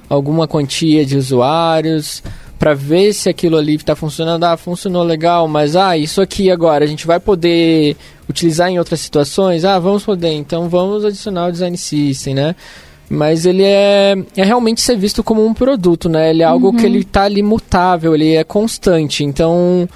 alguma 0.09 0.47
quantia 0.47 1.05
de 1.05 1.17
usuários 1.17 2.23
para 2.57 2.73
ver 2.73 3.13
se 3.13 3.29
aquilo 3.29 3.57
ali 3.57 3.75
está 3.75 3.95
funcionando? 3.95 4.43
Ah, 4.43 4.57
funcionou 4.57 5.03
legal, 5.03 5.47
mas 5.47 5.75
ah, 5.75 5.97
isso 5.97 6.21
aqui 6.21 6.49
agora 6.49 6.85
a 6.85 6.87
gente 6.87 7.05
vai 7.05 7.19
poder 7.19 7.97
utilizar 8.29 8.69
em 8.69 8.79
outras 8.79 8.99
situações? 8.99 9.65
Ah, 9.65 9.77
vamos 9.79 10.03
poder, 10.03 10.33
então 10.33 10.69
vamos 10.69 11.05
adicionar 11.05 11.47
o 11.47 11.51
design 11.51 11.77
system, 11.77 12.33
né? 12.33 12.55
mas 13.09 13.45
ele 13.45 13.63
é, 13.63 14.15
é 14.35 14.43
realmente 14.43 14.81
ser 14.81 14.97
visto 14.97 15.23
como 15.23 15.45
um 15.45 15.53
produto, 15.53 16.09
né? 16.09 16.31
Ele 16.31 16.41
é 16.41 16.45
algo 16.45 16.67
uhum. 16.67 16.75
que 16.75 16.85
ele 16.85 17.03
tá 17.03 17.23
ali 17.23 17.43
mutável, 17.43 18.15
ele 18.15 18.33
é 18.33 18.43
constante. 18.43 19.23
Então, 19.23 19.87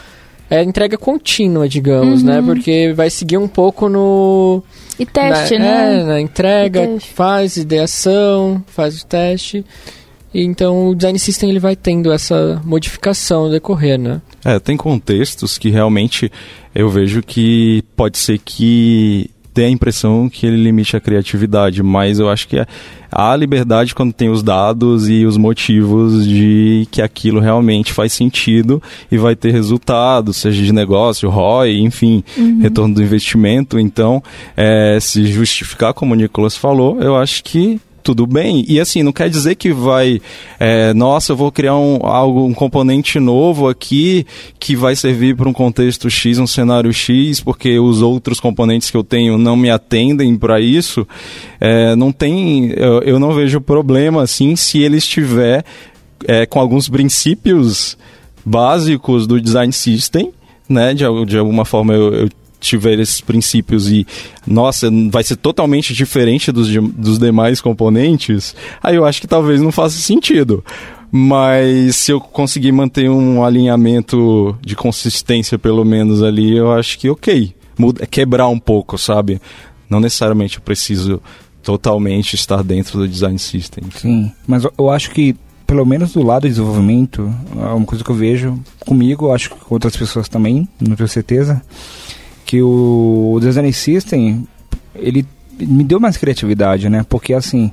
é 0.49 0.63
entrega 0.63 0.97
contínua, 0.97 1.67
digamos, 1.67 2.23
né? 2.23 2.39
uhum. 2.39 2.45
né? 2.45 2.53
Porque 2.53 2.93
vai 2.93 3.09
seguir 3.09 3.37
um 3.37 3.47
pouco 3.47 3.89
no... 3.89 4.63
E 4.99 5.05
teste, 5.05 5.57
na, 5.57 5.65
né? 5.65 6.01
É, 6.01 6.03
na 6.03 6.21
entrega, 6.21 6.99
faz 6.99 7.55
ideação, 7.55 8.63
faz 8.67 9.01
o 9.01 9.05
teste. 9.05 9.65
Então 10.33 10.89
o 10.89 10.95
design 10.95 11.17
system 11.17 11.49
ele 11.49 11.59
vai 11.59 11.75
tendo 11.75 12.11
essa 12.11 12.61
modificação 12.63 13.49
decorrer, 13.49 13.97
né? 13.97 14.21
É, 14.45 14.59
tem 14.59 14.77
contextos 14.77 15.57
que 15.57 15.69
realmente 15.69 16.31
eu 16.75 16.89
vejo 16.89 17.23
que 17.23 17.83
pode 17.95 18.17
ser 18.17 18.37
que 18.39 19.31
ter 19.53 19.65
a 19.65 19.69
impressão 19.69 20.29
que 20.29 20.45
ele 20.45 20.61
limite 20.61 20.95
a 20.95 20.99
criatividade, 20.99 21.81
mas 21.81 22.19
eu 22.19 22.29
acho 22.29 22.47
que 22.47 22.57
é, 22.57 22.65
há 23.11 23.35
liberdade 23.35 23.95
quando 23.95 24.13
tem 24.13 24.29
os 24.29 24.43
dados 24.43 25.09
e 25.09 25.25
os 25.25 25.37
motivos 25.37 26.25
de 26.25 26.87
que 26.91 27.01
aquilo 27.01 27.39
realmente 27.39 27.91
faz 27.91 28.13
sentido 28.13 28.81
e 29.11 29.17
vai 29.17 29.35
ter 29.35 29.51
resultado, 29.51 30.33
seja 30.33 30.63
de 30.63 30.71
negócio, 30.71 31.29
ROI, 31.29 31.79
enfim, 31.79 32.23
uhum. 32.37 32.59
retorno 32.61 32.95
do 32.95 33.03
investimento. 33.03 33.79
Então, 33.79 34.23
é, 34.55 34.97
se 35.01 35.25
justificar, 35.27 35.93
como 35.93 36.13
o 36.13 36.15
Nicolas 36.15 36.55
falou, 36.55 37.01
eu 37.01 37.15
acho 37.15 37.43
que 37.43 37.79
tudo 38.03 38.25
bem. 38.25 38.65
E 38.67 38.79
assim, 38.79 39.03
não 39.03 39.11
quer 39.11 39.29
dizer 39.29 39.55
que 39.55 39.71
vai, 39.71 40.21
é, 40.59 40.93
nossa, 40.93 41.31
eu 41.31 41.37
vou 41.37 41.51
criar 41.51 41.75
um, 41.75 41.99
algo, 42.03 42.45
um 42.45 42.53
componente 42.53 43.19
novo 43.19 43.67
aqui 43.67 44.25
que 44.59 44.75
vai 44.75 44.95
servir 44.95 45.35
para 45.35 45.47
um 45.47 45.53
contexto 45.53 46.09
X, 46.09 46.39
um 46.39 46.47
cenário 46.47 46.91
X, 46.91 47.39
porque 47.39 47.79
os 47.79 48.01
outros 48.01 48.39
componentes 48.39 48.89
que 48.89 48.97
eu 48.97 49.03
tenho 49.03 49.37
não 49.37 49.55
me 49.55 49.69
atendem 49.69 50.35
para 50.37 50.59
isso. 50.59 51.07
É, 51.59 51.95
não 51.95 52.11
tem, 52.11 52.71
eu, 52.71 53.01
eu, 53.01 53.19
não 53.19 53.33
vejo 53.33 53.61
problema 53.61 54.23
assim 54.23 54.55
se 54.55 54.79
ele 54.79 54.97
estiver 54.97 55.63
é, 56.25 56.45
com 56.45 56.59
alguns 56.59 56.87
princípios 56.89 57.97
básicos 58.45 59.27
do 59.27 59.39
design 59.39 59.71
system, 59.71 60.31
né? 60.67 60.93
De, 60.93 61.03
de 61.25 61.37
alguma 61.37 61.65
forma 61.65 61.93
eu, 61.93 62.13
eu 62.13 62.29
tiver 62.59 62.99
esses 62.99 63.21
princípios 63.21 63.89
e, 63.89 64.05
nossa, 64.45 64.89
vai 65.09 65.23
ser 65.23 65.35
totalmente 65.37 65.93
diferente 65.93 66.51
dos, 66.51 66.67
dos 66.93 67.17
demais 67.17 67.61
componentes, 67.61 68.55
aí 68.81 68.95
eu 68.95 69.05
acho 69.05 69.21
que 69.21 69.27
talvez 69.27 69.61
não 69.61 69.71
faça 69.71 69.97
sentido. 69.97 70.63
Mas 71.11 71.95
se 71.95 72.11
eu 72.11 72.21
conseguir 72.21 72.71
manter 72.71 73.09
um 73.09 73.43
alinhamento 73.43 74.55
de 74.61 74.75
consistência, 74.75 75.57
pelo 75.57 75.83
menos 75.83 76.21
ali, 76.21 76.55
eu 76.55 76.71
acho 76.71 76.99
que 76.99 77.09
ok. 77.09 77.53
muda, 77.77 78.05
quebrar 78.05 78.47
um 78.47 78.59
pouco, 78.59 78.95
sabe? 78.97 79.41
Não 79.89 79.99
necessariamente 79.99 80.57
eu 80.57 80.61
preciso 80.61 81.19
totalmente 81.63 82.35
estar 82.35 82.63
dentro 82.63 82.99
do 82.99 83.07
design 83.07 83.39
system. 83.39 83.85
Sim, 83.95 84.31
mas 84.47 84.63
eu 84.77 84.89
acho 84.89 85.09
que 85.11 85.35
pelo 85.65 85.85
menos 85.85 86.13
do 86.13 86.23
lado 86.23 86.43
do 86.43 86.49
desenvolvimento, 86.49 87.31
é 87.55 87.73
uma 87.73 87.85
coisa 87.85 88.03
que 88.03 88.09
eu 88.09 88.15
vejo 88.15 88.59
comigo, 88.79 89.31
acho 89.31 89.51
que 89.51 89.55
com 89.55 89.75
outras 89.75 89.95
pessoas 89.95 90.27
também, 90.27 90.67
não 90.81 90.95
tenho 90.95 91.07
certeza, 91.07 91.61
que 92.49 92.63
o 92.63 93.37
design 93.39 93.71
system 93.71 94.47
ele 94.95 95.23
me 95.59 95.83
deu 95.83 95.99
mais 95.99 96.17
criatividade, 96.17 96.89
né? 96.89 97.05
Porque 97.07 97.31
assim, 97.31 97.71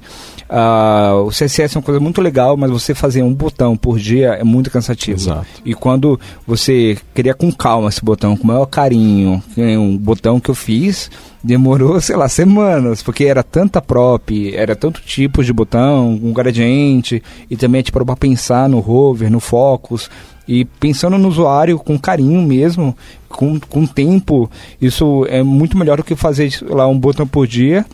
uh, 0.50 1.22
o 1.22 1.30
CSS 1.30 1.74
é 1.74 1.78
uma 1.78 1.82
coisa 1.82 1.98
muito 1.98 2.20
legal, 2.20 2.58
mas 2.58 2.70
você 2.70 2.94
fazer 2.94 3.22
um 3.22 3.32
botão 3.32 3.74
por 3.74 3.98
dia 3.98 4.32
é 4.34 4.44
muito 4.44 4.70
cansativo. 4.70 5.18
Exato. 5.18 5.46
E 5.64 5.72
quando 5.72 6.20
você 6.46 6.98
cria 7.14 7.32
com 7.32 7.50
calma 7.50 7.88
esse 7.88 8.04
botão, 8.04 8.36
com 8.36 8.44
o 8.44 8.46
maior 8.48 8.66
carinho, 8.66 9.42
um 9.56 9.96
botão 9.96 10.38
que 10.38 10.50
eu 10.50 10.54
fiz, 10.54 11.10
demorou, 11.42 11.98
sei 12.02 12.16
lá, 12.16 12.28
semanas, 12.28 13.02
porque 13.02 13.24
era 13.24 13.42
tanta 13.42 13.80
prop, 13.80 14.54
era 14.54 14.76
tanto 14.76 15.00
tipo 15.00 15.42
de 15.42 15.54
botão, 15.54 16.20
um 16.22 16.34
gradiente, 16.34 17.22
e 17.48 17.56
também 17.56 17.80
tipo, 17.80 18.04
para 18.04 18.14
pensar 18.14 18.68
no 18.68 18.78
hover, 18.78 19.30
no 19.30 19.40
focus, 19.40 20.10
e 20.48 20.64
pensando 20.64 21.18
no 21.18 21.28
usuário 21.28 21.78
com 21.78 21.98
carinho 21.98 22.40
mesmo, 22.42 22.96
com, 23.28 23.58
com 23.58 23.86
tempo, 23.86 24.50
isso 24.80 25.26
é 25.28 25.42
muito 25.42 25.76
melhor 25.76 25.98
do 25.98 26.04
que 26.04 26.14
fazer 26.14 26.50
lá 26.62 26.86
um 26.86 26.98
botão 26.98 27.26
por 27.26 27.46
dia. 27.46 27.84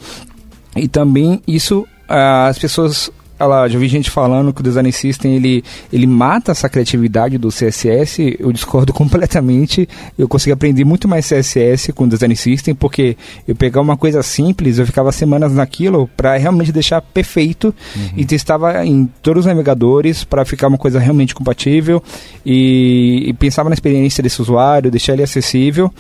E 0.76 0.88
também 0.88 1.40
isso 1.46 1.86
as 2.08 2.58
pessoas 2.58 3.10
ela, 3.38 3.68
já 3.68 3.78
vi 3.78 3.88
gente 3.88 4.10
falando 4.10 4.52
que 4.52 4.60
o 4.60 4.64
Design 4.64 4.90
System 4.92 5.34
ele, 5.34 5.64
ele 5.92 6.06
mata 6.06 6.52
essa 6.52 6.68
criatividade 6.68 7.38
do 7.38 7.48
CSS. 7.48 8.36
Eu 8.38 8.52
discordo 8.52 8.92
completamente. 8.94 9.88
Eu 10.16 10.28
consegui 10.28 10.52
aprender 10.52 10.84
muito 10.84 11.08
mais 11.08 11.26
CSS 11.28 11.92
com 11.92 12.04
o 12.04 12.08
Design 12.08 12.34
System, 12.36 12.74
porque 12.74 13.16
eu 13.46 13.56
pegava 13.56 13.82
uma 13.82 13.96
coisa 13.96 14.22
simples, 14.22 14.78
eu 14.78 14.86
ficava 14.86 15.10
semanas 15.10 15.52
naquilo 15.52 16.08
para 16.16 16.36
realmente 16.36 16.72
deixar 16.72 17.00
perfeito 17.00 17.74
uhum. 17.96 18.10
e 18.16 18.24
testava 18.24 18.84
em 18.84 19.08
todos 19.22 19.40
os 19.40 19.46
navegadores 19.46 20.24
para 20.24 20.44
ficar 20.44 20.68
uma 20.68 20.78
coisa 20.78 20.98
realmente 20.98 21.34
compatível 21.34 22.02
e, 22.44 23.24
e, 23.26 23.32
pensava 23.34 23.68
na 23.68 23.74
experiência 23.74 24.22
desse 24.22 24.40
usuário, 24.40 24.90
deixar 24.90 25.14
ele 25.14 25.22
acessível 25.22 25.92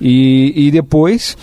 e, 0.00 0.52
e 0.56 0.70
depois 0.70 1.36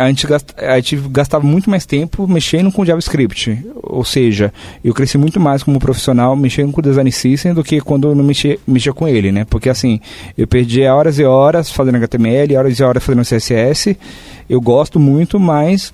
a 0.00 0.08
gente, 0.08 0.26
gasta, 0.26 0.54
a 0.66 0.76
gente 0.80 0.96
gastava 1.10 1.46
muito 1.46 1.68
mais 1.68 1.84
tempo 1.84 2.26
mexendo 2.26 2.72
com 2.72 2.86
JavaScript. 2.86 3.62
Ou 3.82 4.02
seja, 4.02 4.50
eu 4.82 4.94
cresci 4.94 5.18
muito 5.18 5.38
mais 5.38 5.62
como 5.62 5.78
profissional 5.78 6.34
mexendo 6.34 6.72
com 6.72 6.80
o 6.80 6.82
Design 6.82 7.12
System 7.12 7.52
do 7.52 7.62
que 7.62 7.82
quando 7.82 8.08
eu 8.08 8.14
não 8.14 8.24
mexia, 8.24 8.58
mexia 8.66 8.94
com 8.94 9.06
ele, 9.06 9.30
né? 9.30 9.44
Porque 9.44 9.68
assim, 9.68 10.00
eu 10.38 10.46
perdi 10.46 10.82
horas 10.84 11.18
e 11.18 11.24
horas 11.24 11.70
fazendo 11.70 11.96
HTML, 11.96 12.56
horas 12.56 12.78
e 12.78 12.82
horas 12.82 13.04
fazendo 13.04 13.26
CSS. 13.26 13.94
Eu 14.48 14.58
gosto 14.58 14.98
muito, 14.98 15.38
mas 15.38 15.92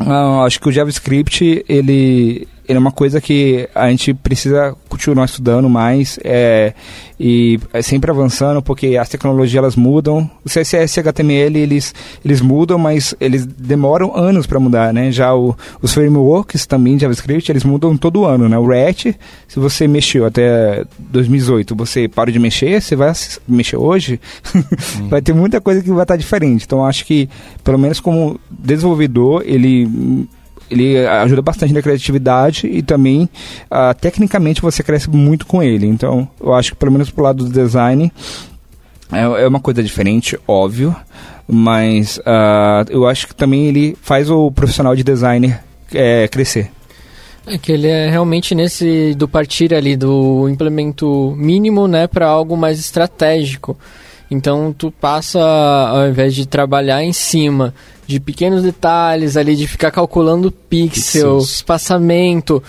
uh, 0.00 0.42
acho 0.46 0.60
que 0.60 0.68
o 0.68 0.72
JavaScript, 0.72 1.64
ele 1.68 2.46
é 2.74 2.78
uma 2.78 2.92
coisa 2.92 3.20
que 3.20 3.68
a 3.74 3.88
gente 3.90 4.12
precisa 4.12 4.74
continuar 4.88 5.26
estudando 5.26 5.68
mais 5.68 6.18
é, 6.24 6.74
e 7.18 7.58
é 7.72 7.80
sempre 7.80 8.10
avançando, 8.10 8.60
porque 8.60 8.96
as 8.96 9.08
tecnologias 9.08 9.56
elas 9.56 9.76
mudam. 9.76 10.30
O 10.44 10.48
CSS 10.48 10.98
e 10.98 11.00
HTML 11.00 11.58
eles, 11.58 11.94
eles 12.24 12.40
mudam, 12.40 12.78
mas 12.78 13.14
eles 13.20 13.46
demoram 13.46 14.16
anos 14.16 14.46
para 14.46 14.60
mudar, 14.60 14.92
né? 14.92 15.10
Já 15.12 15.34
o, 15.34 15.56
os 15.80 15.92
frameworks 15.92 16.66
também 16.66 16.96
de 16.96 17.02
JavaScript, 17.02 17.50
eles 17.50 17.64
mudam 17.64 17.96
todo 17.96 18.24
ano, 18.24 18.48
né? 18.48 18.58
O 18.58 18.66
React, 18.66 19.16
se 19.48 19.58
você 19.58 19.86
mexeu 19.86 20.26
até 20.26 20.84
2018, 20.98 21.74
você 21.74 22.08
para 22.08 22.32
de 22.32 22.38
mexer, 22.38 22.82
você 22.82 22.96
vai 22.96 23.12
mexer 23.46 23.76
hoje, 23.76 24.20
vai 25.08 25.22
ter 25.22 25.32
muita 25.32 25.60
coisa 25.60 25.82
que 25.82 25.90
vai 25.90 26.02
estar 26.02 26.16
diferente. 26.16 26.64
Então 26.64 26.84
acho 26.84 27.04
que, 27.04 27.28
pelo 27.62 27.78
menos 27.78 28.00
como 28.00 28.38
desenvolvedor, 28.50 29.42
ele 29.46 30.26
ele 30.70 31.06
ajuda 31.06 31.42
bastante 31.42 31.72
na 31.72 31.82
criatividade 31.82 32.66
e 32.66 32.82
também 32.82 33.28
uh, 33.70 33.94
tecnicamente 34.00 34.60
você 34.60 34.82
cresce 34.82 35.08
muito 35.08 35.46
com 35.46 35.62
ele. 35.62 35.86
Então, 35.86 36.28
eu 36.40 36.54
acho 36.54 36.72
que 36.72 36.78
pelo 36.78 36.92
menos 36.92 37.10
pro 37.10 37.24
lado 37.24 37.44
do 37.44 37.50
design 37.50 38.12
é, 39.12 39.20
é 39.20 39.48
uma 39.48 39.60
coisa 39.60 39.82
diferente, 39.82 40.38
óbvio, 40.46 40.94
mas 41.46 42.18
uh, 42.18 42.90
eu 42.90 43.06
acho 43.06 43.28
que 43.28 43.34
também 43.34 43.66
ele 43.66 43.96
faz 44.00 44.30
o 44.30 44.50
profissional 44.50 44.96
de 44.96 45.04
designer 45.04 45.60
é, 45.92 46.26
crescer. 46.28 46.70
É 47.46 47.56
que 47.56 47.70
ele 47.70 47.86
é 47.86 48.10
realmente 48.10 48.56
nesse 48.56 49.14
do 49.14 49.28
partir 49.28 49.72
ali 49.72 49.96
do 49.96 50.48
implemento 50.48 51.32
mínimo, 51.36 51.86
né, 51.86 52.08
para 52.08 52.26
algo 52.26 52.56
mais 52.56 52.80
estratégico. 52.80 53.78
Então 54.30 54.74
tu 54.76 54.90
passa, 54.90 55.40
ao 55.40 56.08
invés 56.08 56.34
de 56.34 56.46
trabalhar 56.46 57.02
em 57.02 57.12
cima 57.12 57.72
de 58.06 58.20
pequenos 58.20 58.62
detalhes 58.62 59.36
ali, 59.36 59.56
de 59.56 59.66
ficar 59.66 59.90
calculando 59.90 60.50
pixel, 60.50 61.38
Pixels. 61.38 61.54
espaçamento, 61.54 62.62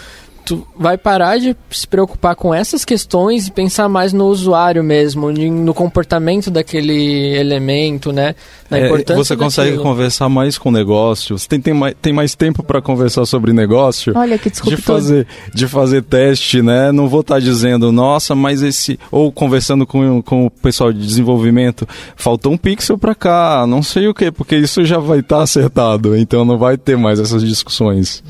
tu 0.47 0.65
vai 0.79 0.97
parar 0.97 1.37
de 1.37 1.53
se 1.69 1.85
preocupar 1.85 2.33
com 2.33 2.55
essas 2.55 2.85
questões 2.85 3.47
e 3.47 3.51
pensar 3.51 3.89
mais 3.89 4.13
no 4.13 4.27
usuário 4.27 4.81
mesmo, 4.81 5.29
no 5.29 5.73
comportamento 5.73 6.49
daquele 6.49 7.35
elemento, 7.35 8.13
né? 8.13 8.33
Na 8.69 8.79
é, 8.79 8.85
importância 8.85 9.25
você 9.25 9.35
consegue 9.35 9.71
daquilo. 9.71 9.83
conversar 9.83 10.29
mais 10.29 10.57
com 10.57 10.69
o 10.69 10.71
negócio, 10.71 11.37
você 11.37 11.49
tem, 11.49 11.59
tem, 11.59 11.73
mais, 11.73 11.95
tem 12.01 12.13
mais 12.13 12.33
tempo 12.33 12.63
para 12.63 12.81
conversar 12.81 13.25
sobre 13.25 13.51
negócio. 13.51 14.13
Olha 14.15 14.37
que 14.37 14.49
De 14.49 14.77
fazer, 14.77 15.27
de 15.53 15.67
fazer 15.67 16.01
teste, 16.03 16.61
né? 16.61 16.93
Não 16.93 17.09
vou 17.09 17.19
estar 17.19 17.35
tá 17.35 17.39
dizendo, 17.41 17.91
nossa, 17.91 18.33
mas 18.33 18.61
esse... 18.61 18.97
Ou 19.11 19.29
conversando 19.29 19.85
com, 19.85 20.21
com 20.21 20.45
o 20.45 20.49
pessoal 20.49 20.93
de 20.93 21.05
desenvolvimento, 21.05 21.85
faltou 22.15 22.53
um 22.53 22.57
pixel 22.57 22.97
para 22.97 23.13
cá, 23.13 23.65
não 23.67 23.83
sei 23.83 24.07
o 24.07 24.13
que, 24.13 24.31
porque 24.31 24.55
isso 24.55 24.85
já 24.85 24.97
vai 24.97 25.19
estar 25.19 25.37
tá 25.37 25.43
acertado, 25.43 26.15
então 26.15 26.45
não 26.45 26.57
vai 26.57 26.77
ter 26.77 26.95
mais 26.95 27.19
essas 27.19 27.43
discussões. 27.43 28.23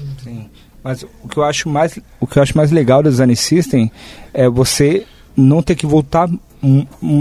Mas 0.87 1.03
o 1.21 1.27
que 1.27 1.35
eu 1.35 1.43
acho 1.43 1.67
mais, 1.67 1.99
o 2.17 2.25
que 2.25 2.39
eu 2.39 2.43
acho 2.43 2.55
mais 2.55 2.71
legal 2.71 3.03
do 3.03 3.09
Design 3.09 3.35
System 3.35 3.91
é 4.33 4.47
você 4.47 5.05
não 5.35 5.61
ter 5.61 5.75
que 5.75 5.85
voltar 5.85 6.29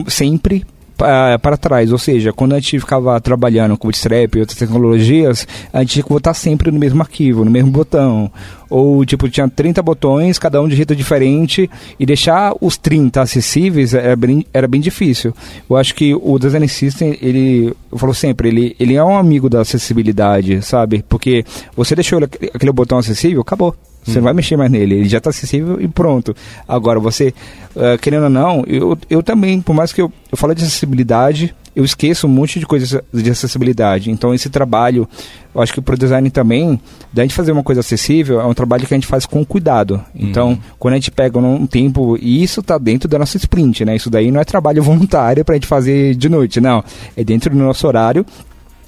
sempre 0.06 0.64
para, 0.96 1.56
trás, 1.56 1.92
ou 1.92 1.98
seja, 1.98 2.32
quando 2.32 2.54
a 2.54 2.58
gente 2.58 2.80
ficava 2.80 3.20
trabalhando 3.20 3.76
com 3.76 3.88
Bootstrap 3.88 4.34
e 4.34 4.40
outras 4.40 4.58
tecnologias, 4.58 5.46
a 5.72 5.80
gente 5.80 5.92
tinha 5.92 6.02
que 6.02 6.08
botar 6.08 6.34
sempre 6.34 6.70
no 6.70 6.78
mesmo 6.78 7.02
arquivo, 7.02 7.44
no 7.44 7.50
mesmo 7.50 7.70
botão. 7.70 8.30
Ou, 8.68 9.04
tipo, 9.04 9.28
tinha 9.28 9.48
30 9.48 9.82
botões, 9.82 10.38
cada 10.38 10.60
um 10.60 10.66
de 10.66 10.74
jeito 10.74 10.96
diferente, 10.96 11.70
e 12.00 12.06
deixar 12.06 12.54
os 12.60 12.76
30 12.76 13.20
acessíveis 13.20 13.94
era 13.94 14.16
bem, 14.16 14.46
era 14.52 14.66
bem 14.66 14.80
difícil. 14.80 15.34
Eu 15.68 15.76
acho 15.76 15.94
que 15.94 16.14
o 16.14 16.38
Design 16.38 16.66
System, 16.66 17.16
ele, 17.20 17.74
eu 17.92 17.98
falo 17.98 18.14
sempre, 18.14 18.48
ele, 18.48 18.74
ele 18.80 18.94
é 18.94 19.04
um 19.04 19.16
amigo 19.16 19.48
da 19.48 19.60
acessibilidade, 19.60 20.62
sabe? 20.62 21.04
Porque 21.08 21.44
você 21.76 21.94
deixou 21.94 22.18
aquele 22.24 22.72
botão 22.72 22.98
acessível, 22.98 23.42
acabou. 23.42 23.74
Você 24.06 24.18
não 24.18 24.24
vai 24.24 24.34
mexer 24.34 24.56
mais 24.56 24.70
nele, 24.70 24.94
ele 24.96 25.08
já 25.08 25.18
está 25.18 25.30
acessível 25.30 25.80
e 25.80 25.88
pronto. 25.88 26.34
Agora, 26.66 27.00
você, 27.00 27.34
uh, 27.74 27.98
querendo 28.00 28.24
ou 28.24 28.30
não, 28.30 28.64
eu, 28.66 28.96
eu 29.10 29.22
também, 29.22 29.60
por 29.60 29.74
mais 29.74 29.92
que 29.92 30.00
eu, 30.00 30.12
eu 30.30 30.38
falo 30.38 30.54
de 30.54 30.62
acessibilidade, 30.62 31.54
eu 31.76 31.84
esqueço 31.84 32.26
um 32.26 32.30
monte 32.30 32.58
de 32.58 32.64
coisas 32.64 32.98
de 33.12 33.30
acessibilidade. 33.30 34.10
Então, 34.10 34.32
esse 34.32 34.48
trabalho, 34.48 35.06
eu 35.54 35.60
acho 35.60 35.74
que 35.74 35.80
para 35.82 35.94
o 35.94 35.98
design 35.98 36.30
também, 36.30 36.80
da 37.12 37.20
gente 37.20 37.34
fazer 37.34 37.52
uma 37.52 37.62
coisa 37.62 37.80
acessível, 37.80 38.40
é 38.40 38.46
um 38.46 38.54
trabalho 38.54 38.86
que 38.86 38.94
a 38.94 38.96
gente 38.96 39.06
faz 39.06 39.26
com 39.26 39.44
cuidado. 39.44 40.02
Então, 40.14 40.50
uhum. 40.50 40.58
quando 40.78 40.94
a 40.94 40.96
gente 40.96 41.10
pega 41.10 41.38
um 41.38 41.66
tempo, 41.66 42.16
e 42.16 42.42
isso 42.42 42.60
está 42.60 42.78
dentro 42.78 43.06
da 43.06 43.18
nossa 43.18 43.36
sprint, 43.36 43.84
né? 43.84 43.94
Isso 43.94 44.08
daí 44.08 44.30
não 44.30 44.40
é 44.40 44.44
trabalho 44.44 44.80
voluntário 44.82 45.44
para 45.44 45.54
a 45.54 45.56
gente 45.56 45.66
fazer 45.66 46.14
de 46.14 46.30
noite, 46.30 46.62
não. 46.62 46.82
É 47.14 47.22
dentro 47.22 47.50
do 47.50 47.56
nosso 47.56 47.86
horário 47.86 48.24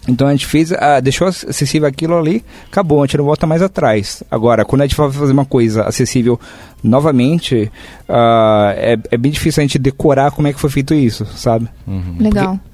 então 0.09 0.27
a 0.27 0.31
gente 0.31 0.47
fez, 0.47 0.73
ah, 0.73 1.01
deixou 1.01 1.29
acessível 1.29 1.87
aquilo 1.87 2.17
ali, 2.17 2.43
acabou, 2.67 3.03
a 3.03 3.07
gente 3.07 3.19
não 3.19 3.27
volta 3.27 3.47
mais 3.47 3.61
atrás. 3.61 4.23
Agora, 4.31 4.65
quando 4.65 4.81
a 4.81 4.87
gente 4.87 4.97
vai 4.97 5.11
fazer 5.13 5.33
uma 5.33 5.45
coisa 5.45 5.85
acessível 5.85 6.41
novamente, 6.83 7.71
ah, 8.09 8.73
é, 8.75 8.97
é 9.11 9.17
bem 9.19 9.31
difícil 9.31 9.61
a 9.61 9.67
gente 9.67 9.79
decorar 9.79 10.31
como 10.31 10.49
é 10.49 10.53
que 10.53 10.59
foi 10.59 10.71
feito 10.71 10.95
isso, 10.95 11.27
sabe? 11.27 11.69
Uhum. 11.87 12.17
Legal. 12.19 12.55
Porque 12.55 12.69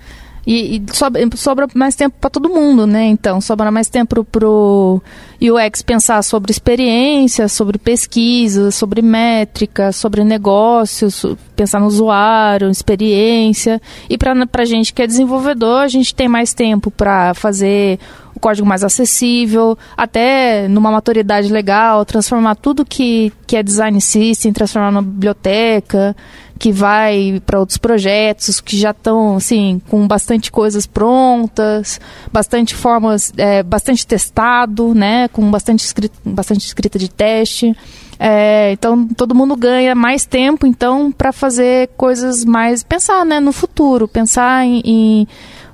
e, 0.46 0.76
e 0.76 0.84
sobra, 0.92 1.22
sobra, 1.36 1.66
mais 1.74 1.94
tempo 1.94 2.16
para 2.20 2.30
todo 2.30 2.48
mundo, 2.48 2.86
né? 2.86 3.06
Então, 3.06 3.40
sobra 3.40 3.70
mais 3.70 3.88
tempo 3.88 4.24
pro 4.24 5.00
UX 5.40 5.82
pensar 5.82 6.22
sobre 6.22 6.50
experiência, 6.50 7.48
sobre 7.48 7.78
pesquisa, 7.78 8.70
sobre 8.70 9.00
métrica, 9.00 9.92
sobre 9.92 10.22
negócios, 10.22 11.24
pensar 11.56 11.80
no 11.80 11.86
usuário, 11.86 12.70
experiência. 12.70 13.80
E 14.08 14.18
para 14.18 14.34
a 14.34 14.64
gente 14.64 14.92
que 14.92 15.02
é 15.02 15.06
desenvolvedor, 15.06 15.80
a 15.80 15.88
gente 15.88 16.14
tem 16.14 16.28
mais 16.28 16.52
tempo 16.52 16.90
para 16.90 17.34
fazer 17.34 17.98
o 18.34 18.40
código 18.40 18.66
mais 18.66 18.82
acessível, 18.82 19.78
até 19.96 20.66
numa 20.68 20.90
maturidade 20.90 21.52
legal, 21.52 22.04
transformar 22.04 22.56
tudo 22.56 22.84
que, 22.84 23.32
que 23.46 23.56
é 23.56 23.62
design 23.62 24.00
system, 24.00 24.52
transformar 24.52 24.90
numa 24.90 25.02
biblioteca 25.02 26.16
que 26.58 26.70
vai 26.72 27.42
para 27.44 27.58
outros 27.58 27.78
projetos 27.78 28.60
que 28.60 28.76
já 28.76 28.90
estão 28.90 29.36
assim 29.36 29.80
com 29.88 30.06
bastante 30.06 30.50
coisas 30.52 30.86
prontas, 30.86 32.00
bastante 32.32 32.74
formas, 32.74 33.32
é, 33.36 33.62
bastante 33.62 34.06
testado, 34.06 34.94
né, 34.94 35.28
com 35.28 35.50
bastante 35.50 35.84
escrita, 35.84 36.16
bastante 36.24 36.66
escrita 36.66 36.98
de 36.98 37.08
teste. 37.08 37.76
É, 38.18 38.70
então 38.72 39.08
todo 39.08 39.34
mundo 39.34 39.56
ganha 39.56 39.94
mais 39.94 40.24
tempo 40.24 40.66
então 40.66 41.10
para 41.10 41.32
fazer 41.32 41.90
coisas 41.96 42.44
mais 42.44 42.84
pensar 42.84 43.24
né, 43.26 43.40
no 43.40 43.52
futuro, 43.52 44.06
pensar 44.06 44.64
em, 44.64 44.80
em 44.84 45.28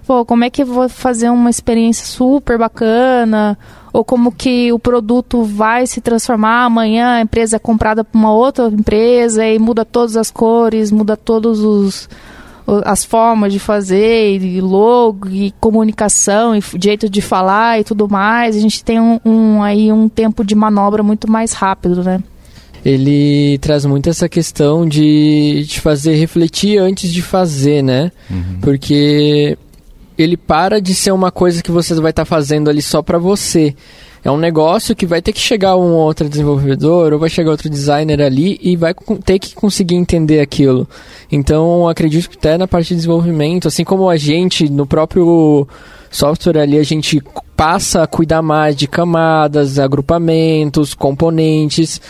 pô, 0.07 0.25
como 0.25 0.45
é 0.45 0.51
que 0.51 0.63
eu 0.63 0.67
vou 0.67 0.89
fazer 0.89 1.29
uma 1.31 1.51
experiência 1.51 2.07
super 2.07 2.59
bacana? 2.59 3.59
Ou 3.93 4.05
como 4.05 4.31
que 4.31 4.73
o 4.73 4.79
produto 4.79 5.43
vai 5.43 5.87
se 5.87 6.01
transformar 6.01 6.65
amanhã, 6.65 7.15
a 7.17 7.21
empresa 7.21 7.57
é 7.57 7.59
comprada 7.59 8.05
por 8.05 8.17
uma 8.17 8.33
outra 8.33 8.69
empresa 8.69 9.47
e 9.47 9.59
muda 9.59 9.85
todas 9.85 10.17
as 10.17 10.31
cores, 10.31 10.91
muda 10.91 11.17
todos 11.17 11.61
os 11.61 12.09
as 12.85 13.05
formas 13.05 13.53
de 13.53 13.59
fazer, 13.59 14.41
e 14.41 14.61
logo, 14.61 15.29
e 15.29 15.53
comunicação, 15.61 16.55
e 16.55 16.63
jeito 16.81 17.09
de 17.09 17.21
falar 17.21 17.81
e 17.81 17.85
tudo 17.85 18.09
mais. 18.09 18.57
A 18.57 18.61
gente 18.61 18.85
tem 18.85 19.01
um, 19.01 19.19
um 19.25 19.63
aí 19.63 19.91
um 19.93 20.09
tempo 20.09 20.45
de 20.45 20.55
manobra 20.55 21.03
muito 21.03 21.29
mais 21.29 21.53
rápido, 21.53 22.05
né? 22.05 22.23
ele 22.85 23.59
traz 23.59 23.85
muito 23.85 24.09
essa 24.09 24.29
questão 24.29 24.87
de 24.87 25.65
te 25.69 25.81
fazer 25.81 26.15
refletir 26.15 26.79
antes 26.79 27.13
de 27.13 27.21
fazer, 27.21 27.83
né? 27.83 28.11
Uhum. 28.31 28.59
Porque 28.61 29.59
ele 30.23 30.37
para 30.37 30.81
de 30.81 30.95
ser 30.95 31.13
uma 31.13 31.31
coisa 31.31 31.63
que 31.63 31.71
você 31.71 31.95
vai 31.95 32.11
estar 32.11 32.23
tá 32.23 32.27
fazendo 32.27 32.69
ali 32.69 32.83
só 32.83 33.03
para 33.03 33.19
você. 33.19 33.75
É 34.23 34.31
um 34.31 34.37
negócio 34.37 34.95
que 34.95 35.07
vai 35.07 35.23
ter 35.23 35.33
que 35.33 35.41
chegar 35.41 35.77
um 35.77 35.95
outro 35.95 36.29
desenvolvedor 36.29 37.13
ou 37.13 37.19
vai 37.19 37.31
chegar 37.31 37.51
outro 37.51 37.71
designer 37.71 38.21
ali 38.21 38.59
e 38.63 38.77
vai 38.77 38.95
ter 39.25 39.39
que 39.39 39.55
conseguir 39.55 39.95
entender 39.95 40.41
aquilo. 40.41 40.87
Então, 41.33 41.89
acredito 41.89 42.29
que 42.29 42.37
até 42.37 42.59
na 42.59 42.69
parte 42.69 42.89
de 42.89 42.97
desenvolvimento, 42.97 43.69
assim 43.69 43.83
como 43.83 44.11
a 44.11 44.17
gente 44.17 44.69
no 44.69 44.87
próprio 44.87 45.67
software 46.11 46.61
ali, 46.61 46.79
a 46.79 46.83
gente 46.83 47.23
passa 47.57 48.03
a 48.03 48.07
cuidar 48.07 48.43
mais 48.43 48.77
de 48.77 48.87
camadas, 48.87 49.79
agrupamentos, 49.79 50.93
componentes 50.93 52.01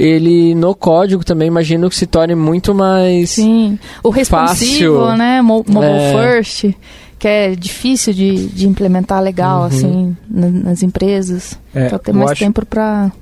ele 0.00 0.54
no 0.54 0.74
código 0.74 1.22
também 1.22 1.46
imagino 1.46 1.90
que 1.90 1.94
se 1.94 2.06
torne 2.06 2.34
muito 2.34 2.74
mais 2.74 3.30
Sim, 3.30 3.78
o 4.02 4.08
responsivo, 4.08 5.00
fácil. 5.00 5.18
né, 5.18 5.42
mobile 5.42 5.84
é. 5.84 6.12
first, 6.14 6.74
que 7.20 7.28
é 7.28 7.54
difícil 7.54 8.14
de, 8.14 8.46
de 8.48 8.66
implementar 8.66 9.22
legal 9.22 9.60
uhum. 9.60 9.66
assim 9.66 10.16
nas 10.28 10.82
empresas. 10.82 11.56
É, 11.74 11.86
então 11.86 11.98
ter 11.98 12.12
mais 12.12 12.32
acho... 12.32 12.40
tempo 12.40 12.64
para 12.64 13.12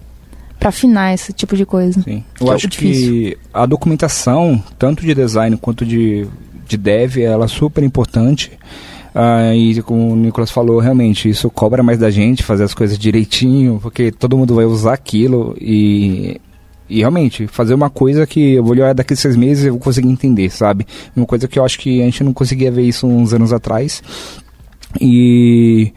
para 0.59 0.70
afinar 0.70 1.14
esse 1.14 1.32
tipo 1.32 1.57
de 1.57 1.64
coisa. 1.64 2.03
Sim. 2.03 2.24
Eu 2.40 2.51
acho 2.51 2.68
que 2.68 3.38
a 3.55 3.64
documentação, 3.64 4.61
tanto 4.76 5.07
de 5.07 5.14
design 5.14 5.57
quanto 5.57 5.86
de, 5.86 6.26
de 6.66 6.76
dev, 6.76 7.18
ela 7.18 7.44
é 7.44 7.49
super 7.49 7.84
importante. 7.84 8.51
Ah, 9.14 9.55
e 9.55 9.80
como 9.82 10.12
o 10.12 10.16
Nicolas 10.16 10.51
falou, 10.51 10.80
realmente, 10.80 11.28
isso 11.28 11.49
cobra 11.49 11.80
mais 11.80 11.99
da 11.99 12.11
gente 12.11 12.42
fazer 12.42 12.64
as 12.64 12.74
coisas 12.74 12.99
direitinho, 12.99 13.78
porque 13.80 14.11
todo 14.11 14.36
mundo 14.36 14.53
vai 14.53 14.64
usar 14.64 14.94
aquilo 14.94 15.57
e 15.61 16.40
e 16.89 17.01
realmente, 17.01 17.47
fazer 17.47 17.74
uma 17.74 17.91
coisa 17.91 18.26
que 18.26 18.55
eu 18.55 18.62
vou 18.62 18.72
olhar 18.72 18.95
daqui 18.95 19.12
a 19.12 19.16
seis 19.16 19.36
meses 19.36 19.64
e 19.64 19.70
vou 19.70 19.78
conseguir 19.78 20.09
entender, 20.09 20.51
sabe? 20.51 20.86
Uma 21.14 21.26
coisa 21.26 21.47
que 21.47 21.59
eu 21.59 21.64
acho 21.64 21.78
que 21.78 22.01
a 22.01 22.05
gente 22.05 22.24
não 22.24 22.32
conseguia 22.32 22.70
ver 22.72 22.82
isso 22.82 23.07
uns 23.07 23.34
anos 23.34 23.53
atrás. 23.53 24.03
E, 25.01 25.93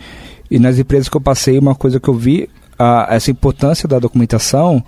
e 0.50 0.60
nas 0.60 0.78
empresas 0.78 1.08
que 1.08 1.16
eu 1.16 1.22
passei, 1.22 1.58
uma 1.58 1.76
coisa 1.76 2.00
que 2.00 2.10
eu 2.10 2.14
vi, 2.14 2.50
a, 2.78 3.08
essa 3.10 3.32
importância 3.32 3.88
da 3.88 4.00
documentação 4.00 4.84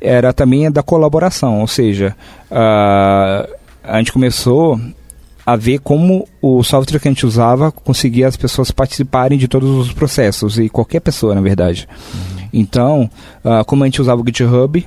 era 0.00 0.32
também 0.32 0.66
a 0.66 0.70
da 0.70 0.82
colaboração. 0.82 1.60
Ou 1.60 1.68
seja, 1.68 2.16
a, 2.50 3.48
a 3.84 3.98
gente 3.98 4.12
começou 4.12 4.80
a 5.44 5.54
ver 5.54 5.78
como 5.78 6.26
o 6.42 6.64
software 6.64 6.98
que 6.98 7.06
a 7.06 7.10
gente 7.12 7.24
usava 7.24 7.70
conseguia 7.70 8.26
as 8.26 8.36
pessoas 8.36 8.72
participarem 8.72 9.38
de 9.38 9.46
todos 9.46 9.70
os 9.70 9.92
processos, 9.92 10.58
e 10.58 10.68
qualquer 10.68 10.98
pessoa, 10.98 11.36
na 11.36 11.40
verdade. 11.40 11.88
Uhum. 12.12 12.48
Então, 12.52 13.10
uh, 13.44 13.64
como 13.64 13.84
a 13.84 13.86
gente 13.86 14.00
usava 14.00 14.20
o 14.20 14.24
GitHub, 14.26 14.84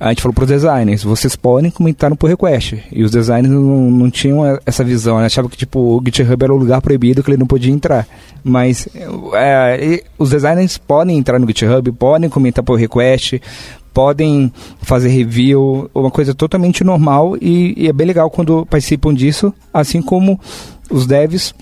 a 0.00 0.08
gente 0.08 0.22
falou 0.22 0.34
para 0.34 0.44
os 0.44 0.48
designers, 0.48 1.04
vocês 1.04 1.36
podem 1.36 1.70
comentar 1.70 2.08
no 2.08 2.16
pull 2.16 2.30
request. 2.30 2.82
E 2.90 3.04
os 3.04 3.10
designers 3.10 3.52
não, 3.52 3.90
não 3.90 4.10
tinham 4.10 4.58
essa 4.64 4.82
visão, 4.82 5.18
né? 5.18 5.26
achavam 5.26 5.50
que 5.50 5.58
tipo, 5.58 5.78
o 5.78 6.02
GitHub 6.02 6.42
era 6.42 6.54
um 6.54 6.56
lugar 6.56 6.80
proibido 6.80 7.22
que 7.22 7.28
ele 7.30 7.36
não 7.36 7.46
podia 7.46 7.70
entrar. 7.70 8.08
Mas 8.42 8.88
é, 9.34 10.02
os 10.18 10.30
designers 10.30 10.78
podem 10.78 11.18
entrar 11.18 11.38
no 11.38 11.46
GitHub, 11.46 11.92
podem 11.92 12.30
comentar 12.30 12.64
pull 12.64 12.76
request, 12.76 13.42
podem 13.92 14.50
fazer 14.80 15.10
review, 15.10 15.90
uma 15.94 16.10
coisa 16.10 16.34
totalmente 16.34 16.82
normal 16.82 17.36
e, 17.38 17.74
e 17.76 17.86
é 17.86 17.92
bem 17.92 18.06
legal 18.06 18.30
quando 18.30 18.64
participam 18.64 19.12
disso, 19.12 19.52
assim 19.70 20.00
como 20.00 20.40
os 20.90 21.06
devs 21.06 21.54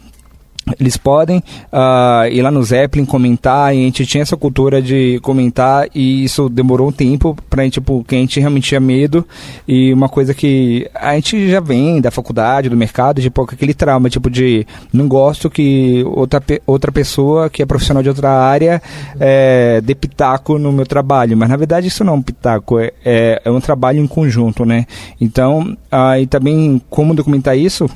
eles 0.79 0.97
podem 0.97 1.39
uh, 1.73 2.29
ir 2.31 2.43
lá 2.43 2.51
no 2.51 2.63
Zeppelin 2.63 3.05
comentar, 3.05 3.75
e 3.75 3.79
a 3.79 3.83
gente 3.83 4.07
tinha 4.07 4.23
essa 4.23 4.37
cultura 4.37 4.81
de 4.83 5.19
comentar, 5.21 5.89
e 5.95 6.25
isso 6.25 6.49
demorou 6.49 6.89
um 6.89 6.93
tempo 6.93 7.37
pra 7.49 7.65
gente, 7.65 7.75
tipo, 7.75 8.05
que 8.05 8.15
a 8.15 8.19
gente 8.19 8.41
realmente 8.41 8.69
tinha 8.69 8.81
medo, 8.81 9.27
e 9.67 9.93
uma 9.93 10.09
coisa 10.09 10.35
que 10.35 10.89
a 10.95 11.15
gente 11.15 11.51
já 11.51 11.61
vem 11.61 12.01
da 12.01 12.11
faculdade, 12.11 12.69
do 12.69 12.77
mercado, 12.77 13.21
tipo, 13.21 13.43
aquele 13.43 13.75
trauma, 13.75 14.11
tipo, 14.11 14.31
de 14.31 14.67
não 14.93 15.09
gosto 15.09 15.51
que 15.51 16.03
outra, 16.07 16.43
outra 16.67 16.93
pessoa 16.93 17.49
que 17.51 17.63
é 17.63 17.67
profissional 17.67 18.03
de 18.03 18.09
outra 18.09 18.31
área 18.31 18.83
é, 19.19 19.81
dê 19.81 19.95
pitaco 19.95 20.59
no 20.59 20.73
meu 20.73 20.87
trabalho, 20.87 21.37
mas 21.37 21.49
na 21.49 21.57
verdade 21.57 21.89
isso 21.89 22.05
não 22.05 22.15
é 22.15 22.17
um 22.17 22.23
pitaco, 22.23 22.79
é, 22.79 22.93
é, 23.05 23.43
é 23.45 23.51
um 23.51 23.61
trabalho 23.61 24.01
em 24.01 24.07
conjunto, 24.07 24.65
né? 24.65 24.87
Então, 25.21 25.77
uh, 25.93 26.21
e 26.21 26.27
também 26.27 26.81
como 26.91 27.15
documentar 27.15 27.57
isso, 27.57 27.89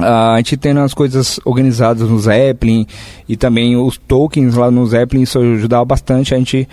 a 0.00 0.36
gente 0.38 0.56
tendo 0.56 0.80
as 0.80 0.94
coisas 0.94 1.38
organizadas 1.44 2.08
no 2.08 2.18
Zeppelin 2.18 2.86
e 3.28 3.36
também 3.36 3.76
os 3.76 3.96
tokens 3.96 4.54
lá 4.54 4.70
no 4.70 4.86
Zeppelin, 4.86 5.22
isso 5.22 5.38
ajudava 5.38 5.84
bastante 5.84 6.34
a 6.34 6.38
gente 6.38 6.68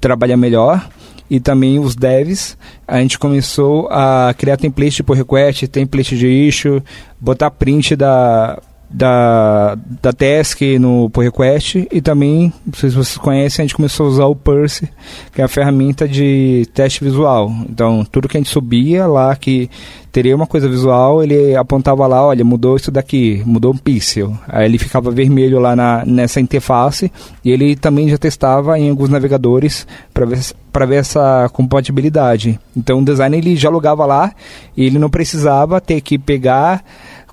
trabalhar 0.00 0.36
melhor. 0.36 0.88
E 1.28 1.38
também 1.38 1.78
os 1.78 1.94
devs, 1.94 2.58
a 2.88 3.00
gente 3.00 3.16
começou 3.16 3.86
a 3.88 4.34
criar 4.36 4.56
template 4.56 5.02
pull 5.02 5.14
request, 5.14 5.68
template 5.68 6.18
de 6.18 6.26
issue, 6.26 6.82
botar 7.20 7.52
print 7.52 7.94
da, 7.94 8.58
da, 8.90 9.78
da 10.02 10.12
task 10.12 10.60
no 10.80 11.08
pull 11.10 11.22
request 11.22 11.86
e 11.92 12.00
também, 12.00 12.52
não 12.66 12.74
sei 12.74 12.90
se 12.90 12.96
vocês 12.96 13.16
conhecem, 13.16 13.62
a 13.62 13.66
gente 13.66 13.76
começou 13.76 14.06
a 14.06 14.08
usar 14.08 14.26
o 14.26 14.34
Purse, 14.34 14.88
que 15.32 15.40
é 15.40 15.44
a 15.44 15.48
ferramenta 15.48 16.08
de 16.08 16.66
teste 16.74 17.04
visual. 17.04 17.52
Então, 17.68 18.04
tudo 18.10 18.28
que 18.28 18.36
a 18.36 18.40
gente 18.40 18.50
subia 18.50 19.06
lá 19.06 19.34
que 19.36 19.70
teria 20.10 20.34
uma 20.34 20.46
coisa 20.46 20.68
visual, 20.68 21.22
ele 21.22 21.54
apontava 21.54 22.04
lá, 22.06 22.26
olha, 22.26 22.44
mudou 22.44 22.76
isso 22.76 22.90
daqui, 22.90 23.42
mudou 23.46 23.72
um 23.72 23.76
pixel. 23.76 24.36
Aí 24.48 24.64
ele 24.64 24.76
ficava 24.76 25.10
vermelho 25.10 25.60
lá 25.60 25.76
na, 25.76 26.04
nessa 26.04 26.40
interface 26.40 27.12
e 27.44 27.50
ele 27.50 27.76
também 27.76 28.08
já 28.08 28.18
testava 28.18 28.76
em 28.76 28.90
alguns 28.90 29.08
navegadores 29.08 29.86
para 30.12 30.26
ver 30.26 30.40
para 30.72 30.86
ver 30.86 30.96
essa 30.96 31.50
compatibilidade. 31.52 32.58
Então 32.76 33.00
o 33.00 33.04
designer 33.04 33.38
ele 33.38 33.56
já 33.56 33.68
logava 33.68 34.06
lá 34.06 34.32
e 34.76 34.84
ele 34.84 34.98
não 34.98 35.10
precisava 35.10 35.80
ter 35.80 36.00
que 36.00 36.18
pegar 36.18 36.84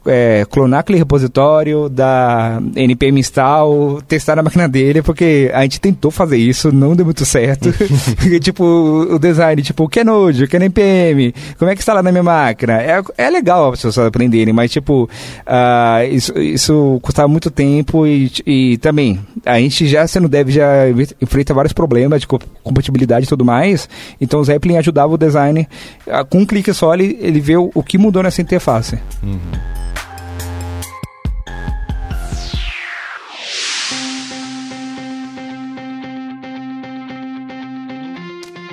é, 0.07 0.45
clonar 0.49 0.81
aquele 0.81 0.97
repositório 0.97 1.89
da 1.89 2.61
npm 2.75 3.19
install, 3.19 4.01
testar 4.07 4.35
na 4.35 4.43
máquina 4.43 4.67
dele, 4.67 5.01
porque 5.01 5.51
a 5.53 5.61
gente 5.63 5.79
tentou 5.79 6.11
fazer 6.11 6.37
isso, 6.37 6.71
não 6.71 6.95
deu 6.95 7.05
muito 7.05 7.25
certo. 7.25 7.69
tipo, 8.41 8.63
o 8.63 9.19
design, 9.19 9.61
tipo, 9.61 9.83
o 9.83 9.89
que 9.89 9.99
é 9.99 10.03
Node, 10.03 10.43
o 10.43 10.47
que 10.47 10.55
é 10.55 10.59
npm, 10.59 11.33
como 11.57 11.71
é 11.71 11.75
que 11.75 11.81
está 11.81 11.93
lá 11.93 12.01
na 12.01 12.11
minha 12.11 12.23
máquina? 12.23 12.73
É, 12.81 13.01
é 13.17 13.29
legal 13.29 13.71
as 13.71 13.81
pessoas 13.81 14.07
aprenderem, 14.07 14.53
mas 14.53 14.71
tipo, 14.71 15.03
uh, 15.03 16.13
isso, 16.13 16.37
isso 16.37 16.99
custava 17.01 17.27
muito 17.27 17.51
tempo 17.51 18.05
e, 18.05 18.31
e 18.45 18.77
também, 18.77 19.19
a 19.45 19.59
gente 19.59 19.87
já 19.87 20.07
sendo 20.07 20.27
dev 20.27 20.49
já 20.49 20.89
enfrenta 21.21 21.53
vários 21.53 21.73
problemas 21.73 22.21
de 22.21 22.27
compatibilidade 22.27 23.25
e 23.25 23.29
tudo 23.29 23.45
mais, 23.45 23.89
então 24.19 24.39
o 24.39 24.43
Zeppelin 24.43 24.77
ajudava 24.77 25.13
o 25.13 25.17
designer, 25.17 25.67
uh, 26.07 26.25
com 26.25 26.39
um 26.39 26.45
clique 26.45 26.73
só 26.73 26.93
ele, 26.93 27.17
ele 27.21 27.39
vê 27.39 27.57
o, 27.57 27.71
o 27.73 27.83
que 27.83 27.97
mudou 27.97 28.23
nessa 28.23 28.41
interface. 28.41 28.97
Uhum. 29.23 29.39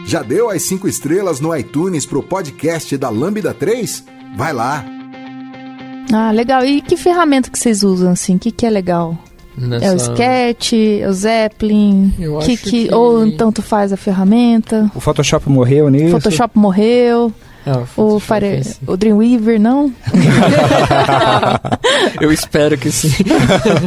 Já 0.06 0.22
deu 0.22 0.50
as 0.50 0.62
cinco 0.62 0.86
estrelas 0.86 1.40
no 1.40 1.56
iTunes 1.56 2.04
pro 2.04 2.22
podcast 2.22 2.96
da 2.98 3.08
Lambda 3.08 3.54
3? 3.54 4.04
Vai 4.36 4.52
lá! 4.52 4.84
Ah, 6.12 6.30
legal. 6.30 6.64
E 6.64 6.82
que 6.82 6.96
ferramenta 6.96 7.50
que 7.50 7.58
vocês 7.58 7.82
usam, 7.82 8.12
assim? 8.12 8.36
O 8.36 8.38
que, 8.38 8.52
que 8.52 8.66
é 8.66 8.70
legal? 8.70 9.18
Nessa... 9.56 9.86
É 9.86 9.92
o 9.92 9.96
Sketch, 9.96 10.72
é 10.74 11.08
o 11.08 11.12
Zeppelin, 11.12 12.12
Eu 12.18 12.38
que, 12.40 12.56
que, 12.56 12.88
que... 12.88 12.94
ou 12.94 13.24
então 13.24 13.50
tu 13.50 13.62
faz 13.62 13.92
a 13.92 13.96
ferramenta. 13.96 14.90
O 14.94 15.00
Photoshop 15.00 15.48
morreu 15.48 15.88
nisso. 15.88 16.10
Photoshop 16.10 16.58
morreu. 16.58 17.32
É, 17.66 17.72
o, 17.96 18.20
Fire, 18.20 18.60
o 18.86 18.96
Dreamweaver, 18.96 19.58
não? 19.58 19.92
eu 22.20 22.30
espero 22.30 22.76
que 22.76 22.90
sim. 22.90 23.24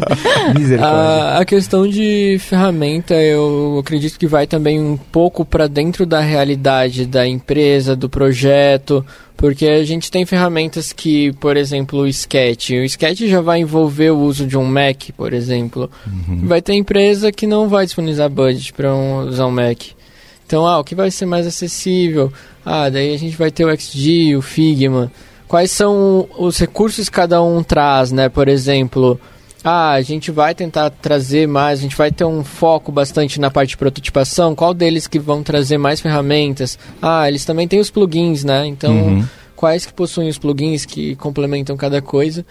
a, 0.81 1.39
a 1.39 1.45
questão 1.45 1.87
de 1.87 2.37
ferramenta, 2.39 3.13
eu 3.13 3.77
acredito 3.79 4.17
que 4.17 4.25
vai 4.25 4.47
também 4.47 4.81
um 4.81 4.97
pouco 4.97 5.45
para 5.45 5.67
dentro 5.67 6.05
da 6.05 6.19
realidade 6.19 7.05
da 7.05 7.27
empresa, 7.27 7.95
do 7.95 8.09
projeto, 8.09 9.05
porque 9.37 9.67
a 9.67 9.83
gente 9.83 10.09
tem 10.09 10.25
ferramentas 10.25 10.91
que, 10.91 11.31
por 11.33 11.55
exemplo, 11.55 11.99
o 11.99 12.07
Sketch. 12.07 12.71
O 12.71 12.83
Sketch 12.83 13.21
já 13.21 13.41
vai 13.41 13.59
envolver 13.59 14.09
o 14.09 14.17
uso 14.17 14.47
de 14.47 14.57
um 14.57 14.65
Mac, 14.65 15.11
por 15.15 15.33
exemplo. 15.33 15.89
Uhum. 16.07 16.47
Vai 16.47 16.63
ter 16.63 16.73
empresa 16.73 17.31
que 17.31 17.45
não 17.45 17.69
vai 17.69 17.85
disponibilizar 17.85 18.27
budget 18.27 18.73
para 18.73 18.95
um, 18.95 19.27
usar 19.27 19.45
um 19.45 19.51
Mac. 19.51 19.79
Então, 20.47 20.65
ah, 20.65 20.79
o 20.79 20.83
que 20.83 20.95
vai 20.95 21.11
ser 21.11 21.25
mais 21.25 21.45
acessível? 21.45 22.31
Ah, 22.65 22.89
daí 22.89 23.13
a 23.13 23.17
gente 23.17 23.35
vai 23.35 23.51
ter 23.51 23.65
o 23.65 23.77
XG, 23.77 24.37
o 24.37 24.41
Figma. 24.41 25.11
Quais 25.45 25.71
são 25.71 26.25
os 26.37 26.57
recursos 26.57 27.09
que 27.09 27.15
cada 27.15 27.43
um 27.43 27.61
traz, 27.61 28.13
né? 28.13 28.29
Por 28.29 28.47
exemplo, 28.47 29.19
ah, 29.61 29.91
a 29.91 30.01
gente 30.01 30.31
vai 30.31 30.55
tentar 30.55 30.89
trazer 30.89 31.49
mais, 31.49 31.79
a 31.79 31.81
gente 31.81 31.97
vai 31.97 32.13
ter 32.13 32.23
um 32.23 32.45
foco 32.45 32.93
bastante 32.93 33.41
na 33.41 33.51
parte 33.51 33.71
de 33.71 33.77
prototipação, 33.77 34.55
qual 34.55 34.73
deles 34.73 35.05
que 35.05 35.19
vão 35.19 35.43
trazer 35.43 35.77
mais 35.77 35.99
ferramentas? 35.99 36.79
Ah, 37.01 37.27
eles 37.27 37.43
também 37.43 37.67
têm 37.67 37.81
os 37.81 37.89
plugins, 37.89 38.45
né? 38.45 38.65
Então, 38.65 38.95
uhum. 38.95 39.25
quais 39.53 39.85
que 39.85 39.91
possuem 39.91 40.29
os 40.29 40.37
plugins 40.37 40.85
que 40.85 41.13
complementam 41.17 41.75
cada 41.75 42.01
coisa? 42.01 42.45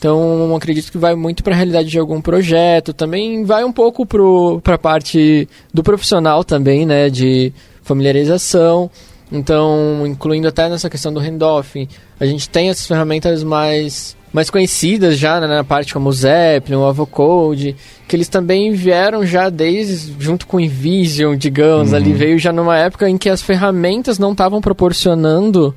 Então, 0.00 0.56
acredito 0.56 0.90
que 0.90 0.96
vai 0.96 1.14
muito 1.14 1.44
para 1.44 1.52
a 1.52 1.56
realidade 1.56 1.90
de 1.90 1.98
algum 1.98 2.22
projeto, 2.22 2.94
também 2.94 3.44
vai 3.44 3.62
um 3.64 3.70
pouco 3.70 4.06
para 4.06 4.74
a 4.74 4.78
parte 4.78 5.46
do 5.74 5.82
profissional 5.82 6.42
também, 6.42 6.86
né, 6.86 7.10
de 7.10 7.52
familiarização. 7.82 8.90
Então, 9.30 10.06
incluindo 10.06 10.48
até 10.48 10.70
nessa 10.70 10.88
questão 10.88 11.12
do 11.12 11.20
handoff, 11.20 11.86
a 12.18 12.24
gente 12.24 12.48
tem 12.48 12.70
essas 12.70 12.86
ferramentas 12.86 13.44
mais 13.44 14.16
mais 14.32 14.48
conhecidas 14.48 15.18
já 15.18 15.40
né, 15.40 15.46
na 15.46 15.64
parte 15.64 15.92
como 15.92 16.08
o 16.08 16.12
Zeppelin, 16.12 16.78
o 16.78 16.86
Avocode, 16.86 17.76
que 18.06 18.14
eles 18.14 18.28
também 18.28 18.72
vieram 18.72 19.26
já 19.26 19.50
desde 19.50 20.14
junto 20.18 20.46
com 20.46 20.56
o 20.56 20.60
Invision, 20.60 21.36
digamos, 21.36 21.90
uhum. 21.90 21.96
ali 21.96 22.12
veio 22.12 22.38
já 22.38 22.52
numa 22.52 22.78
época 22.78 23.10
em 23.10 23.18
que 23.18 23.28
as 23.28 23.42
ferramentas 23.42 24.18
não 24.18 24.32
estavam 24.32 24.62
proporcionando 24.62 25.74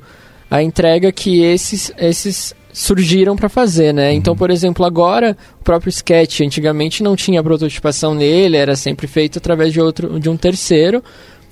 a 0.50 0.62
entrega 0.62 1.12
que 1.12 1.42
esses 1.42 1.92
esses 1.98 2.54
surgiram 2.74 3.36
para 3.36 3.48
fazer, 3.48 3.94
né? 3.94 4.10
Uhum. 4.10 4.16
Então, 4.16 4.36
por 4.36 4.50
exemplo, 4.50 4.84
agora 4.84 5.36
o 5.60 5.62
próprio 5.62 5.90
Sketch 5.90 6.40
antigamente 6.40 7.04
não 7.04 7.14
tinha 7.14 7.42
prototipação 7.42 8.16
nele, 8.16 8.56
era 8.56 8.74
sempre 8.74 9.06
feito 9.06 9.38
através 9.38 9.72
de 9.72 9.80
outro 9.80 10.18
de 10.18 10.28
um 10.28 10.36
terceiro. 10.36 11.02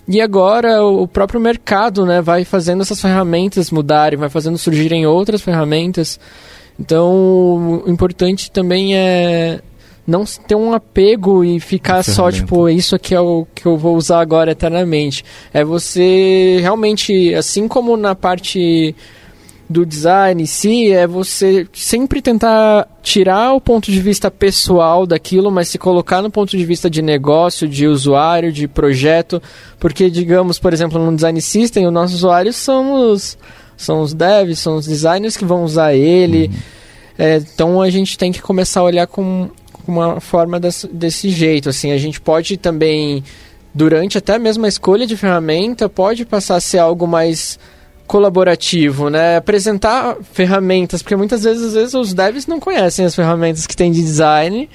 E 0.09 0.21
agora 0.21 0.85
o 0.85 1.07
próprio 1.07 1.41
mercado, 1.41 2.05
né, 2.05 2.21
vai 2.21 2.45
fazendo 2.45 2.83
essas 2.83 3.01
ferramentas 3.01 3.71
mudarem, 3.71 4.19
vai 4.19 4.29
fazendo 4.29 4.59
surgirem 4.59 5.07
outras 5.07 5.41
ferramentas. 5.41 6.19
Então, 6.79 7.85
o 7.87 7.91
importante 7.91 8.51
também 8.51 8.97
é 8.97 9.61
não 10.05 10.25
ter 10.25 10.57
um 10.57 10.73
apego 10.73 11.45
e 11.45 11.61
ficar 11.61 12.03
só, 12.03 12.33
tipo, 12.33 12.69
isso 12.69 12.97
aqui 12.97 13.15
é 13.15 13.21
o 13.21 13.47
que 13.55 13.65
eu 13.65 13.77
vou 13.77 13.97
usar 13.97 14.19
agora 14.19 14.51
eternamente. 14.51 15.25
É 15.55 15.63
você 15.63 16.59
realmente, 16.61 17.33
assim 17.37 17.69
como 17.69 17.97
na 17.97 18.17
parte 18.17 18.97
do 19.69 19.87
design 19.87 20.43
em 20.43 20.47
si, 20.47 20.93
é 20.93 21.07
você 21.07 21.67
sempre 21.73 22.21
tentar 22.21 22.87
tirar 23.03 23.53
o 23.55 23.61
ponto 23.61 23.91
de 23.91 24.01
vista 24.01 24.31
pessoal 24.31 25.07
daquilo, 25.07 25.51
mas 25.51 25.69
se 25.69 25.79
colocar 25.79 26.21
no 26.21 26.31
ponto 26.31 26.57
de 26.57 26.65
vista 26.65 26.91
de 26.91 27.01
negócio, 27.01 27.67
de 27.67 27.87
usuário, 27.87 28.53
de 28.53 28.69
projeto, 28.69 29.43
porque, 29.79 30.11
digamos, 30.11 30.59
por 30.59 30.73
exemplo, 30.73 30.99
no 30.99 31.15
design 31.15 31.41
system, 31.41 31.87
os 31.87 31.93
nossos 31.93 32.17
usuários 32.17 32.57
são 32.57 33.11
os 33.11 33.39
são 33.77 34.01
os 34.01 34.15
devs, 34.15 34.59
são 34.59 34.77
os 34.77 34.87
designers 34.87 35.37
que 35.37 35.45
vão 35.45 35.65
usar 35.65 35.95
ele. 35.95 36.47
Uhum. 36.47 36.55
É, 37.19 37.37
então 37.37 37.83
a 37.83 37.91
gente 37.91 38.17
tem 38.17 38.31
que 38.31 38.41
começar 38.41 38.81
a 38.81 38.85
olhar 38.85 39.07
com, 39.07 39.51
com 39.73 39.93
uma 39.93 40.21
forma 40.21 40.61
desse, 40.61 40.87
desse 40.87 41.31
jeito. 41.31 41.69
Assim, 41.69 41.91
a 41.91 41.99
gente 41.99 42.21
pode 42.21 42.57
também, 42.57 43.25
durante 43.75 44.19
até 44.19 44.39
mesmo 44.39 44.65
a 44.65 44.69
escolha 44.69 45.07
de 45.07 45.17
ferramenta, 45.17 45.89
pode 45.89 46.25
passar 46.25 46.57
a 46.57 46.61
ser 46.61 46.79
algo 46.79 47.07
mais 47.07 47.59
colaborativo, 48.13 49.09
né? 49.09 49.39
Apresentar 49.39 50.19
ferramentas, 50.35 51.01
porque 51.01 51.17
muitas 51.17 51.45
vezes, 51.45 51.69
às 51.69 51.73
vezes 51.73 51.95
os 51.95 52.13
devs 52.13 52.47
não 52.47 52.61
conhecem 52.61 53.07
as 53.07 53.15
ferramentas 53.15 53.67
que 53.67 53.75
tem 53.75 53.91
de 53.91 54.03
design. 54.03 54.69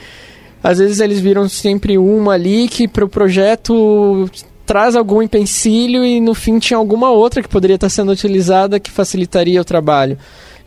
Às 0.63 0.79
vezes 0.79 0.99
eles 0.99 1.19
viram 1.19 1.47
sempre 1.47 1.99
uma 1.99 2.33
ali 2.33 2.67
que 2.67 2.87
para 2.87 3.05
o 3.05 3.07
projeto 3.07 4.27
traz 4.65 4.95
algum 4.95 5.21
empecilho 5.21 6.03
e 6.03 6.19
no 6.19 6.33
fim 6.33 6.57
tinha 6.57 6.77
alguma 6.77 7.11
outra 7.11 7.43
que 7.43 7.47
poderia 7.47 7.75
estar 7.75 7.89
sendo 7.89 8.11
utilizada 8.11 8.79
que 8.79 8.89
facilitaria 8.89 9.61
o 9.61 9.65
trabalho. 9.65 10.17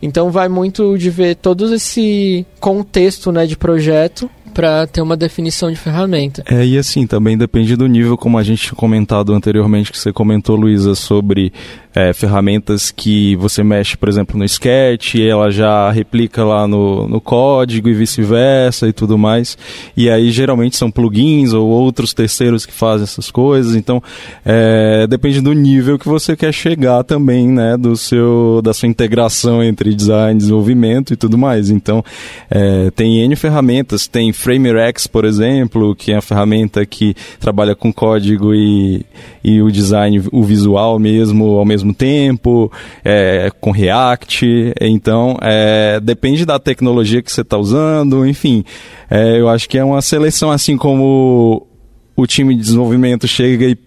Então 0.01 0.31
vai 0.31 0.47
muito 0.47 0.97
de 0.97 1.09
ver 1.09 1.35
todo 1.35 1.75
esse 1.75 2.45
contexto 2.61 3.33
né, 3.33 3.45
de 3.45 3.57
projeto 3.57 4.29
para 4.51 4.85
ter 4.87 5.01
uma 5.01 5.17
definição 5.17 5.69
de 5.69 5.77
ferramenta. 5.77 6.43
É, 6.47 6.65
e 6.65 6.77
assim, 6.77 7.07
também 7.07 7.37
depende 7.37 7.75
do 7.75 7.87
nível, 7.87 8.17
como 8.17 8.37
a 8.37 8.43
gente 8.43 8.63
tinha 8.63 8.75
comentado 8.75 9.33
anteriormente, 9.33 9.91
que 9.91 9.97
você 9.97 10.11
comentou, 10.11 10.55
Luísa, 10.55 10.95
sobre 10.95 11.51
é, 11.93 12.13
ferramentas 12.13 12.89
que 12.91 13.35
você 13.35 13.63
mexe, 13.63 13.97
por 13.97 14.07
exemplo, 14.07 14.37
no 14.37 14.45
Sketch, 14.45 15.15
e 15.15 15.27
ela 15.27 15.51
já 15.51 15.91
replica 15.91 16.43
lá 16.43 16.67
no, 16.67 17.07
no 17.07 17.19
código 17.19 17.89
e 17.89 17.93
vice-versa 17.93 18.87
e 18.87 18.93
tudo 18.93 19.17
mais. 19.17 19.57
E 19.95 20.09
aí 20.09 20.31
geralmente 20.31 20.77
são 20.77 20.89
plugins 20.89 21.53
ou 21.53 21.67
outros 21.67 22.13
terceiros 22.13 22.65
que 22.65 22.73
fazem 22.73 23.03
essas 23.03 23.29
coisas. 23.29 23.75
Então 23.75 24.01
é, 24.45 25.05
depende 25.07 25.41
do 25.41 25.53
nível 25.53 25.99
que 25.99 26.07
você 26.07 26.35
quer 26.35 26.53
chegar 26.53 27.03
também, 27.03 27.47
né? 27.47 27.75
Do 27.77 27.95
seu, 27.97 28.61
da 28.63 28.73
sua 28.73 28.87
integração 28.87 29.63
entre 29.63 29.93
design, 29.93 30.37
desenvolvimento 30.37 31.13
e 31.13 31.15
tudo 31.15 31.37
mais. 31.37 31.69
Então 31.69 32.03
é, 32.49 32.89
tem 32.91 33.21
N 33.21 33.35
ferramentas, 33.35 34.07
tem 34.07 34.31
FrameRex, 34.41 35.05
por 35.05 35.23
exemplo, 35.23 35.95
que 35.95 36.11
é 36.11 36.17
a 36.17 36.21
ferramenta 36.21 36.85
que 36.85 37.15
trabalha 37.39 37.75
com 37.75 37.93
código 37.93 38.53
e, 38.55 39.05
e 39.43 39.61
o 39.61 39.71
design, 39.71 40.23
o 40.31 40.43
visual 40.43 40.97
mesmo, 40.97 41.57
ao 41.59 41.65
mesmo 41.65 41.93
tempo, 41.93 42.71
é, 43.05 43.51
com 43.61 43.71
React. 43.71 44.73
Então, 44.81 45.37
é, 45.41 45.99
depende 45.99 46.45
da 46.45 46.57
tecnologia 46.57 47.21
que 47.21 47.31
você 47.31 47.41
está 47.41 47.57
usando, 47.57 48.25
enfim. 48.25 48.63
É, 49.09 49.39
eu 49.39 49.47
acho 49.47 49.69
que 49.69 49.77
é 49.77 49.83
uma 49.83 50.01
seleção 50.01 50.49
assim 50.49 50.75
como 50.75 51.67
o 52.15 52.25
time 52.25 52.55
de 52.55 52.61
desenvolvimento 52.61 53.27
chega 53.27 53.65
e 53.65 53.77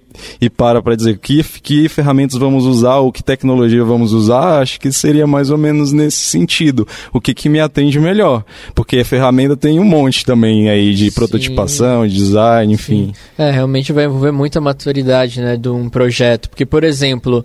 e 0.40 0.48
para 0.48 0.82
para 0.82 0.96
dizer 0.96 1.18
que, 1.18 1.42
que 1.62 1.88
ferramentas 1.88 2.38
vamos 2.38 2.64
usar 2.64 2.96
ou 2.96 3.12
que 3.12 3.22
tecnologia 3.22 3.84
vamos 3.84 4.12
usar, 4.12 4.60
acho 4.60 4.80
que 4.80 4.92
seria 4.92 5.26
mais 5.26 5.50
ou 5.50 5.58
menos 5.58 5.92
nesse 5.92 6.18
sentido. 6.18 6.86
O 7.12 7.20
que, 7.20 7.34
que 7.34 7.48
me 7.48 7.60
atende 7.60 7.98
melhor. 7.98 8.44
Porque 8.74 8.98
a 8.98 9.04
ferramenta 9.04 9.56
tem 9.56 9.78
um 9.78 9.84
monte 9.84 10.24
também 10.24 10.68
aí 10.68 10.94
de 10.94 11.10
Sim. 11.10 11.14
prototipação, 11.14 12.06
de 12.06 12.14
design, 12.14 12.74
enfim. 12.74 13.12
Sim. 13.14 13.42
É, 13.42 13.50
realmente 13.50 13.92
vai 13.92 14.04
envolver 14.04 14.32
muita 14.32 14.60
maturidade 14.60 15.40
né, 15.40 15.56
de 15.56 15.68
um 15.68 15.88
projeto. 15.88 16.48
Porque, 16.48 16.66
por 16.66 16.84
exemplo, 16.84 17.44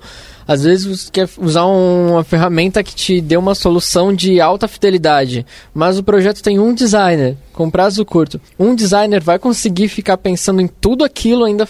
às 0.50 0.64
vezes 0.64 0.84
você 0.84 1.12
quer 1.12 1.30
usar 1.38 1.66
uma 1.66 2.24
ferramenta 2.24 2.84
que 2.84 2.95
te 2.95 3.22
dê 3.22 3.38
uma 3.38 3.54
solução 3.54 4.12
de 4.12 4.41
alta 4.41 4.68
fidelidade, 4.68 5.45
mas 5.76 6.00
o 6.00 6.04
projeto 6.04 6.41
tem 6.41 6.58
um 6.58 6.74
designer 6.74 7.38
com 7.60 7.70
prazo 7.70 8.06
curto. 8.06 8.39
Um 8.58 8.74
designer 8.74 9.22
vai 9.22 9.38
conseguir 9.38 9.89
ficar 9.89 10.16
pensando 10.16 10.62
em 10.62 10.68
tudo 10.68 11.04
aquilo 11.04 11.43
ainda 11.43 11.68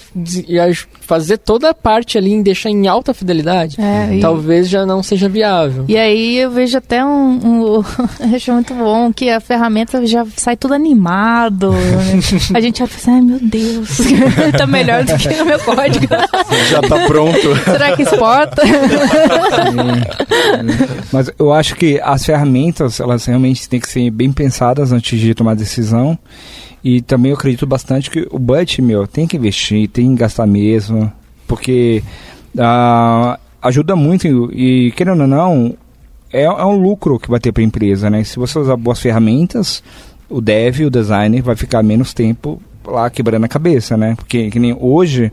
e 0.47 0.57
fazer 1.01 1.39
toda 1.39 1.71
a 1.71 1.73
parte 1.73 2.15
ali 2.15 2.31
em 2.31 2.43
deixar 2.43 2.69
em 2.69 2.87
alta 2.87 3.11
fidelidade? 3.11 3.75
É, 3.81 4.15
e... 4.15 4.19
Talvez 4.19 4.69
já 4.69 4.85
não 4.85 5.01
seja 5.01 5.27
viável. 5.27 5.85
E 5.87 5.97
aí 5.97 6.37
eu 6.37 6.51
vejo 6.51 6.77
até 6.77 7.03
um, 7.03 7.39
um 7.43 7.83
acho 8.35 8.53
muito 8.53 8.73
bom 8.75 9.11
que 9.11 9.31
a 9.31 9.39
ferramenta 9.39 10.05
já 10.05 10.25
sai 10.37 10.55
tudo 10.55 10.75
animado. 10.75 11.71
Né? 11.71 12.19
a 12.53 12.61
gente 12.61 12.79
já 12.79 12.87
pensa, 12.87 13.11
ai 13.11 13.21
meu 13.21 13.39
Deus, 13.41 13.97
tá 14.55 14.67
melhor 14.67 15.03
do 15.03 15.17
que 15.17 15.27
o 15.41 15.45
meu 15.45 15.59
código. 15.59 16.05
já 16.69 16.81
tá 16.81 17.07
pronto. 17.07 17.55
Será 17.65 17.95
que 17.95 18.03
exporta? 18.03 18.68
Mas 21.11 21.31
eu 21.37 21.53
acho 21.53 21.75
que 21.75 21.99
as 22.01 22.25
ferramentas, 22.25 22.99
elas 22.99 23.25
realmente 23.25 23.67
têm 23.67 23.79
que 23.79 23.89
ser 23.89 24.09
bem 24.09 24.31
pensadas 24.31 24.91
antes 24.91 25.19
de 25.19 25.33
tomar 25.33 25.55
decisão. 25.55 26.17
E 26.83 27.01
também 27.01 27.31
eu 27.31 27.37
acredito 27.37 27.67
bastante 27.67 28.09
que 28.09 28.27
o 28.31 28.39
budget, 28.39 28.81
meu, 28.81 29.05
tem 29.05 29.27
que 29.27 29.37
investir, 29.37 29.89
tem 29.89 30.13
que 30.13 30.21
gastar 30.21 30.47
mesmo, 30.47 31.11
porque 31.47 32.01
uh, 32.55 33.37
ajuda 33.61 33.95
muito 33.95 34.27
e, 34.53 34.91
querendo 34.95 35.21
ou 35.21 35.27
não, 35.27 35.75
é, 36.31 36.43
é 36.43 36.65
um 36.65 36.81
lucro 36.81 37.19
que 37.19 37.29
vai 37.29 37.39
ter 37.39 37.51
para 37.51 37.61
a 37.61 37.65
empresa, 37.65 38.09
né? 38.09 38.23
Se 38.23 38.37
você 38.37 38.57
usar 38.57 38.77
boas 38.77 38.99
ferramentas, 38.99 39.83
o 40.29 40.39
dev, 40.39 40.81
o 40.81 40.89
designer 40.89 41.41
vai 41.41 41.55
ficar 41.55 41.83
menos 41.83 42.13
tempo 42.13 42.61
lá 42.89 43.09
quebrando 43.09 43.45
a 43.45 43.47
cabeça, 43.47 43.95
né? 43.95 44.15
Porque 44.15 44.49
que 44.49 44.59
nem 44.59 44.75
hoje, 44.79 45.31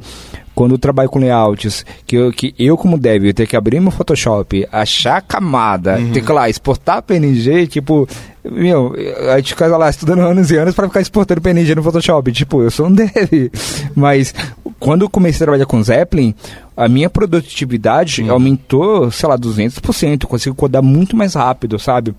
quando 0.54 0.72
eu 0.72 0.78
trabalho 0.78 1.08
com 1.08 1.18
layouts, 1.18 1.84
que 2.06 2.16
eu, 2.16 2.32
que 2.32 2.54
eu 2.58 2.76
como 2.76 2.98
dev, 2.98 3.24
eu 3.24 3.34
ter 3.34 3.46
que 3.46 3.56
abrir 3.56 3.80
meu 3.80 3.90
Photoshop, 3.90 4.66
achar 4.70 5.16
a 5.16 5.20
camada, 5.20 5.98
uhum. 5.98 6.12
ter 6.12 6.24
que 6.24 6.32
lá 6.32 6.48
exportar 6.48 7.02
PNG, 7.02 7.66
tipo, 7.66 8.08
meu, 8.50 8.94
a 9.32 9.36
gente 9.36 9.54
fica 9.54 9.66
lá 9.76 9.90
estudando 9.90 10.20
anos 10.20 10.50
e 10.50 10.56
anos 10.56 10.74
para 10.74 10.86
ficar 10.86 11.00
exportando 11.00 11.40
PNG 11.40 11.74
no 11.74 11.82
Photoshop. 11.82 12.32
Tipo, 12.32 12.62
eu 12.62 12.70
sou 12.70 12.86
um 12.86 12.92
dev. 12.94 13.50
Mas 13.94 14.34
quando 14.78 15.02
eu 15.02 15.10
comecei 15.10 15.38
a 15.38 15.46
trabalhar 15.46 15.66
com 15.66 15.82
Zeppelin, 15.82 16.34
a 16.76 16.88
minha 16.88 17.10
produtividade 17.10 18.22
uhum. 18.22 18.30
aumentou, 18.30 19.10
sei 19.10 19.28
lá, 19.28 19.38
200%. 19.38 20.22
Eu 20.22 20.28
consigo 20.28 20.54
codar 20.54 20.82
muito 20.82 21.16
mais 21.16 21.34
rápido, 21.34 21.78
sabe? 21.78 22.14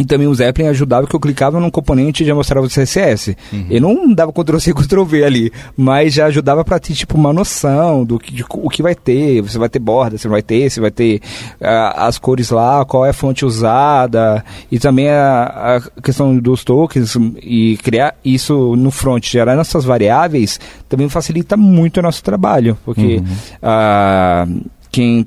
E 0.00 0.04
também 0.04 0.26
o 0.26 0.34
Zeppelin 0.34 0.68
ajudava 0.68 1.06
que 1.06 1.14
eu 1.14 1.20
clicava 1.20 1.60
num 1.60 1.70
componente 1.70 2.22
e 2.22 2.26
já 2.26 2.34
mostrava 2.34 2.66
o 2.66 2.70
CSS. 2.70 3.36
Uhum. 3.52 3.66
Eu 3.68 3.80
não 3.82 4.14
dava 4.14 4.32
Ctrl-C 4.32 4.70
e 4.70 4.74
Ctrl-V 4.74 5.24
ali, 5.24 5.52
mas 5.76 6.14
já 6.14 6.26
ajudava 6.26 6.64
para 6.64 6.78
ter 6.78 6.94
tipo 6.94 7.18
uma 7.18 7.32
noção 7.32 8.04
do 8.04 8.18
que, 8.18 8.32
de, 8.32 8.44
o 8.48 8.70
que 8.70 8.82
vai 8.82 8.94
ter. 8.94 9.42
Você 9.42 9.58
vai 9.58 9.68
ter 9.68 9.78
borda, 9.78 10.16
você 10.16 10.26
vai 10.26 10.42
ter, 10.42 10.70
você 10.70 10.80
vai 10.80 10.90
ter 10.90 11.20
as 11.60 12.18
cores 12.18 12.50
lá, 12.50 12.82
qual 12.84 13.04
é 13.04 13.10
a 13.10 13.12
fonte 13.12 13.44
usada 13.44 14.42
e 14.72 14.78
também 14.78 15.10
a, 15.10 15.76
a, 15.76 16.00
questão 16.00 16.36
dos 16.38 16.64
tokens 16.64 17.16
e 17.42 17.76
criar 17.82 18.14
isso 18.24 18.74
no 18.76 18.90
front, 18.90 19.26
gerar 19.26 19.54
nossas 19.54 19.84
variáveis, 19.84 20.58
também 20.88 21.08
facilita 21.08 21.56
muito 21.56 21.98
o 21.98 22.02
nosso 22.02 22.22
trabalho, 22.22 22.78
porque 22.84 23.16
uhum. 23.16 23.24
uh, 23.62 24.70
quem 24.90 25.26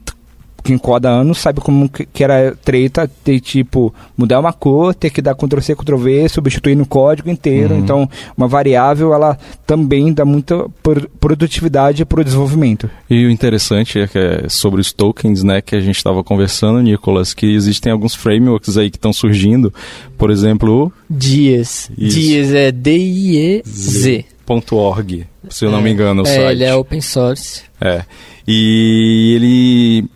quem 0.63 0.77
coda 0.77 1.09
anos 1.09 1.39
sabe 1.39 1.59
como 1.59 1.89
que 1.89 2.23
era 2.23 2.55
treta 2.63 3.09
ter, 3.23 3.39
tipo, 3.41 3.93
mudar 4.17 4.39
uma 4.39 4.53
cor, 4.53 4.95
ter 4.95 5.09
que 5.09 5.21
dar 5.21 5.35
Ctrl-C, 5.35 5.75
Ctrl-V, 5.75 6.29
substituir 6.29 6.75
no 6.75 6.85
código 6.85 7.29
inteiro. 7.29 7.73
Uhum. 7.73 7.79
Então, 7.79 8.09
uma 8.35 8.47
variável, 8.47 9.13
ela 9.13 9.37
também 9.67 10.13
dá 10.13 10.23
muita 10.23 10.65
produtividade 11.19 12.05
para 12.05 12.21
o 12.21 12.23
desenvolvimento. 12.23 12.89
E 13.09 13.25
o 13.25 13.29
interessante 13.29 13.99
é 13.99 14.07
que 14.07 14.17
é 14.17 14.47
sobre 14.47 14.79
os 14.79 14.93
tokens, 14.93 15.43
né, 15.43 15.61
que 15.61 15.75
a 15.75 15.81
gente 15.81 15.97
estava 15.97 16.23
conversando, 16.23 16.81
Nicolas, 16.81 17.33
que 17.33 17.45
existem 17.53 17.91
alguns 17.91 18.15
frameworks 18.15 18.77
aí 18.77 18.89
que 18.89 18.97
estão 18.97 19.11
surgindo. 19.11 19.73
Por 20.17 20.31
exemplo... 20.31 20.91
Dias. 21.09 21.91
Dias 21.97 22.53
é 22.53 22.71
D-I-E-Z. 22.71 24.25
.org, 24.71 25.25
se 25.49 25.65
eu 25.65 25.71
não 25.71 25.81
me 25.81 25.89
engano, 25.89 26.21
o 26.21 26.27
é, 26.27 26.29
site. 26.29 26.51
ele 26.51 26.63
é 26.65 26.75
open 26.75 26.99
source. 27.01 27.61
É. 27.79 28.03
E 28.45 29.33
ele 29.35 30.09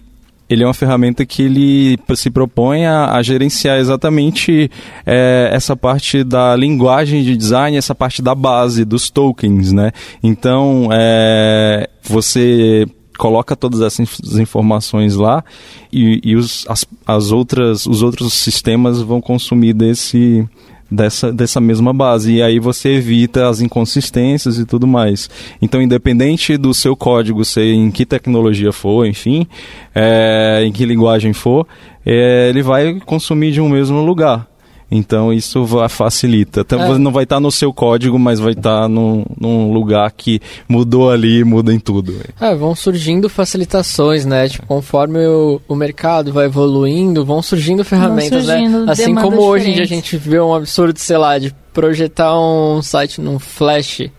ele 0.49 0.63
é 0.63 0.67
uma 0.67 0.73
ferramenta 0.73 1.25
que 1.25 1.41
ele 1.41 1.99
se 2.15 2.29
propõe 2.29 2.85
a, 2.85 3.11
a 3.13 3.21
gerenciar 3.21 3.79
exatamente 3.79 4.71
é, 5.05 5.49
essa 5.51 5.75
parte 5.75 6.23
da 6.23 6.55
linguagem 6.55 7.23
de 7.23 7.35
design, 7.35 7.77
essa 7.77 7.93
parte 7.93 8.21
da 8.21 8.33
base 8.33 8.85
dos 8.85 9.09
tokens, 9.09 9.71
né? 9.71 9.91
Então, 10.23 10.89
é, 10.91 11.89
você 12.03 12.85
coloca 13.17 13.55
todas 13.55 13.81
essas 13.81 14.37
informações 14.37 15.15
lá 15.15 15.43
e, 15.91 16.21
e 16.23 16.35
os, 16.35 16.65
as, 16.69 16.85
as 17.05 17.31
outras, 17.31 17.85
os 17.85 18.03
outros 18.03 18.33
sistemas 18.33 19.01
vão 19.01 19.19
consumir 19.19 19.73
desse 19.73 20.47
dessa, 20.89 21.31
dessa 21.31 21.59
mesma 21.59 21.93
base. 21.93 22.33
E 22.35 22.41
aí 22.41 22.59
você 22.59 22.95
evita 22.95 23.47
as 23.47 23.61
inconsistências 23.61 24.57
e 24.57 24.65
tudo 24.65 24.87
mais. 24.87 25.29
Então, 25.61 25.81
independente 25.81 26.57
do 26.57 26.73
seu 26.73 26.95
código 26.95 27.43
ser 27.45 27.73
em 27.73 27.91
que 27.91 28.05
tecnologia 28.05 28.71
for, 28.71 29.05
enfim, 29.05 29.47
é, 29.93 30.63
em 30.65 30.71
que 30.71 30.85
linguagem 30.85 31.33
for, 31.33 31.67
é, 32.05 32.49
ele 32.49 32.61
vai 32.61 32.99
consumir 33.05 33.51
de 33.51 33.61
um 33.61 33.69
mesmo 33.69 34.01
lugar. 34.01 34.47
Então 34.89 35.33
isso 35.33 35.65
vai, 35.65 35.89
facilita. 35.89 36.61
Então, 36.61 36.95
é. 36.95 36.97
Não 36.97 37.11
vai 37.11 37.23
estar 37.23 37.37
tá 37.37 37.39
no 37.39 37.51
seu 37.51 37.73
código, 37.73 38.17
mas 38.17 38.39
vai 38.39 38.53
estar 38.53 38.83
tá 38.83 38.87
num, 38.87 39.25
num, 39.39 39.71
lugar 39.71 40.09
que 40.11 40.39
mudou 40.67 41.09
ali 41.09 41.39
e 41.39 41.43
muda 41.43 41.73
em 41.73 41.79
tudo. 41.79 42.15
É, 42.39 42.55
vão 42.55 42.73
surgindo 42.73 43.27
facilitações, 43.27 44.25
né? 44.25 44.47
Tipo, 44.47 44.65
conforme 44.65 45.25
o, 45.27 45.61
o 45.67 45.75
mercado 45.75 46.31
vai 46.31 46.45
evoluindo, 46.45 47.25
vão 47.25 47.41
surgindo 47.41 47.83
ferramentas, 47.83 48.45
vão 48.45 48.55
surgindo 48.55 48.85
né? 48.85 48.91
Assim 48.91 49.13
como 49.13 49.41
hoje 49.41 49.69
em 49.69 49.73
dia 49.73 49.83
a 49.83 49.87
gente 49.87 50.15
vê 50.15 50.39
um 50.39 50.53
absurdo, 50.53 50.97
sei 50.97 51.17
lá, 51.17 51.37
de 51.37 51.53
projetar 51.73 52.39
um 52.39 52.81
site 52.81 53.21
num 53.21 53.37
Flash 53.37 54.09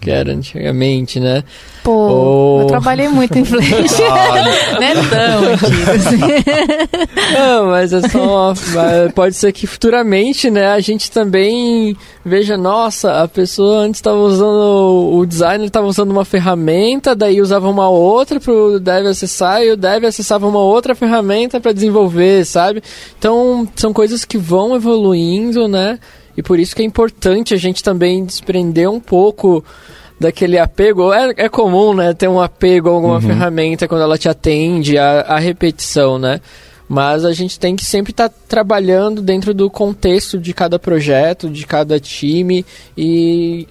que 0.00 0.10
era 0.10 0.32
antigamente, 0.32 1.18
né? 1.18 1.42
Pô, 1.82 1.90
Ou... 1.90 2.60
eu 2.60 2.66
trabalhei 2.66 3.08
muito 3.08 3.36
em 3.38 3.44
Flash. 3.44 3.64
Não 4.74 4.82
é 4.82 4.94
tão 4.94 5.52
antigo 5.52 5.90
assim. 5.90 6.18
Não, 7.34 7.66
mas 7.66 7.92
é 7.92 8.08
só. 8.08 8.54
pode 9.14 9.34
ser 9.36 9.52
que 9.52 9.66
futuramente, 9.66 10.50
né, 10.50 10.66
a 10.66 10.80
gente 10.80 11.10
também 11.10 11.96
veja, 12.24 12.56
nossa, 12.56 13.22
a 13.22 13.28
pessoa 13.28 13.78
antes 13.78 13.98
estava 13.98 14.18
usando. 14.18 15.14
O 15.14 15.24
designer 15.24 15.66
estava 15.66 15.86
usando 15.86 16.10
uma 16.10 16.24
ferramenta, 16.24 17.14
daí 17.14 17.40
usava 17.40 17.68
uma 17.68 17.88
outra 17.88 18.38
para 18.38 18.52
o 18.52 18.80
dev 18.80 19.06
acessar, 19.06 19.62
e 19.62 19.70
o 19.70 19.76
dev 19.76 20.04
acessava 20.04 20.46
uma 20.46 20.60
outra 20.60 20.94
ferramenta 20.94 21.60
para 21.60 21.72
desenvolver, 21.72 22.44
sabe? 22.44 22.82
Então, 23.18 23.66
são 23.76 23.92
coisas 23.92 24.24
que 24.24 24.36
vão 24.36 24.74
evoluindo, 24.74 25.68
né? 25.68 25.98
E 26.36 26.42
por 26.42 26.58
isso 26.58 26.76
que 26.76 26.82
é 26.82 26.84
importante 26.84 27.54
a 27.54 27.56
gente 27.56 27.82
também 27.82 28.24
desprender 28.24 28.90
um 28.90 29.00
pouco 29.00 29.64
daquele 30.18 30.58
apego. 30.58 31.12
É, 31.12 31.32
é 31.36 31.48
comum, 31.48 31.94
né? 31.94 32.12
Ter 32.12 32.28
um 32.28 32.40
apego 32.40 32.88
a 32.88 32.92
alguma 32.92 33.14
uhum. 33.14 33.20
ferramenta 33.20 33.88
quando 33.88 34.02
ela 34.02 34.18
te 34.18 34.28
atende 34.28 34.98
a, 34.98 35.20
a 35.22 35.38
repetição, 35.38 36.18
né? 36.18 36.40
Mas 36.88 37.24
a 37.24 37.32
gente 37.32 37.58
tem 37.58 37.74
que 37.74 37.84
sempre 37.84 38.12
estar 38.12 38.28
tá 38.28 38.34
trabalhando 38.46 39.20
dentro 39.20 39.52
do 39.52 39.68
contexto 39.68 40.38
de 40.38 40.54
cada 40.54 40.78
projeto, 40.78 41.48
de 41.48 41.66
cada 41.66 41.98
time 41.98 42.64
e 42.96 43.66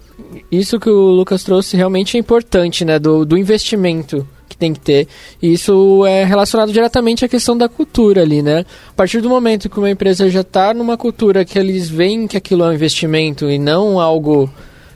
isso 0.52 0.80
que 0.80 0.90
o 0.90 1.10
Lucas 1.12 1.44
trouxe 1.44 1.78
realmente 1.78 2.18
é 2.18 2.20
importante, 2.20 2.84
né? 2.84 3.00
Do, 3.00 3.26
do 3.26 3.38
investimento 3.38 4.28
tem 4.66 4.74
que 4.74 4.80
ter. 4.80 5.08
E 5.42 5.54
isso 5.54 6.06
é 6.06 6.24
relacionado 6.24 6.72
diretamente 6.72 7.24
à 7.24 7.28
questão 7.28 7.58
da 7.58 7.70
cultura 7.70 8.22
ali, 8.22 8.42
né? 8.42 8.66
A 8.90 8.94
partir 8.94 9.22
do 9.22 9.30
momento 9.30 9.70
que 9.70 9.78
uma 9.78 9.90
empresa 9.90 10.30
já 10.30 10.42
está 10.42 10.74
numa 10.74 10.98
cultura 10.98 11.46
que 11.46 11.60
eles 11.60 11.90
veem 11.90 12.28
que 12.28 12.38
aquilo 12.38 12.64
é 12.64 12.70
um 12.70 12.74
investimento 12.74 13.50
e 13.50 13.60
não 13.60 14.00
algo 14.00 14.50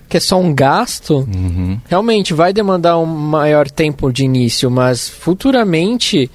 que 0.08 0.18
é 0.18 0.20
só 0.20 0.40
um 0.40 0.54
gasto, 0.54 1.18
uhum. 1.18 1.80
realmente 1.88 2.34
vai 2.34 2.52
demandar 2.52 2.98
um 2.98 3.06
maior 3.06 3.70
tempo 3.70 4.12
de 4.12 4.26
início, 4.26 4.72
mas 4.72 5.08
futuramente 5.08 6.32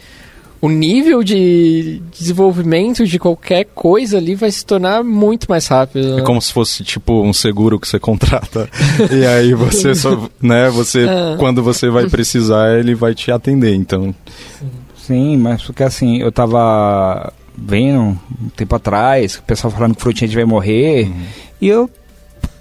o 0.64 0.68
nível 0.70 1.22
de 1.22 2.00
desenvolvimento 2.10 3.06
de 3.06 3.18
qualquer 3.18 3.66
coisa 3.74 4.16
ali 4.16 4.34
vai 4.34 4.50
se 4.50 4.64
tornar 4.64 5.04
muito 5.04 5.44
mais 5.46 5.66
rápido. 5.66 6.18
É 6.18 6.22
como 6.22 6.40
se 6.40 6.54
fosse 6.54 6.82
tipo 6.82 7.20
um 7.20 7.34
seguro 7.34 7.78
que 7.78 7.86
você 7.86 7.98
contrata 7.98 8.66
e 9.12 9.26
aí 9.26 9.52
você 9.52 9.94
só, 9.94 10.26
né, 10.40 10.70
você 10.70 11.04
é. 11.04 11.36
quando 11.38 11.62
você 11.62 11.90
vai 11.90 12.08
precisar, 12.08 12.78
ele 12.78 12.94
vai 12.94 13.14
te 13.14 13.30
atender, 13.30 13.74
então. 13.74 14.14
Sim, 14.96 15.36
mas 15.36 15.62
porque 15.62 15.82
assim, 15.82 16.16
eu 16.16 16.32
tava 16.32 17.30
vendo 17.54 18.00
um 18.00 18.48
tempo 18.56 18.74
atrás, 18.74 19.36
o 19.36 19.42
pessoal 19.42 19.70
falando 19.70 19.94
que 19.94 20.00
o 20.00 20.02
Frutinha 20.02 20.30
vai 20.30 20.46
morrer, 20.46 21.08
uhum. 21.08 21.24
e 21.60 21.68
eu 21.68 21.90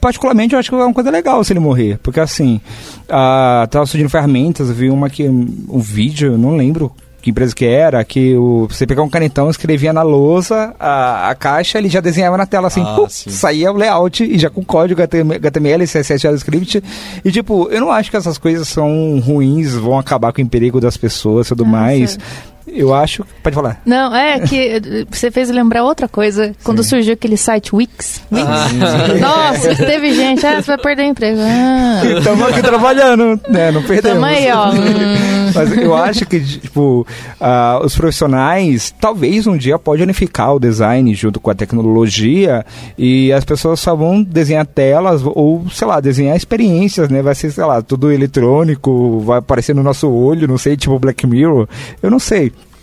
particularmente 0.01 0.55
eu 0.55 0.59
acho 0.59 0.69
que 0.69 0.75
é 0.75 0.79
uma 0.79 0.93
coisa 0.93 1.09
legal 1.09 1.41
se 1.41 1.53
ele 1.53 1.61
morrer, 1.61 1.97
porque 2.03 2.19
assim, 2.19 2.59
uh, 3.05 3.65
tava 3.69 3.85
surgindo 3.85 4.09
ferramentas, 4.09 4.69
vi 4.71 4.89
uma 4.89 5.09
que 5.09 5.25
um 5.25 5.79
vídeo, 5.79 6.37
não 6.37 6.57
lembro 6.57 6.91
que 7.23 7.29
empresa 7.29 7.55
que 7.55 7.63
era, 7.63 8.03
que 8.03 8.35
o, 8.35 8.67
você 8.69 8.85
pegava 8.85 9.07
um 9.07 9.09
canetão, 9.09 9.49
escrevia 9.49 9.93
na 9.93 10.01
lousa 10.01 10.75
a, 10.77 11.29
a 11.29 11.35
caixa, 11.35 11.77
ele 11.77 11.87
já 11.87 12.01
desenhava 12.01 12.35
na 12.35 12.45
tela 12.45 12.67
assim, 12.67 12.81
ah, 12.81 12.95
pum, 12.95 13.07
saía 13.07 13.71
o 13.71 13.77
layout 13.77 14.21
e 14.25 14.37
já 14.37 14.49
com 14.49 14.61
código 14.61 15.01
HTML, 15.01 15.85
CSS, 15.85 16.21
JavaScript. 16.21 16.83
E 17.23 17.31
tipo, 17.31 17.69
eu 17.71 17.79
não 17.79 17.89
acho 17.89 18.11
que 18.11 18.17
essas 18.17 18.37
coisas 18.37 18.67
são 18.67 19.21
ruins, 19.25 19.73
vão 19.73 19.97
acabar 19.97 20.33
com 20.33 20.41
o 20.41 20.43
emprego 20.43 20.81
das 20.81 20.97
pessoas 20.97 21.47
e 21.47 21.49
tudo 21.49 21.63
ah, 21.63 21.67
mais. 21.67 22.19
Eu 22.67 22.93
acho. 22.93 23.25
Pode 23.41 23.55
falar. 23.55 23.81
Não, 23.85 24.15
é 24.15 24.39
que 24.39 25.05
você 25.11 25.29
fez 25.29 25.49
lembrar 25.49 25.83
outra 25.83 26.07
coisa. 26.07 26.53
Quando 26.63 26.83
Sim. 26.83 26.89
surgiu 26.89 27.13
aquele 27.13 27.37
site 27.37 27.75
Wix. 27.75 28.21
Wix. 28.31 28.47
Ah. 28.47 29.07
Nossa, 29.19 29.75
teve 29.75 30.13
gente. 30.13 30.45
Ah, 30.45 30.61
você 30.61 30.67
vai 30.67 30.77
perder 30.77 31.03
o 31.03 31.05
emprego. 31.05 31.39
Ah. 31.41 32.01
Estamos 32.17 32.47
aqui 32.47 32.61
trabalhando, 32.61 33.39
né? 33.49 33.71
Não 33.71 33.83
perdemos. 33.83 34.19
Tamo 34.19 34.25
aí, 34.25 34.51
ó. 34.51 34.71
Mas 35.53 35.77
eu 35.77 35.93
acho 35.93 36.25
que, 36.25 36.39
tipo, 36.39 37.05
uh, 37.39 37.85
os 37.85 37.95
profissionais 37.95 38.93
talvez 38.99 39.45
um 39.45 39.55
dia 39.55 39.77
pode 39.77 40.01
unificar 40.01 40.55
o 40.55 40.59
design 40.59 41.13
junto 41.13 41.39
com 41.39 41.51
a 41.51 41.55
tecnologia 41.55 42.65
e 42.97 43.31
as 43.31 43.45
pessoas 43.45 43.79
só 43.79 43.95
vão 43.95 44.23
desenhar 44.23 44.65
telas 44.65 45.21
ou, 45.23 45.65
sei 45.69 45.87
lá, 45.87 45.99
desenhar 45.99 46.35
experiências, 46.35 47.09
né? 47.09 47.21
Vai 47.21 47.35
ser, 47.35 47.51
sei 47.51 47.63
lá, 47.65 47.81
tudo 47.81 48.11
eletrônico, 48.11 49.19
vai 49.19 49.39
aparecer 49.39 49.75
no 49.75 49.83
nosso 49.83 50.09
olho, 50.09 50.47
não 50.47 50.57
sei, 50.57 50.75
tipo 50.75 50.97
Black 50.97 51.27
Mirror. 51.27 51.67
Eu 52.01 52.09
não 52.09 52.19
sei. 52.19 52.52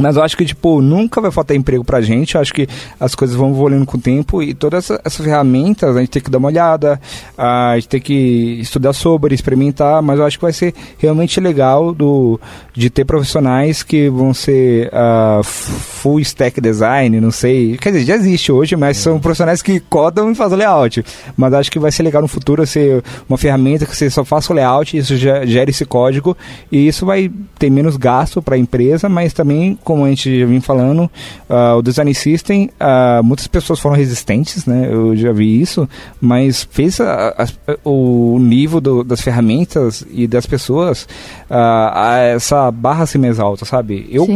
Mas 0.00 0.16
eu 0.16 0.22
acho 0.22 0.36
que, 0.36 0.44
tipo, 0.44 0.80
nunca 0.80 1.20
vai 1.20 1.30
faltar 1.30 1.56
emprego 1.56 1.84
pra 1.84 2.00
gente. 2.00 2.34
Eu 2.34 2.40
acho 2.40 2.52
que 2.52 2.66
as 2.98 3.14
coisas 3.14 3.36
vão 3.36 3.50
evoluindo 3.50 3.86
com 3.86 3.96
o 3.96 4.00
tempo 4.00 4.42
e 4.42 4.54
todas 4.54 4.84
essas 4.84 5.00
essa 5.04 5.22
ferramentas 5.22 5.96
a 5.96 6.00
gente 6.00 6.10
tem 6.10 6.22
que 6.22 6.30
dar 6.30 6.38
uma 6.38 6.48
olhada, 6.48 7.00
a 7.36 7.72
gente 7.74 7.88
tem 7.88 8.00
que 8.00 8.58
estudar 8.60 8.92
sobre, 8.92 9.34
experimentar, 9.34 10.02
mas 10.02 10.18
eu 10.18 10.24
acho 10.24 10.38
que 10.38 10.42
vai 10.42 10.52
ser 10.52 10.74
realmente 10.98 11.40
legal 11.40 11.92
do, 11.94 12.40
de 12.72 12.88
ter 12.88 13.04
profissionais 13.04 13.82
que 13.82 14.08
vão 14.08 14.32
ser 14.32 14.88
uh, 14.88 15.42
full 15.42 16.20
stack 16.20 16.60
design, 16.60 17.20
não 17.20 17.30
sei. 17.30 17.76
Quer 17.76 17.92
dizer, 17.92 18.04
já 18.04 18.14
existe 18.14 18.52
hoje, 18.52 18.76
mas 18.76 18.96
são 18.96 19.18
profissionais 19.18 19.62
que 19.62 19.80
codam 19.80 20.30
e 20.30 20.34
fazem 20.34 20.58
layout. 20.58 21.04
Mas 21.36 21.52
acho 21.52 21.70
que 21.70 21.78
vai 21.78 21.92
ser 21.92 22.02
legal 22.02 22.22
no 22.22 22.28
futuro 22.28 22.66
ser 22.66 23.02
uma 23.28 23.36
ferramenta 23.36 23.86
que 23.86 23.96
você 23.96 24.08
só 24.08 24.24
faça 24.24 24.52
o 24.52 24.56
layout, 24.56 24.96
isso 24.96 25.16
já 25.16 25.44
gera 25.44 25.70
esse 25.70 25.84
código 25.84 26.36
e 26.70 26.86
isso 26.86 27.04
vai 27.04 27.30
ter 27.58 27.70
menos 27.70 27.96
gasto 27.96 28.40
para 28.40 28.54
a 28.54 28.58
empresa, 28.58 29.08
mas 29.08 29.32
também 29.32 29.78
como 29.90 30.04
a 30.04 30.08
gente 30.08 30.44
vem 30.44 30.60
falando, 30.60 31.10
uh, 31.48 31.76
o 31.76 31.82
Design 31.82 32.14
System, 32.14 32.70
uh, 32.80 33.24
muitas 33.24 33.48
pessoas 33.48 33.80
foram 33.80 33.96
resistentes, 33.96 34.64
né? 34.64 34.88
Eu 34.88 35.16
já 35.16 35.32
vi 35.32 35.60
isso, 35.60 35.88
mas 36.20 36.62
fez 36.70 37.00
a, 37.00 37.30
a, 37.36 37.76
o 37.82 38.38
nível 38.38 38.80
do, 38.80 39.02
das 39.02 39.20
ferramentas 39.20 40.06
e 40.12 40.28
das 40.28 40.46
pessoas 40.46 41.08
uh, 41.50 41.90
a 41.92 42.18
essa 42.18 42.70
barra 42.70 43.04
ser 43.04 43.18
mais 43.18 43.40
alta, 43.40 43.64
sabe? 43.64 44.08
Eu, 44.12 44.28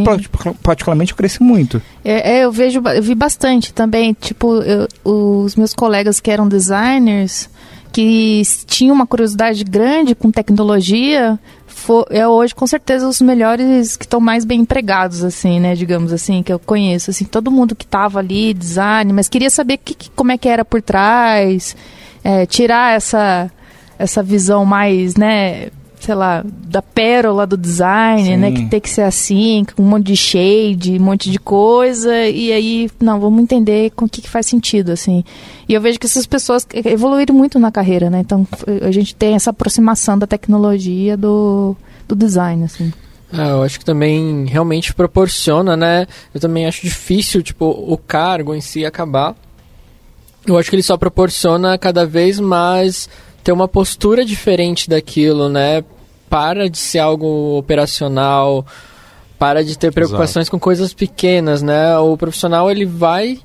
particularmente, 0.61 1.13
eu 1.13 1.17
cresci 1.17 1.41
muito. 1.41 1.81
É, 2.05 2.39
é, 2.39 2.45
eu 2.45 2.51
vejo, 2.51 2.83
eu 2.93 3.03
vi 3.03 3.15
bastante 3.15 3.73
também, 3.73 4.13
tipo, 4.13 4.57
eu, 4.57 4.89
os 5.05 5.55
meus 5.55 5.73
colegas 5.73 6.19
que 6.19 6.33
eram 6.33 6.49
designers, 6.49 7.49
que 7.95 8.43
tinham 8.67 8.93
uma 8.93 9.07
curiosidade 9.07 9.63
grande 9.63 10.17
com 10.17 10.29
tecnologia, 10.29 11.39
for, 11.65 12.05
é 12.11 12.27
hoje 12.27 12.53
com 12.53 12.67
certeza 12.67 13.07
os 13.07 13.21
melhores 13.21 13.97
que 13.97 14.05
estão 14.05 14.19
mais 14.19 14.45
bem 14.45 14.63
empregados, 14.63 15.23
assim, 15.23 15.61
né? 15.61 15.77
Digamos 15.77 16.13
assim, 16.13 16.43
que 16.43 16.53
eu 16.53 16.59
conheço. 16.59 17.13
Assim, 17.13 17.25
todo 17.25 17.53
mundo 17.53 17.77
que 17.77 17.85
estava 17.85 18.19
ali, 18.19 18.53
design, 18.53 19.13
mas 19.13 19.29
queria 19.29 19.49
saber 19.49 19.77
que, 19.77 19.95
que, 19.95 20.11
como 20.11 20.33
é 20.33 20.37
que 20.37 20.49
era 20.49 20.65
por 20.65 20.83
trás, 20.83 21.77
é, 22.25 22.45
tirar 22.47 22.97
essa, 22.97 23.49
essa 23.97 24.25
visão 24.25 24.65
mais, 24.65 25.15
né? 25.15 25.69
Sei 26.05 26.15
lá, 26.15 26.45
da 26.45 26.83
pérola 26.83 27.47
do 27.47 27.57
design, 27.57 28.25
Sim. 28.25 28.37
né? 28.37 28.53
Que 28.53 28.67
tem 28.67 28.81
que 28.81 28.91
ser 28.91 29.03
assim, 29.03 29.65
com 29.75 29.83
um 29.83 29.87
monte 29.87 30.07
de 30.07 30.17
shade, 30.17 30.99
um 30.99 31.03
monte 31.03 31.31
de 31.31 31.39
coisa. 31.39 32.15
E 32.29 32.53
aí, 32.53 32.91
não, 33.01 33.19
vamos 33.19 33.43
entender 33.43 33.91
com 33.91 34.05
o 34.05 34.09
que, 34.09 34.21
que 34.21 34.29
faz 34.29 34.47
sentido, 34.47 34.93
assim. 34.93 35.25
E 35.67 35.73
eu 35.73 35.81
vejo 35.81 35.99
que 35.99 36.07
essas 36.07 36.27
pessoas 36.27 36.67
evoluíram 36.85 37.35
muito 37.35 37.59
na 37.59 37.73
carreira, 37.73 38.11
né? 38.11 38.21
Então 38.21 38.47
a 38.83 38.91
gente 38.91 39.15
tem 39.15 39.35
essa 39.35 39.51
aproximação 39.51 40.19
da 40.19 40.27
tecnologia 40.27 41.17
do, 41.17 41.75
do 42.07 42.15
design, 42.15 42.65
assim. 42.65 42.93
É, 43.33 43.51
eu 43.51 43.63
acho 43.63 43.79
que 43.79 43.85
também 43.85 44.45
realmente 44.45 44.95
proporciona, 44.95 45.77
né? 45.77 46.07
Eu 46.35 46.41
também 46.41 46.67
acho 46.67 46.83
difícil, 46.83 47.43
tipo, 47.43 47.65
o 47.65 47.97
cargo 47.97 48.55
em 48.55 48.61
si 48.61 48.85
acabar. 48.85 49.35
Eu 50.47 50.59
acho 50.59 50.69
que 50.69 50.77
ele 50.77 50.83
só 50.83 50.99
proporciona 50.99 51.79
cada 51.79 52.05
vez 52.05 52.39
mais 52.39 53.09
ter 53.43 53.53
uma 53.53 53.69
postura 53.69 54.25
diferente 54.25 54.89
daquilo, 54.89 55.49
né? 55.49 55.85
Para 56.35 56.69
de 56.69 56.79
ser 56.79 56.99
algo 56.99 57.57
operacional, 57.57 58.67
para 59.39 59.63
de 59.63 59.79
ter 59.79 59.93
preocupações 59.93 60.47
Exato. 60.47 60.51
com 60.51 60.59
coisas 60.59 60.93
pequenas, 60.93 61.63
né? 61.63 61.97
O 61.99 62.17
profissional 62.17 62.69
ele 62.69 62.85
vai 62.85 63.39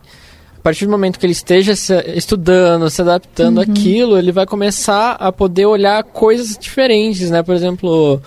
a 0.57 0.61
partir 0.61 0.85
do 0.85 0.91
momento 0.91 1.19
que 1.19 1.25
ele 1.25 1.33
esteja 1.33 1.75
se, 1.75 1.93
estudando, 2.15 2.89
se 2.89 3.01
adaptando 3.01 3.57
uhum. 3.57 3.63
àquilo, 3.63 4.17
ele 4.17 4.31
vai 4.31 4.45
começar 4.45 5.11
a 5.11 5.31
poder 5.31 5.67
olhar 5.67 6.03
coisas 6.03 6.57
diferentes, 6.57 7.29
né? 7.29 7.43
Por 7.43 7.53
exemplo, 7.53 8.19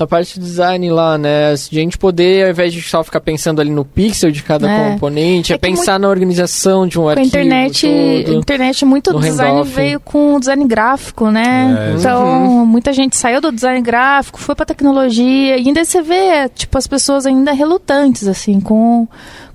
na 0.00 0.06
parte 0.06 0.40
de 0.40 0.46
design 0.46 0.90
lá, 0.90 1.18
né? 1.18 1.52
A 1.52 1.56
gente 1.56 1.98
poder, 1.98 2.44
ao 2.44 2.50
invés 2.50 2.72
de 2.72 2.80
só 2.80 3.04
ficar 3.04 3.20
pensando 3.20 3.60
ali 3.60 3.70
no 3.70 3.84
pixel 3.84 4.30
de 4.30 4.42
cada 4.42 4.66
é. 4.66 4.92
componente, 4.92 5.52
é, 5.52 5.56
é 5.56 5.58
pensar 5.58 5.92
muito... 5.92 6.02
na 6.02 6.08
organização 6.08 6.86
de 6.86 6.98
um 6.98 7.02
com 7.02 7.08
arquivo. 7.10 7.26
A 7.26 7.28
internet, 7.28 7.86
todo, 8.24 8.38
internet 8.38 8.84
muito 8.86 9.20
design 9.20 9.62
veio 9.62 10.00
com 10.00 10.40
design 10.40 10.66
gráfico, 10.66 11.30
né? 11.30 11.90
É. 11.92 11.98
Então, 11.98 12.24
uhum. 12.24 12.66
muita 12.66 12.94
gente 12.94 13.14
saiu 13.14 13.42
do 13.42 13.52
design 13.52 13.82
gráfico, 13.82 14.40
foi 14.40 14.54
pra 14.54 14.64
tecnologia, 14.64 15.58
e 15.58 15.66
ainda 15.66 15.84
você 15.84 16.00
vê, 16.00 16.48
tipo, 16.48 16.78
as 16.78 16.86
pessoas 16.86 17.26
ainda 17.26 17.52
relutantes, 17.52 18.26
assim, 18.26 18.58
com 18.58 19.06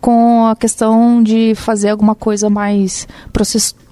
com 0.05 0.45
a 0.45 0.55
questão 0.55 1.23
de 1.23 1.55
fazer 1.55 1.89
alguma 1.89 2.13
coisa 2.13 2.47
mais 2.47 3.07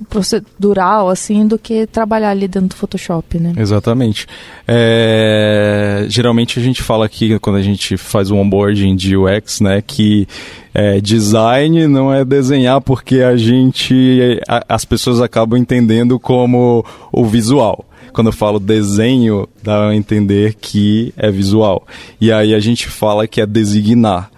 procedural, 0.07 1.09
assim, 1.09 1.47
do 1.47 1.57
que 1.57 1.87
trabalhar 1.87 2.29
ali 2.29 2.47
dentro 2.47 2.69
do 2.69 2.75
Photoshop, 2.75 3.39
né? 3.39 3.53
Exatamente. 3.57 4.27
É, 4.67 6.05
geralmente 6.07 6.59
a 6.59 6.61
gente 6.61 6.83
fala 6.83 7.07
aqui, 7.07 7.39
quando 7.39 7.55
a 7.55 7.63
gente 7.63 7.97
faz 7.97 8.29
o 8.29 8.35
onboarding 8.35 8.95
de 8.95 9.17
UX, 9.17 9.59
né, 9.59 9.81
que 9.81 10.27
é, 10.71 11.01
design 11.01 11.87
não 11.87 12.13
é 12.13 12.23
desenhar 12.23 12.79
porque 12.79 13.21
a 13.21 13.35
gente, 13.35 14.39
a, 14.47 14.63
as 14.69 14.85
pessoas 14.85 15.19
acabam 15.19 15.59
entendendo 15.59 16.19
como 16.19 16.85
o 17.11 17.25
visual 17.25 17.83
quando 18.13 18.27
eu 18.27 18.33
falo 18.33 18.59
desenho, 18.59 19.49
dá 19.63 19.89
a 19.89 19.95
entender 19.95 20.53
que 20.53 21.11
é 21.17 21.31
visual. 21.31 21.87
E 22.21 22.31
aí 22.31 22.53
a 22.53 22.59
gente 22.59 22.87
fala 22.87 23.27
que 23.27 23.41
é 23.41 23.45
designar 23.47 24.29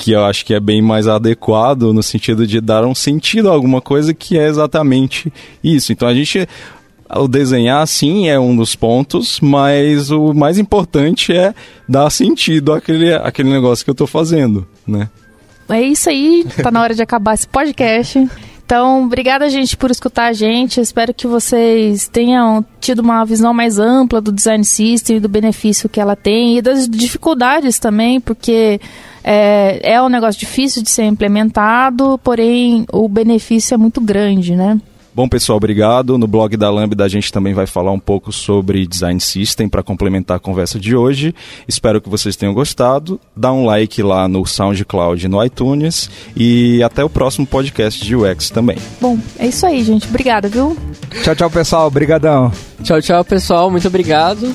que 0.00 0.12
eu 0.12 0.24
acho 0.24 0.46
que 0.46 0.54
é 0.54 0.58
bem 0.58 0.80
mais 0.80 1.06
adequado 1.06 1.92
no 1.92 2.02
sentido 2.02 2.46
de 2.46 2.58
dar 2.58 2.86
um 2.86 2.94
sentido 2.94 3.50
a 3.50 3.52
alguma 3.52 3.82
coisa 3.82 4.14
que 4.14 4.38
é 4.38 4.48
exatamente 4.48 5.30
isso. 5.62 5.92
Então 5.92 6.08
a 6.08 6.14
gente 6.14 6.48
o 7.14 7.28
desenhar 7.28 7.86
sim 7.86 8.26
é 8.26 8.40
um 8.40 8.56
dos 8.56 8.74
pontos, 8.74 9.40
mas 9.40 10.10
o 10.10 10.32
mais 10.32 10.58
importante 10.58 11.34
é 11.34 11.52
dar 11.86 12.08
sentido 12.08 12.72
àquele, 12.72 13.12
àquele 13.12 13.50
negócio 13.50 13.84
que 13.84 13.90
eu 13.90 13.92
estou 13.92 14.06
fazendo, 14.06 14.66
né? 14.86 15.10
É 15.68 15.82
isso 15.82 16.08
aí, 16.08 16.46
tá 16.62 16.70
na 16.70 16.80
hora 16.80 16.94
de 16.94 17.02
acabar 17.02 17.34
esse 17.34 17.46
podcast. 17.46 18.26
Então, 18.64 19.04
obrigada, 19.04 19.50
gente, 19.50 19.76
por 19.76 19.90
escutar 19.90 20.26
a 20.26 20.32
gente. 20.32 20.80
espero 20.80 21.12
que 21.12 21.26
vocês 21.26 22.08
tenham 22.08 22.64
tido 22.80 23.00
uma 23.00 23.24
visão 23.24 23.52
mais 23.52 23.78
ampla 23.78 24.20
do 24.20 24.32
design 24.32 24.64
system, 24.64 25.20
do 25.20 25.28
benefício 25.28 25.88
que 25.88 26.00
ela 26.00 26.16
tem 26.16 26.56
e 26.56 26.62
das 26.62 26.88
dificuldades 26.88 27.78
também, 27.78 28.20
porque 28.20 28.80
é, 29.22 29.94
é 29.94 30.02
um 30.02 30.08
negócio 30.08 30.38
difícil 30.38 30.82
de 30.82 30.90
ser 30.90 31.04
implementado, 31.04 32.18
porém 32.22 32.84
o 32.92 33.08
benefício 33.08 33.74
é 33.74 33.76
muito 33.76 34.00
grande, 34.00 34.56
né? 34.56 34.80
Bom, 35.12 35.28
pessoal, 35.28 35.56
obrigado. 35.56 36.16
No 36.16 36.26
blog 36.26 36.56
da 36.56 36.70
Lambda 36.70 37.04
a 37.04 37.08
gente 37.08 37.32
também 37.32 37.52
vai 37.52 37.66
falar 37.66 37.90
um 37.90 37.98
pouco 37.98 38.32
sobre 38.32 38.86
Design 38.86 39.20
System 39.20 39.68
para 39.68 39.82
complementar 39.82 40.36
a 40.36 40.40
conversa 40.40 40.78
de 40.78 40.94
hoje. 40.94 41.34
Espero 41.66 42.00
que 42.00 42.08
vocês 42.08 42.36
tenham 42.36 42.54
gostado. 42.54 43.20
Dá 43.36 43.52
um 43.52 43.64
like 43.64 44.02
lá 44.02 44.28
no 44.28 44.46
SoundCloud 44.46 45.26
e 45.26 45.28
no 45.28 45.44
iTunes. 45.44 46.08
E 46.36 46.80
até 46.82 47.02
o 47.02 47.10
próximo 47.10 47.46
podcast 47.46 48.04
de 48.04 48.14
UX 48.14 48.50
também. 48.50 48.78
Bom, 49.00 49.18
é 49.38 49.48
isso 49.48 49.66
aí, 49.66 49.82
gente. 49.82 50.08
Obrigada, 50.08 50.48
viu? 50.48 50.76
Tchau, 51.24 51.34
tchau, 51.34 51.50
pessoal. 51.50 51.88
Obrigadão. 51.88 52.52
Tchau, 52.82 53.02
tchau, 53.02 53.24
pessoal. 53.24 53.70
Muito 53.70 53.88
obrigado. 53.88 54.54